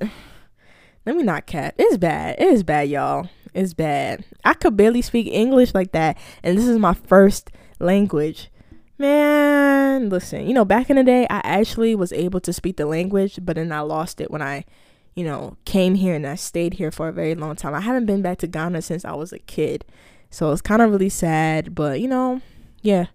let 1.06 1.16
me 1.16 1.22
not 1.22 1.46
cap. 1.46 1.74
It's 1.78 1.96
bad. 1.96 2.36
It 2.38 2.48
is 2.48 2.62
bad, 2.62 2.88
y'all. 2.88 3.28
It's 3.54 3.74
bad. 3.74 4.24
I 4.44 4.54
could 4.54 4.76
barely 4.76 5.02
speak 5.02 5.26
English 5.26 5.74
like 5.74 5.92
that, 5.92 6.18
and 6.42 6.56
this 6.56 6.66
is 6.66 6.78
my 6.78 6.94
first 6.94 7.50
language. 7.78 8.50
Man, 8.98 10.10
listen, 10.10 10.46
you 10.46 10.52
know, 10.52 10.66
back 10.66 10.90
in 10.90 10.96
the 10.96 11.02
day, 11.02 11.26
I 11.30 11.40
actually 11.42 11.94
was 11.94 12.12
able 12.12 12.38
to 12.40 12.52
speak 12.52 12.76
the 12.76 12.84
language, 12.84 13.38
but 13.42 13.56
then 13.56 13.72
I 13.72 13.80
lost 13.80 14.20
it 14.20 14.30
when 14.30 14.42
I, 14.42 14.66
you 15.14 15.24
know, 15.24 15.56
came 15.64 15.94
here 15.94 16.14
and 16.14 16.26
I 16.26 16.34
stayed 16.34 16.74
here 16.74 16.90
for 16.90 17.08
a 17.08 17.12
very 17.12 17.34
long 17.34 17.56
time. 17.56 17.74
I 17.74 17.80
haven't 17.80 18.04
been 18.04 18.20
back 18.20 18.38
to 18.38 18.46
Ghana 18.46 18.82
since 18.82 19.06
I 19.06 19.14
was 19.14 19.32
a 19.32 19.38
kid. 19.38 19.86
So 20.28 20.52
it's 20.52 20.60
kind 20.60 20.82
of 20.82 20.90
really 20.90 21.08
sad, 21.08 21.74
but 21.74 22.00
you 22.00 22.08
know, 22.08 22.42
yeah. 22.82 23.06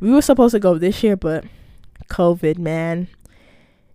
We 0.00 0.10
were 0.10 0.22
supposed 0.22 0.52
to 0.52 0.58
go 0.58 0.78
this 0.78 1.02
year, 1.02 1.16
but 1.16 1.44
COVID, 2.10 2.58
man. 2.58 3.08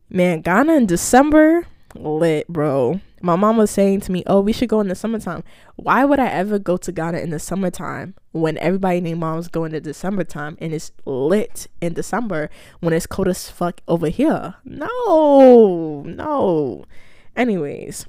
Man, 0.10 0.42
Ghana 0.42 0.74
in 0.74 0.86
December, 0.86 1.68
lit, 1.94 2.48
bro. 2.48 3.02
My 3.22 3.36
mom 3.36 3.58
was 3.58 3.72
saying 3.72 4.02
to 4.02 4.12
me, 4.12 4.24
Oh, 4.28 4.40
we 4.40 4.54
should 4.54 4.70
go 4.70 4.80
in 4.82 4.88
the 4.88 4.96
summertime. 4.96 5.44
Why 5.76 6.06
would 6.06 6.20
I 6.20 6.28
ever 6.28 6.60
go 6.60 6.78
to 6.78 6.92
Ghana 6.92 7.20
in 7.20 7.32
the 7.32 7.40
summertime 7.40 8.14
when 8.32 8.58
everybody 8.60 9.02
named 9.02 9.20
mom's 9.20 9.48
going 9.48 9.72
to 9.72 9.80
December 9.80 10.24
time 10.24 10.58
and 10.62 10.74
it's 10.74 10.92
lit 11.06 11.68
in 11.82 11.94
December 11.94 12.50
when 12.82 12.94
it's 12.94 13.08
cold 13.08 13.28
as 13.28 13.50
fuck 13.50 13.82
over 13.88 14.10
here? 14.10 14.56
No, 14.64 16.04
no. 16.06 16.86
Anyways, 17.36 18.06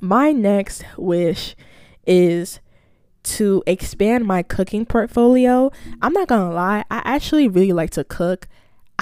my 0.00 0.32
next 0.32 0.84
wish 0.96 1.54
is 2.06 2.60
to 3.22 3.62
expand 3.66 4.24
my 4.24 4.42
cooking 4.42 4.84
portfolio. 4.86 5.70
I'm 6.02 6.12
not 6.12 6.28
gonna 6.28 6.52
lie, 6.52 6.84
I 6.90 7.02
actually 7.04 7.48
really 7.48 7.72
like 7.72 7.90
to 7.90 8.04
cook. 8.04 8.48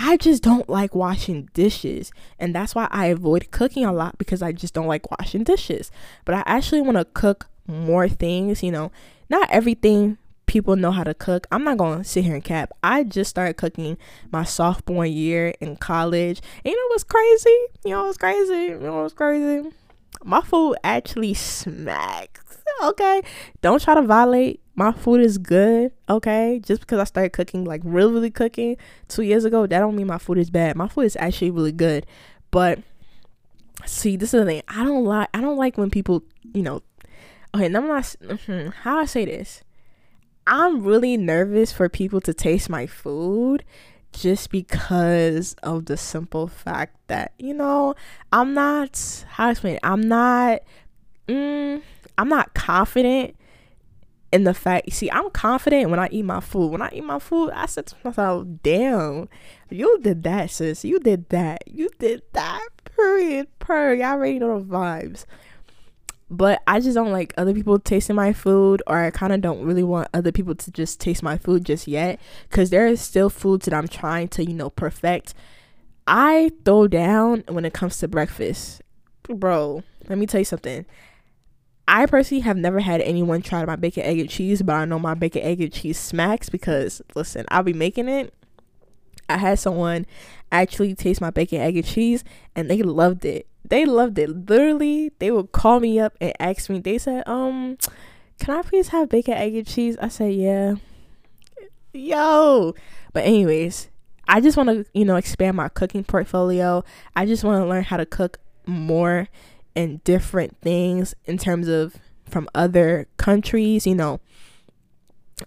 I 0.01 0.16
just 0.16 0.44
don't 0.44 0.68
like 0.68 0.94
washing 0.94 1.49
dishes. 1.55 2.12
And 2.38 2.55
that's 2.55 2.72
why 2.72 2.86
I 2.92 3.07
avoid 3.07 3.51
cooking 3.51 3.84
a 3.84 3.92
lot 3.92 4.16
because 4.16 4.42
I 4.42 4.53
just 4.53 4.72
don't 4.72 4.86
like 4.86 5.11
washing 5.11 5.42
dishes. 5.42 5.90
But 6.24 6.36
I 6.36 6.44
actually 6.46 6.82
want 6.82 6.99
to 6.99 7.05
cook 7.05 7.49
more 7.66 8.09
things, 8.09 8.62
you 8.62 8.70
know, 8.70 8.92
not 9.28 9.51
everything 9.51 10.16
people 10.46 10.76
know 10.76 10.92
how 10.92 11.03
to 11.03 11.14
cook. 11.14 11.49
I'm 11.51 11.64
not 11.64 11.78
going 11.78 11.99
to 11.99 12.05
sit 12.05 12.24
here 12.24 12.34
and 12.34 12.44
cap. 12.44 12.70
I 12.80 13.03
just 13.03 13.28
started 13.28 13.57
cooking 13.57 13.99
my 14.30 14.44
sophomore 14.44 15.05
year 15.05 15.53
in 15.61 15.76
college. 15.76 16.40
And 16.64 16.72
you 16.72 16.76
know 16.76 16.88
what's 16.90 17.03
crazy? 17.03 17.59
You 17.84 17.90
know 17.90 18.05
what's 18.05 18.18
crazy? 18.18 18.66
You 18.68 18.78
know 18.78 19.03
what's 19.03 19.14
crazy? 19.14 19.68
My 20.22 20.42
food 20.42 20.76
actually 20.84 21.34
smacks. 21.34 22.59
Okay. 22.84 23.22
Don't 23.62 23.82
try 23.82 23.94
to 23.94 24.03
violate 24.03 24.61
my 24.79 24.93
food 24.93 25.20
is 25.20 25.39
good, 25.39 25.91
okay? 26.09 26.61
Just 26.62 26.83
because 26.83 27.01
I 27.01 27.05
started 27.05 27.33
cooking, 27.33 27.64
like 27.64 27.81
really, 27.83 28.12
really 28.12 28.31
cooking 28.31 28.76
two 29.09 29.22
years 29.22 29.45
ago, 29.45 29.66
that 29.66 29.81
don't 29.81 29.97
mean 29.97 30.07
my 30.07 30.18
food 30.18 30.39
is 30.39 30.51
bad. 30.51 30.76
My 30.76 30.87
food 30.87 31.01
is 31.01 31.16
actually 31.18 31.51
really 31.51 31.72
good. 31.72 32.07
But 32.53 32.79
see, 33.87 34.16
this 34.16 34.33
is 34.33 34.39
the 34.39 34.47
thing. 34.47 34.62
I 34.68 34.85
don't 34.85 35.05
like 35.05 35.31
I 35.35 35.41
don't 35.41 35.57
like 35.57 35.79
when 35.79 35.91
people, 35.91 36.22
you 36.55 36.62
know, 36.62 36.85
okay, 37.53 37.64
I'm 37.64 37.72
not 37.72 38.05
mm-hmm, 38.05 38.68
how 38.68 38.99
I 38.99 39.07
say 39.07 39.24
this. 39.24 39.64
I'm 40.47 40.85
really 40.85 41.16
nervous 41.16 41.72
for 41.72 41.89
people 41.89 42.20
to 42.20 42.33
taste 42.33 42.70
my 42.70 42.87
food 42.87 43.64
just 44.12 44.49
because 44.49 45.57
of 45.61 45.87
the 45.87 45.97
simple 45.97 46.47
fact 46.47 46.95
that, 47.09 47.33
you 47.37 47.53
know, 47.53 47.97
I'm 48.33 48.55
not 48.55 49.24
how 49.29 49.49
I 49.49 49.51
explain 49.51 49.74
it, 49.74 49.81
I'm 49.83 50.03
not 50.03 50.61
mm, 51.26 51.83
I'm 52.16 52.29
not 52.29 52.55
confident 52.55 53.35
in 54.31 54.45
the 54.45 54.55
fact, 54.55 54.93
see, 54.93 55.11
I'm 55.11 55.31
confident 55.31 55.91
when 55.91 55.99
I 55.99 56.09
eat 56.11 56.24
my 56.24 56.41
food. 56.41 56.68
When 56.68 56.83
I 56.83 56.91
eat 56.93 57.05
my 57.05 57.18
food, 57.18 57.51
I 57.51 57.66
said 57.66 57.87
to 57.87 57.97
myself, 58.05 58.47
damn, 58.62 59.29
you 59.70 59.99
did 60.01 60.22
that, 60.24 60.51
sis. 60.51 60.85
You 60.85 60.99
did 60.99 61.29
that. 61.31 61.64
You 61.66 61.89
did 61.99 62.22
that. 62.33 62.68
Period. 62.95 63.49
Per. 63.59 63.95
Y'all 63.95 64.12
already 64.12 64.39
know 64.39 64.59
the 64.59 64.64
vibes. 64.64 65.24
But 66.31 66.62
I 66.66 66.81
just 66.81 66.95
don't 66.95 67.12
like 67.12 67.33
other 67.39 67.55
people 67.55 67.79
tasting 67.79 68.16
my 68.16 68.35
food, 68.35 68.83
or 68.87 68.99
I 68.99 69.11
kind 69.11 69.33
of 69.33 69.41
don't 69.41 69.62
really 69.62 69.83
want 69.83 70.09
other 70.12 70.31
people 70.31 70.55
to 70.55 70.70
just 70.70 71.01
taste 71.01 71.22
my 71.22 71.39
food 71.39 71.64
just 71.64 71.89
yet. 71.89 72.20
Because 72.51 72.68
there 72.68 72.87
is 72.87 73.01
still 73.01 73.31
foods 73.31 73.64
that 73.64 73.72
I'm 73.72 73.89
trying 73.89 74.29
to, 74.29 74.45
you 74.45 74.53
know, 74.53 74.68
perfect. 74.68 75.33
I 76.07 76.51
throw 76.66 76.87
down 76.87 77.45
when 77.49 77.64
it 77.64 77.72
comes 77.72 77.97
to 77.99 78.09
breakfast. 78.09 78.83
Bro, 79.22 79.85
let 80.07 80.18
me 80.18 80.26
tell 80.26 80.41
you 80.41 80.45
something. 80.45 80.85
I 81.89 82.05
personally 82.05 82.43
have 82.43 82.59
never 82.59 82.80
had 82.80 83.01
anyone 83.01 83.41
try 83.41 83.64
my 83.64 83.74
bacon, 83.74 84.03
egg, 84.03 84.18
and 84.18 84.28
cheese, 84.28 84.61
but 84.61 84.74
I 84.74 84.84
know 84.84 84.99
my 84.99 85.14
bacon, 85.14 85.43
egg, 85.43 85.62
and 85.62 85.72
cheese 85.72 85.99
smacks 85.99 86.51
because 86.51 87.01
listen, 87.14 87.47
I'll 87.49 87.62
be 87.62 87.72
making 87.72 88.11
it. 88.11 88.34
I 89.30 89.39
had 89.39 89.59
someone 89.59 90.05
actually 90.53 90.95
taste 90.95 91.22
my 91.22 91.30
bacon, 91.30 91.62
egg, 91.62 91.76
and 91.76 91.86
cheese, 91.86 92.24
and 92.55 92.70
they 92.70 92.82
loved 92.82 93.24
it. 93.24 93.47
They 93.64 93.86
loved 93.86 94.18
it. 94.18 94.28
Literally, 94.51 95.12
they 95.18 95.30
would 95.30 95.53
call 95.53 95.80
me 95.80 95.99
up 95.99 96.14
and 96.20 96.34
ask 96.39 96.68
me. 96.68 96.78
They 96.78 96.99
said, 96.99 97.26
"Um, 97.26 97.78
can 98.39 98.55
I 98.55 98.61
please 98.61 98.89
have 98.89 99.09
bacon, 99.09 99.34
egg, 99.34 99.55
and 99.55 99.66
cheese?" 99.66 99.97
I 99.99 100.09
said, 100.09 100.34
"Yeah." 100.34 100.74
Yo, 101.95 102.74
but 103.14 103.24
anyways, 103.24 103.89
I 104.28 104.43
just 104.43 104.59
want 104.59 104.68
to 104.68 104.84
you 104.93 105.07
know 105.07 105.16
expand 105.16 105.57
my 105.57 105.70
cooking 105.70 106.05
portfolio. 106.05 106.84
I 107.16 107.24
just 107.24 107.45
want 107.45 107.62
to 107.62 107.66
learn 107.68 107.84
how 107.84 107.97
to 107.97 108.05
cook 108.05 108.41
more 108.66 109.28
and 109.79 110.03
different 110.03 110.61
things 110.61 111.14
in 111.24 111.39
terms 111.39 111.68
of 111.68 111.95
from 112.29 112.49
other 112.53 113.07
countries, 113.16 113.87
you 113.87 113.95
know. 113.95 114.20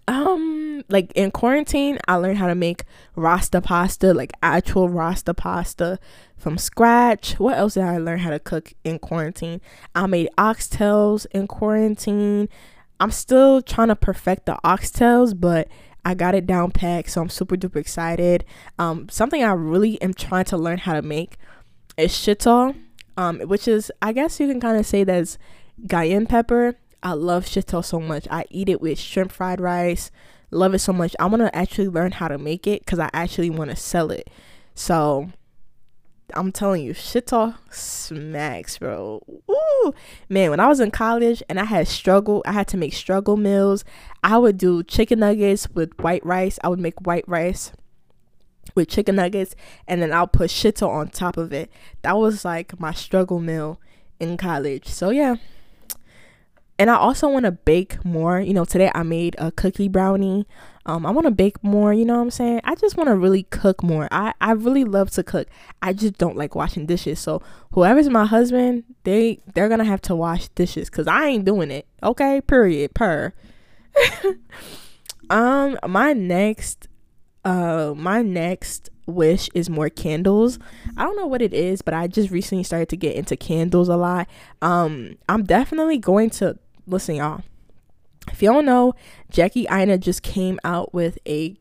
Um 0.07 0.83
like 0.87 1.11
in 1.13 1.31
quarantine, 1.31 1.99
I 2.07 2.15
learned 2.15 2.37
how 2.37 2.47
to 2.47 2.55
make 2.55 2.85
rasta 3.15 3.61
pasta, 3.61 4.13
like 4.13 4.31
actual 4.41 4.87
rasta 4.87 5.33
pasta 5.33 5.99
from 6.37 6.57
scratch. 6.57 7.33
What 7.39 7.57
else 7.57 7.73
did 7.73 7.83
I 7.83 7.97
learn 7.97 8.19
how 8.19 8.29
to 8.29 8.39
cook 8.39 8.73
in 8.85 8.99
quarantine? 8.99 9.59
I 9.93 10.07
made 10.07 10.29
oxtails 10.37 11.25
in 11.31 11.47
quarantine. 11.47 12.47
I'm 13.01 13.11
still 13.11 13.61
trying 13.61 13.89
to 13.89 13.97
perfect 13.97 14.45
the 14.45 14.57
oxtails, 14.63 15.37
but 15.37 15.67
I 16.05 16.13
got 16.13 16.35
it 16.35 16.47
down 16.47 16.71
packed, 16.71 17.09
so 17.11 17.21
I'm 17.21 17.29
super 17.29 17.57
duper 17.57 17.75
excited. 17.75 18.45
Um, 18.79 19.09
something 19.09 19.43
I 19.43 19.51
really 19.51 20.01
am 20.01 20.13
trying 20.13 20.45
to 20.45 20.57
learn 20.57 20.77
how 20.79 20.93
to 20.93 21.01
make 21.01 21.37
is 21.97 22.11
shito 22.11 22.75
um, 23.17 23.39
which 23.41 23.67
is 23.67 23.91
I 24.01 24.13
guess 24.13 24.39
you 24.39 24.47
can 24.47 24.59
kind 24.59 24.77
of 24.77 24.85
say 24.85 25.03
that's 25.03 25.37
cayenne 25.89 26.27
pepper. 26.27 26.75
I 27.03 27.13
love 27.13 27.45
shito 27.45 27.83
so 27.83 27.99
much. 27.99 28.27
I 28.29 28.45
eat 28.49 28.69
it 28.69 28.81
with 28.81 28.99
shrimp 28.99 29.31
fried 29.31 29.59
rice. 29.59 30.11
Love 30.51 30.73
it 30.73 30.79
so 30.79 30.93
much. 30.93 31.15
I 31.19 31.25
want 31.25 31.41
to 31.41 31.55
actually 31.55 31.87
learn 31.87 32.11
how 32.11 32.27
to 32.27 32.37
make 32.37 32.67
it 32.67 32.85
because 32.85 32.99
I 32.99 33.09
actually 33.13 33.49
want 33.49 33.71
to 33.71 33.75
sell 33.75 34.11
it. 34.11 34.29
So 34.75 35.29
I'm 36.33 36.51
telling 36.51 36.83
you, 36.83 36.93
shito 36.93 37.55
smacks, 37.71 38.77
bro. 38.77 39.21
Ooh, 39.49 39.93
man, 40.29 40.49
when 40.51 40.59
I 40.59 40.67
was 40.67 40.79
in 40.79 40.91
college 40.91 41.41
and 41.49 41.59
I 41.59 41.65
had 41.65 41.87
struggle, 41.87 42.43
I 42.45 42.51
had 42.51 42.67
to 42.69 42.77
make 42.77 42.93
struggle 42.93 43.37
meals. 43.37 43.83
I 44.23 44.37
would 44.37 44.57
do 44.57 44.83
chicken 44.83 45.19
nuggets 45.19 45.69
with 45.71 45.97
white 45.99 46.25
rice. 46.25 46.59
I 46.63 46.69
would 46.69 46.79
make 46.79 46.99
white 47.01 47.25
rice 47.27 47.71
with 48.75 48.89
chicken 48.89 49.15
nuggets 49.15 49.55
and 49.87 50.01
then 50.01 50.13
I'll 50.13 50.27
put 50.27 50.49
shito 50.49 50.87
on 50.87 51.09
top 51.09 51.37
of 51.37 51.51
it. 51.51 51.71
That 52.01 52.17
was 52.17 52.45
like 52.45 52.79
my 52.79 52.93
struggle 52.93 53.39
meal 53.39 53.79
in 54.19 54.37
college. 54.37 54.87
So 54.87 55.09
yeah. 55.09 55.35
And 56.79 56.89
I 56.89 56.95
also 56.95 57.29
want 57.29 57.45
to 57.45 57.51
bake 57.51 58.03
more. 58.03 58.39
You 58.39 58.55
know, 58.55 58.65
today 58.65 58.89
I 58.95 59.03
made 59.03 59.35
a 59.37 59.51
cookie 59.51 59.87
brownie. 59.87 60.47
Um, 60.87 61.05
I 61.05 61.11
want 61.11 61.25
to 61.25 61.31
bake 61.31 61.63
more, 61.63 61.93
you 61.93 62.05
know 62.05 62.15
what 62.15 62.23
I'm 62.23 62.31
saying? 62.31 62.61
I 62.63 62.73
just 62.73 62.97
want 62.97 63.07
to 63.07 63.15
really 63.15 63.43
cook 63.43 63.83
more. 63.83 64.07
I, 64.11 64.33
I 64.41 64.53
really 64.53 64.83
love 64.83 65.11
to 65.11 65.23
cook. 65.23 65.47
I 65.83 65.93
just 65.93 66.17
don't 66.17 66.35
like 66.35 66.55
washing 66.55 66.87
dishes. 66.87 67.19
So 67.19 67.43
whoever's 67.73 68.09
my 68.09 68.25
husband, 68.25 68.85
they 69.03 69.39
they're 69.53 69.69
gonna 69.69 69.83
have 69.83 70.01
to 70.03 70.15
wash 70.15 70.47
dishes 70.49 70.89
because 70.89 71.05
I 71.07 71.27
ain't 71.27 71.45
doing 71.45 71.69
it. 71.69 71.85
Okay, 72.01 72.41
period. 72.41 72.95
Per. 72.95 73.31
um, 75.29 75.77
my 75.87 76.13
next 76.13 76.87
uh 77.43 77.93
my 77.95 78.21
next 78.21 78.89
wish 79.05 79.49
is 79.53 79.69
more 79.69 79.89
candles. 79.89 80.59
I 80.95 81.03
don't 81.03 81.15
know 81.15 81.27
what 81.27 81.41
it 81.41 81.53
is, 81.53 81.81
but 81.81 81.93
I 81.93 82.07
just 82.07 82.29
recently 82.31 82.63
started 82.63 82.89
to 82.89 82.97
get 82.97 83.15
into 83.15 83.35
candles 83.35 83.89
a 83.89 83.97
lot. 83.97 84.27
Um 84.61 85.17
I'm 85.27 85.43
definitely 85.43 85.97
going 85.97 86.29
to 86.31 86.57
listen 86.87 87.15
y'all. 87.15 87.43
If 88.31 88.41
don't 88.41 88.65
know, 88.65 88.93
Jackie 89.29 89.67
Aina 89.69 89.97
just 89.97 90.21
came 90.21 90.59
out 90.63 90.93
with 90.93 91.17
a 91.27 91.55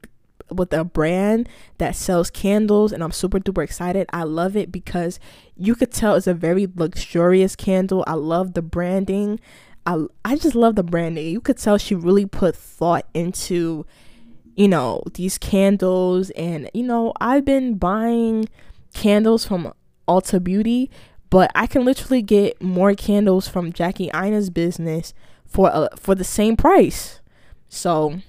with 0.50 0.72
a 0.72 0.84
brand 0.84 1.48
that 1.78 1.96
sells 1.96 2.30
candles 2.30 2.92
and 2.92 3.02
I'm 3.02 3.12
super 3.12 3.38
duper 3.38 3.62
excited. 3.62 4.08
I 4.12 4.24
love 4.24 4.56
it 4.56 4.72
because 4.72 5.18
you 5.56 5.74
could 5.74 5.92
tell 5.92 6.16
it's 6.16 6.26
a 6.26 6.34
very 6.34 6.66
luxurious 6.74 7.56
candle. 7.56 8.04
I 8.06 8.14
love 8.14 8.54
the 8.54 8.62
branding. 8.62 9.40
I 9.86 10.06
I 10.24 10.36
just 10.36 10.54
love 10.54 10.74
the 10.76 10.82
branding. 10.82 11.26
You 11.26 11.40
could 11.40 11.58
tell 11.58 11.78
she 11.78 11.94
really 11.94 12.26
put 12.26 12.56
thought 12.56 13.06
into 13.14 13.86
you 14.56 14.68
know, 14.68 15.02
these 15.14 15.38
candles. 15.38 16.30
And, 16.30 16.70
you 16.74 16.82
know, 16.82 17.12
I've 17.20 17.44
been 17.44 17.76
buying 17.76 18.48
candles 18.94 19.44
from 19.44 19.72
Ulta 20.08 20.42
Beauty, 20.42 20.90
but 21.30 21.50
I 21.54 21.66
can 21.66 21.84
literally 21.84 22.22
get 22.22 22.60
more 22.60 22.94
candles 22.94 23.48
from 23.48 23.72
Jackie 23.72 24.10
Aina's 24.12 24.50
business 24.50 25.14
for 25.46 25.74
uh, 25.74 25.88
for 25.96 26.14
the 26.14 26.24
same 26.24 26.56
price. 26.56 27.20
So 27.68 28.20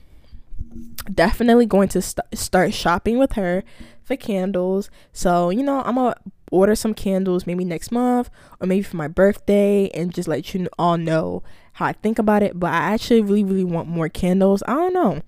definitely 1.13 1.65
going 1.65 1.89
to 1.89 2.01
st- 2.01 2.25
start 2.33 2.73
shopping 2.73 3.17
with 3.17 3.33
her 3.33 3.63
for 4.03 4.15
candles. 4.15 4.89
So, 5.13 5.49
you 5.49 5.63
know, 5.63 5.81
I'm 5.81 5.95
going 5.95 6.13
to 6.13 6.31
order 6.51 6.75
some 6.75 6.93
candles 6.93 7.47
maybe 7.47 7.65
next 7.65 7.91
month 7.91 8.29
or 8.59 8.67
maybe 8.67 8.83
for 8.83 8.97
my 8.97 9.07
birthday 9.07 9.89
and 9.93 10.13
just 10.13 10.27
let 10.27 10.53
you 10.53 10.67
all 10.77 10.97
know 10.97 11.43
how 11.73 11.87
I 11.87 11.93
think 11.93 12.19
about 12.19 12.43
it. 12.43 12.59
But 12.59 12.71
I 12.73 12.93
actually 12.93 13.21
really, 13.21 13.43
really 13.43 13.63
want 13.63 13.87
more 13.87 14.09
candles. 14.09 14.63
I 14.67 14.73
don't 14.73 14.93
know. 14.93 15.21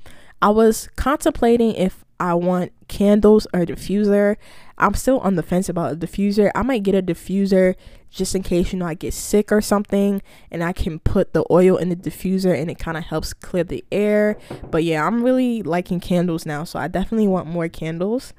I 0.44 0.50
was 0.50 0.90
contemplating 0.98 1.74
if 1.76 2.04
I 2.20 2.34
want 2.34 2.74
candles 2.90 3.48
or 3.54 3.62
diffuser. 3.62 4.36
I'm 4.78 4.94
still 4.94 5.20
on 5.20 5.36
the 5.36 5.42
fence 5.42 5.70
about 5.70 5.94
a 5.94 5.96
diffuser. 5.96 6.52
I 6.54 6.64
might 6.64 6.84
get 6.84 6.94
a 6.96 7.02
diffuser 7.02 7.76
just 8.10 8.36
in 8.36 8.44
case 8.44 8.74
you 8.74 8.80
know 8.80 8.86
I 8.86 8.94
get 8.94 9.14
sick 9.14 9.54
or 9.54 9.62
something 9.62 10.22
and 10.52 10.62
I 10.62 10.74
can 10.74 11.00
put 11.00 11.32
the 11.32 11.46
oil 11.50 11.78
in 11.78 11.88
the 11.88 11.96
diffuser 11.96 12.54
and 12.60 12.70
it 12.70 12.78
kind 12.78 12.98
of 12.98 13.06
helps 13.06 13.34
clear 13.34 13.64
the 13.64 13.86
air. 13.90 14.38
But 14.70 14.84
yeah, 14.84 15.08
I'm 15.08 15.24
really 15.24 15.64
liking 15.64 16.02
candles 16.02 16.46
now, 16.46 16.66
so 16.66 16.78
I 16.78 16.90
definitely 16.90 17.30
want 17.30 17.48
more 17.48 17.70
candles. 17.70 18.34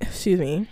Excuse 0.00 0.40
me. 0.40 0.68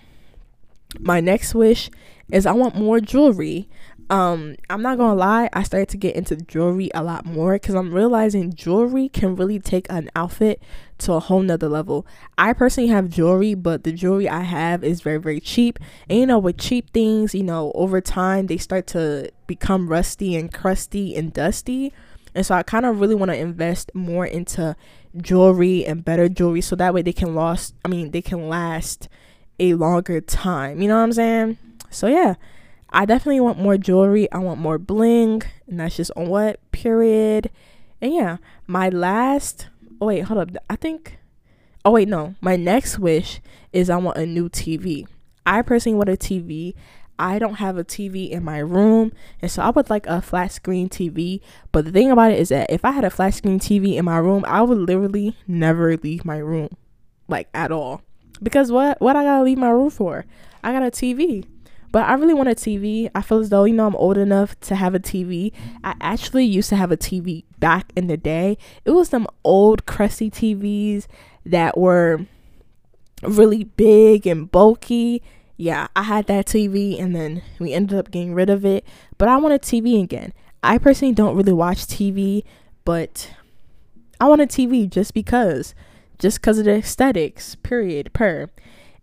My 0.99 1.21
next 1.21 1.55
wish 1.55 1.91
is 2.33 2.47
I 2.47 2.53
want 2.53 2.75
more 2.75 3.01
jewelry 3.01 3.69
um 4.11 4.57
i'm 4.69 4.83
not 4.83 4.99
gonna 4.99 5.15
lie 5.15 5.49
i 5.53 5.63
started 5.63 5.89
to 5.89 5.97
get 5.97 6.15
into 6.15 6.37
jewelry 6.37 6.91
a 6.95 7.03
lot 7.03 7.25
more 7.25 7.55
because 7.55 7.75
i'm 7.75 7.95
realizing 7.95 8.53
jewelry 8.53 9.09
can 9.09 9.37
really 9.37 9.59
take 9.59 9.87
an 9.89 10.11
outfit 10.15 10.61
to 11.01 11.15
a 11.15 11.21
whole 11.21 11.41
nother 11.43 11.69
level. 11.69 12.07
I 12.39 12.53
personally 12.53 12.91
have 12.91 13.09
jewelry 13.09 13.55
but 13.55 13.85
the 13.85 13.93
jewelry 13.93 14.29
i 14.29 14.43
have 14.43 14.85
is 14.85 15.01
very 15.01 15.19
very 15.19 15.41
cheap. 15.41 15.79
And 16.09 16.19
you 16.19 16.27
know 16.27 16.39
with 16.39 16.59
cheap 16.59 16.91
things 16.93 17.35
you 17.35 17.43
know 17.43 17.73
over 17.75 18.01
time 18.01 18.47
they 18.47 18.59
start 18.59 18.87
to 18.89 19.31
become 19.47 19.89
rusty 19.89 20.37
and 20.37 20.53
crusty 20.53 21.17
and 21.17 21.33
dusty. 21.33 21.93
And 22.35 22.47
so 22.47 22.55
i 22.55 22.63
kind 22.63 22.87
of 22.87 23.01
really 23.01 23.15
want 23.15 23.31
to 23.31 23.37
invest 23.37 23.91
more 23.95 24.27
into 24.27 24.77
jewelry 25.17 25.85
and 25.85 26.05
better 26.05 26.29
jewelry 26.29 26.61
so 26.61 26.77
that 26.77 26.95
way 26.95 27.03
they 27.03 27.13
can 27.13 27.35
last 27.35 27.75
i 27.85 27.89
mean 27.89 28.13
they 28.13 28.23
can 28.23 28.49
last 28.49 29.09
a 29.59 29.75
longer 29.75 30.21
time. 30.21 30.81
You 30.81 30.89
know 30.89 30.97
what 30.97 31.05
i'm 31.05 31.13
saying? 31.13 31.59
So 31.91 32.07
yeah 32.07 32.35
I 32.93 33.05
definitely 33.05 33.41
want 33.41 33.59
more 33.59 33.79
jewelry. 33.79 34.31
I 34.33 34.39
want 34.39 34.61
more 34.61 34.79
bling. 34.79 35.43
And 35.67 35.81
that's 35.81 35.97
just 35.97 36.11
on 36.17 36.29
what? 36.29 36.61
Period. 36.73 37.51
And 38.01 38.13
yeah, 38.13 38.37
my 38.67 38.89
last. 38.89 39.69
Oh, 40.01 40.07
wait, 40.07 40.21
hold 40.21 40.41
up. 40.41 40.65
I 40.69 40.77
think. 40.77 41.19
Oh, 41.85 41.93
wait, 41.93 42.09
no. 42.09 42.35
My 42.41 42.57
next 42.57 42.99
wish 42.99 43.41
is 43.73 43.89
I 43.89 43.97
want 43.97 44.19
a 44.19 44.27
new 44.27 44.49
TV. 44.49 45.07
I 45.47 45.63
personally 45.63 45.97
want 45.97 46.11
a 46.11 46.17
TV. 46.17 46.75
I 47.19 47.39
don't 47.39 47.57
have 47.57 47.77
a 47.77 47.85
TV 47.85 48.31
in 48.31 48.43
my 48.43 48.59
room, 48.61 49.13
and 49.43 49.51
so 49.51 49.61
I 49.63 49.69
would 49.69 49.91
like 49.91 50.07
a 50.07 50.23
flat 50.23 50.53
screen 50.53 50.89
TV. 50.89 51.43
But 51.71 51.85
the 51.85 51.93
thing 51.93 52.11
about 52.11 52.33
it 52.33 52.39
is 52.39 52.49
that 52.49 52.71
if 52.71 52.83
I 52.83 52.93
had 52.93 53.05
a 53.05 53.11
flat 53.11 53.35
screen 53.35 53.61
TV 53.61 53.97
in 53.97 54.07
my 54.07 54.17
room, 54.17 54.43
I 54.49 54.63
would 54.63 54.79
literally 54.79 55.37
never 55.47 55.99
leave 55.99 56.25
my 56.25 56.39
room, 56.39 56.71
like 57.29 57.49
at 57.53 57.71
all. 57.71 58.01
Because 58.43 58.73
what 58.73 59.03
what 59.03 59.17
I 59.17 59.25
gotta 59.25 59.45
leave 59.45 59.59
my 59.59 59.69
room 59.69 59.91
for? 59.91 60.25
I 60.65 60.73
got 60.73 60.83
a 60.83 60.91
TV. 60.91 61.45
But 61.93 62.09
I 62.09 62.15
really 62.15 62.35
want 62.35 62.49
a 62.49 62.55
TV. 62.55 63.11
I 63.15 63.23
feel 63.23 63.39
as 63.39 63.49
though, 63.49 63.65
you 63.65 63.75
know, 63.75 63.87
I'm 63.87 63.97
old 63.97 64.17
enough 64.17 64.59
to 64.61 64.77
have 64.77 64.95
a 64.95 65.01
TV. 65.01 65.53
I 65.83 65.95
actually 66.01 66.45
used 66.45 66.69
to 66.69 66.77
have 66.77 66.93
a 66.93 66.97
TV 66.97 67.45
back 67.59 67.93
in 67.97 68.07
the 68.07 68.17
day. 68.17 68.59
It 68.85 68.93
was 68.93 69.09
some 69.09 69.27
old 69.45 69.87
crusty 69.87 70.31
TVs 70.31 71.07
that 71.45 71.77
were 71.77 72.27
really 73.23 73.65
big 73.65 74.27
and 74.27 74.51
bulky. 74.51 75.23
Yeah, 75.57 75.89
I 75.97 76.05
had 76.05 76.27
that 76.29 76.47
TV 76.47 77.01
and 77.01 77.15
then 77.15 77.43
we 77.59 77.73
ended 77.73 77.99
up 77.99 78.11
getting 78.11 78.35
rid 78.35 78.51
of 78.51 78.65
it. 78.65 78.87
But 79.19 79.29
I 79.29 79.37
want 79.37 79.55
a 79.55 79.59
TV 79.59 80.03
again. 80.03 80.33
I 80.63 80.79
personally 80.79 81.15
don't 81.15 81.37
really 81.37 81.53
watch 81.53 81.87
TV 81.87 82.45
but 82.85 83.31
I 84.21 84.29
want 84.29 84.41
a 84.41 84.47
TV 84.47 84.89
just 84.89 85.15
because, 85.15 85.75
just 86.19 86.41
because 86.41 86.59
of 86.59 86.65
the 86.65 86.77
aesthetics, 86.77 87.55
period, 87.57 88.13
per. 88.13 88.49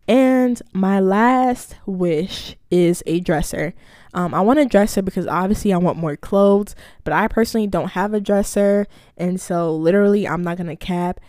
And 0.08 0.62
my 0.72 0.99
last 0.99 1.76
wish 1.86 2.55
is 2.72 3.03
a 3.05 3.20
dresser. 3.20 3.74
Um, 4.14 4.34
I 4.34 4.41
want 4.41 4.60
a 4.60 4.66
dresser 4.66 5.01
because 5.01 5.28
obviously 5.28 5.74
I 5.74 5.78
want 5.78 5.97
more 5.97 6.16
clothes, 6.16 6.76
but 7.03 7.14
I 7.14 7.28
personally 7.28 7.68
don't 7.68 7.89
have 7.89 8.14
a 8.14 8.22
dresser. 8.22 8.88
And 9.18 9.39
so, 9.39 9.76
literally, 9.76 10.28
I'm 10.28 10.43
not 10.43 10.58
going 10.58 10.68
to 10.68 10.76
cap. 10.76 11.20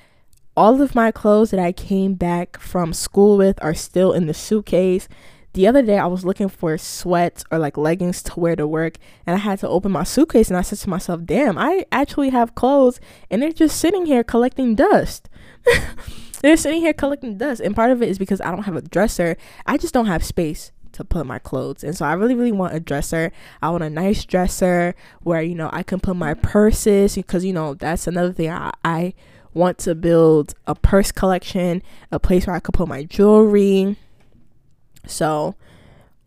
All 0.57 0.81
of 0.81 0.95
my 0.95 1.11
clothes 1.11 1.51
that 1.51 1.61
I 1.61 1.73
came 1.73 2.15
back 2.15 2.59
from 2.59 2.93
school 2.93 3.37
with 3.37 3.63
are 3.63 3.75
still 3.75 4.13
in 4.13 4.27
the 4.27 4.35
suitcase. 4.35 5.09
The 5.55 5.67
other 5.67 5.83
day, 5.83 5.99
I 5.99 6.07
was 6.07 6.25
looking 6.25 6.49
for 6.49 6.79
sweats 6.79 7.45
or 7.51 7.59
like 7.59 7.77
leggings 7.77 8.23
to 8.25 8.39
wear 8.39 8.55
to 8.55 8.67
work, 8.67 8.99
and 9.27 9.35
I 9.35 9.41
had 9.41 9.59
to 9.61 9.69
open 9.69 9.91
my 9.91 10.05
suitcase 10.05 10.49
and 10.49 10.57
I 10.57 10.63
said 10.63 10.79
to 10.79 10.91
myself, 10.91 11.25
Damn, 11.25 11.59
I 11.59 11.85
actually 11.91 12.31
have 12.31 12.55
clothes 12.55 13.01
and 13.29 13.43
they're 13.43 13.51
just 13.51 13.79
sitting 13.79 14.07
here 14.07 14.23
collecting 14.23 14.75
dust. 14.75 15.29
they're 16.41 16.57
sitting 16.57 16.81
here 16.81 16.93
collecting 16.93 17.39
dust. 17.39 17.61
And 17.61 17.75
part 17.75 17.91
of 17.91 18.03
it 18.03 18.09
is 18.09 18.19
because 18.19 18.41
I 18.41 18.51
don't 18.51 18.65
have 18.65 18.77
a 18.77 18.83
dresser, 18.83 19.37
I 19.67 19.77
just 19.77 19.95
don't 19.95 20.07
have 20.07 20.25
space 20.25 20.73
to 20.93 21.05
put 21.05 21.27
my 21.27 21.39
clothes. 21.39 21.85
And 21.85 21.97
so 21.97 22.05
I 22.05 22.13
really, 22.15 22.35
really 22.35 22.53
want 22.53 22.75
a 22.75 22.81
dresser. 22.81 23.33
I 23.63 23.71
want 23.71 23.85
a 23.85 23.91
nice 23.91 24.25
dresser 24.25 24.95
where, 25.23 25.43
you 25.43 25.55
know, 25.55 25.71
I 25.73 25.83
can 25.83 26.01
put 26.01 26.17
my 26.17 26.35
purses 26.35 27.15
because, 27.15 27.45
you 27.45 27.53
know, 27.53 27.75
that's 27.75 28.07
another 28.07 28.33
thing 28.33 28.51
I, 28.51 28.73
I 28.85 29.15
want 29.55 29.79
to 29.79 29.95
build 29.95 30.55
a 30.67 30.75
purse 30.75 31.13
collection, 31.13 31.83
a 32.11 32.19
place 32.19 32.47
where 32.47 32.57
I 32.57 32.61
could 32.61 32.75
put 32.75 32.89
my 32.89 33.05
jewelry. 33.05 33.97
So, 35.07 35.55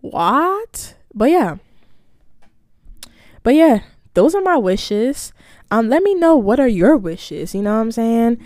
what? 0.02 0.96
But 1.14 1.30
yeah. 1.30 1.58
But 3.44 3.56
yeah, 3.56 3.82
those 4.14 4.36
are 4.36 4.42
my 4.42 4.58
wishes. 4.58 5.34
Um, 5.70 5.90
let 5.90 6.04
me 6.04 6.14
know 6.16 6.36
what 6.36 6.60
are 6.60 6.68
your 6.68 6.98
wishes. 6.98 7.56
You 7.56 7.62
know 7.62 7.76
what 7.76 7.82
I'm 7.82 7.92
saying? 7.92 8.42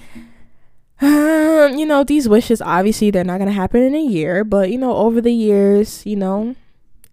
Um, 1.01 1.73
you 1.77 1.85
know, 1.85 2.03
these 2.03 2.29
wishes 2.29 2.61
obviously 2.61 3.11
they're 3.11 3.23
not 3.23 3.39
gonna 3.39 3.51
happen 3.51 3.81
in 3.81 3.95
a 3.95 4.03
year, 4.03 4.43
but 4.43 4.69
you 4.69 4.77
know, 4.77 4.95
over 4.95 5.21
the 5.21 5.33
years, 5.33 6.05
you 6.05 6.15
know, 6.15 6.55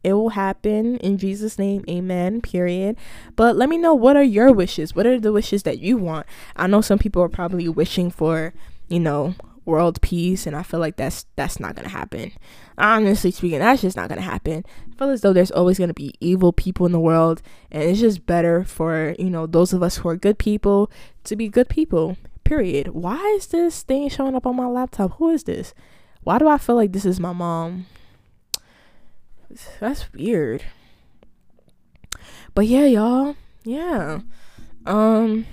it 0.05 0.15
will 0.15 0.31
happen 0.31 0.97
in 0.99 1.17
Jesus' 1.17 1.59
name, 1.59 1.85
amen, 1.89 2.41
period. 2.41 2.97
But 3.37 3.57
let 3.57 3.69
me 3.69 3.79
know 3.79 3.95
what 3.95 4.17
are 4.17 4.23
your 4.23 4.53
wishes? 4.53 4.95
What 4.95 5.07
are 5.07 5.21
the 5.21 5.33
wishes 5.33 5.63
that 5.63 5.79
you 5.79 5.97
want? 5.97 6.27
I 6.57 6.67
know 6.67 6.81
some 6.81 6.99
people 6.99 7.23
are 7.23 7.29
probably 7.29 7.69
wishing 7.69 8.11
for, 8.11 8.53
you 8.89 8.99
know, 8.99 9.35
world 9.65 10.01
peace, 10.03 10.45
and 10.45 10.57
I 10.57 10.65
feel 10.65 10.81
like 10.81 10.97
that's 10.97 11.27
that's 11.37 11.61
not 11.61 11.77
gonna 11.77 11.89
happen. 11.89 12.33
Honestly 12.77 13.31
speaking, 13.31 13.61
that's 13.61 13.83
just 13.83 13.97
not 13.97 14.09
gonna 14.09 14.23
happen. 14.23 14.65
I 14.93 14.97
feel 14.97 15.11
as 15.11 15.21
though 15.21 15.33
there's 15.33 15.53
always 15.53 15.79
gonna 15.79 15.95
be 15.95 16.15
evil 16.21 16.53
people 16.53 16.85
in 16.87 16.93
the 16.93 17.01
world, 17.01 17.41
and 17.71 17.85
it's 17.85 18.01
just 18.01 18.27
better 18.27 18.65
for, 18.65 19.15
you 19.19 19.31
know, 19.31 19.47
those 19.47 19.73
of 19.73 19.83
us 19.83 19.99
who 19.99 20.09
are 20.09 20.17
good 20.17 20.39
people 20.39 20.91
to 21.25 21.37
be 21.37 21.49
good 21.49 21.69
people 21.69 22.17
Period. 22.45 22.89
Why 22.89 23.19
is 23.37 23.47
this 23.49 23.83
thing 23.83 24.09
showing 24.09 24.35
up 24.35 24.47
on 24.47 24.57
my 24.57 24.67
laptop? 24.67 25.17
Who 25.19 25.31
is 25.31 25.45
this? 25.45 25.75
Why 26.23 26.39
do 26.39 26.49
I 26.49 26.59
feel 26.59 26.77
like 26.77 26.93
this 26.93 27.05
is 27.05 27.19
my 27.21 27.33
mom? 27.33 27.87
That's 29.81 30.13
weird. 30.13 30.65
But 32.55 32.67
yeah, 32.67 32.87
y'all. 32.87 33.37
Yeah. 33.65 34.21
Um 34.85 35.47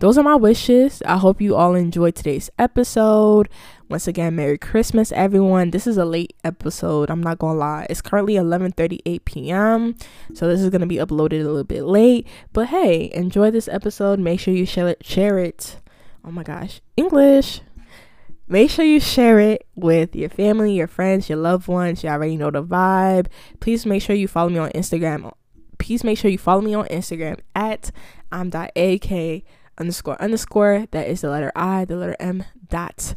those 0.00 0.16
are 0.16 0.24
my 0.24 0.34
wishes. 0.34 1.02
I 1.04 1.18
hope 1.18 1.42
you 1.42 1.54
all 1.54 1.74
enjoyed 1.74 2.14
today's 2.14 2.48
episode. 2.58 3.50
Once 3.90 4.08
again, 4.08 4.34
Merry 4.34 4.56
Christmas, 4.56 5.12
everyone. 5.12 5.72
This 5.72 5.86
is 5.86 5.98
a 5.98 6.06
late 6.06 6.32
episode. 6.42 7.10
I'm 7.10 7.22
not 7.22 7.38
gonna 7.38 7.58
lie. 7.58 7.86
It's 7.90 8.00
currently 8.00 8.34
11:38 8.36 9.24
p.m. 9.26 9.94
So 10.32 10.48
this 10.48 10.62
is 10.62 10.70
gonna 10.70 10.86
be 10.86 10.96
uploaded 10.96 11.42
a 11.42 11.48
little 11.48 11.64
bit 11.64 11.84
late. 11.84 12.26
But 12.54 12.68
hey, 12.68 13.10
enjoy 13.12 13.50
this 13.50 13.68
episode. 13.68 14.18
Make 14.18 14.40
sure 14.40 14.54
you 14.54 14.64
share 14.64 14.88
it. 14.88 15.04
Share 15.04 15.38
it 15.38 15.76
oh 16.24 16.30
my 16.30 16.42
gosh, 16.42 16.80
English. 16.96 17.62
Make 18.48 18.68
sure 18.70 18.84
you 18.84 18.98
share 18.98 19.38
it 19.38 19.64
with 19.76 20.16
your 20.16 20.28
family, 20.28 20.74
your 20.74 20.88
friends, 20.88 21.28
your 21.28 21.38
loved 21.38 21.68
ones. 21.68 22.02
You 22.02 22.10
already 22.10 22.36
know 22.36 22.50
the 22.50 22.64
vibe. 22.64 23.28
Please 23.60 23.86
make 23.86 24.02
sure 24.02 24.16
you 24.16 24.26
follow 24.26 24.48
me 24.50 24.58
on 24.58 24.70
Instagram. 24.70 25.32
Please 25.78 26.02
make 26.02 26.18
sure 26.18 26.30
you 26.30 26.38
follow 26.38 26.60
me 26.60 26.74
on 26.74 26.86
Instagram 26.86 27.38
at 27.54 27.92
am.ak 28.32 29.44
underscore 29.78 30.20
underscore. 30.20 30.86
That 30.90 31.06
is 31.06 31.20
the 31.20 31.30
letter 31.30 31.52
I, 31.54 31.84
the 31.84 31.96
letter 31.96 32.16
M 32.18 32.44
dot 32.68 33.14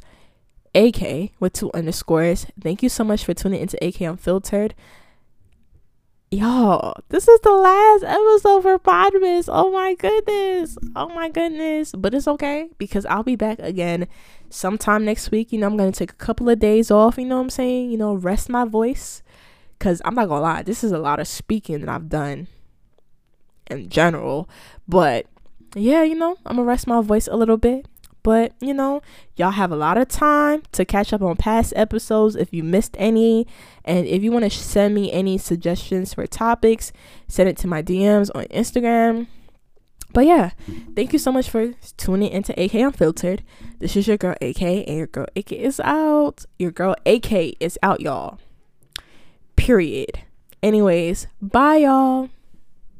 AK 0.76 1.32
with 1.40 1.54
two 1.54 1.72
underscores. 1.74 2.46
Thank 2.62 2.84
you 2.84 2.90
so 2.90 3.04
much 3.04 3.26
for 3.26 3.34
tuning 3.34 3.62
into 3.62 3.84
AK 3.84 4.02
Unfiltered 4.02 4.76
y'all, 6.34 6.96
this 7.10 7.28
is 7.28 7.40
the 7.42 7.52
last 7.52 8.04
episode 8.04 8.64
for 8.64 8.80
Podmas. 8.80 9.46
Oh 9.48 9.72
my 9.72 9.94
goodness. 9.94 10.78
Oh 10.96 11.10
my 11.10 11.30
goodness. 11.30 11.94
But 11.96 12.14
it's 12.14 12.28
okay 12.28 12.70
because 12.78 13.06
I'll 13.06 13.24
be 13.24 13.36
back 13.36 13.60
again 13.60 14.08
sometime 14.50 15.06
next 15.06 15.30
week. 15.32 15.54
You 15.54 15.60
know, 15.60 15.68
I'm 15.68 15.78
going 15.78 15.92
to 15.92 15.98
take 15.98 16.12
a 16.12 16.16
couple 16.16 16.50
of 16.50 16.60
days 16.60 16.90
off. 16.90 17.18
You 17.18 17.26
know 17.26 17.38
what 17.38 17.44
I'm 17.44 17.50
saying? 17.52 17.92
You 17.92 17.98
know, 17.98 18.16
rest 18.16 18.50
my 18.50 18.66
voice. 18.66 19.22
Because 19.78 20.02
I'm 20.06 20.16
not 20.16 20.28
going 20.28 20.40
to 20.40 20.44
lie, 20.44 20.64
this 20.64 20.84
is 20.84 20.92
a 20.92 20.98
lot 20.98 21.20
of 21.20 21.28
speaking 21.28 21.82
that 21.82 21.90
I've 21.90 22.10
done 22.10 22.48
in 23.70 23.90
general. 23.90 24.50
But 24.88 25.28
yeah, 25.76 26.04
you 26.04 26.16
know, 26.16 26.38
I'm 26.46 26.56
going 26.56 26.66
to 26.66 26.70
rest 26.70 26.88
my 26.88 27.02
voice 27.02 27.28
a 27.28 27.36
little 27.36 27.58
bit. 27.58 27.88
But, 28.24 28.54
you 28.62 28.74
know, 28.74 29.02
y'all 29.36 29.52
have 29.52 29.72
a 29.72 29.76
lot 29.76 29.98
of 29.98 30.08
time 30.08 30.64
to 30.72 30.86
catch 30.86 31.12
up 31.12 31.22
on 31.22 31.36
past 31.36 31.74
episodes 31.76 32.36
if 32.36 32.54
you 32.54 32.64
missed 32.64 32.96
any. 32.98 33.46
And 33.84 34.08
if 34.08 34.24
you 34.24 34.32
want 34.32 34.46
to 34.46 34.50
send 34.50 34.96
me 34.96 35.12
any 35.12 35.38
suggestions 35.38 36.14
for 36.14 36.26
topics, 36.26 36.94
send 37.28 37.50
it 37.50 37.58
to 37.58 37.68
my 37.68 37.84
DMs 37.84 38.32
on 38.34 38.46
Instagram. 38.46 39.28
But 40.14 40.28
yeah, 40.28 40.52
thank 40.96 41.12
you 41.12 41.20
so 41.20 41.32
much 41.32 41.50
for 41.50 41.74
tuning 41.98 42.32
into 42.32 42.54
AK 42.62 42.76
Unfiltered. 42.76 43.44
This 43.80 43.96
is 43.96 44.08
your 44.08 44.18
girl 44.18 44.36
AK, 44.42 44.62
and 44.62 44.96
your 44.96 45.08
girl 45.08 45.26
AK 45.36 45.52
is 45.52 45.80
out. 45.80 46.46
Your 46.60 46.72
girl 46.72 46.96
AK 47.06 47.56
is 47.60 47.80
out, 47.82 48.00
y'all. 48.00 48.38
Period. 49.56 50.22
Anyways, 50.62 51.28
bye, 51.42 51.78
y'all. 51.78 52.30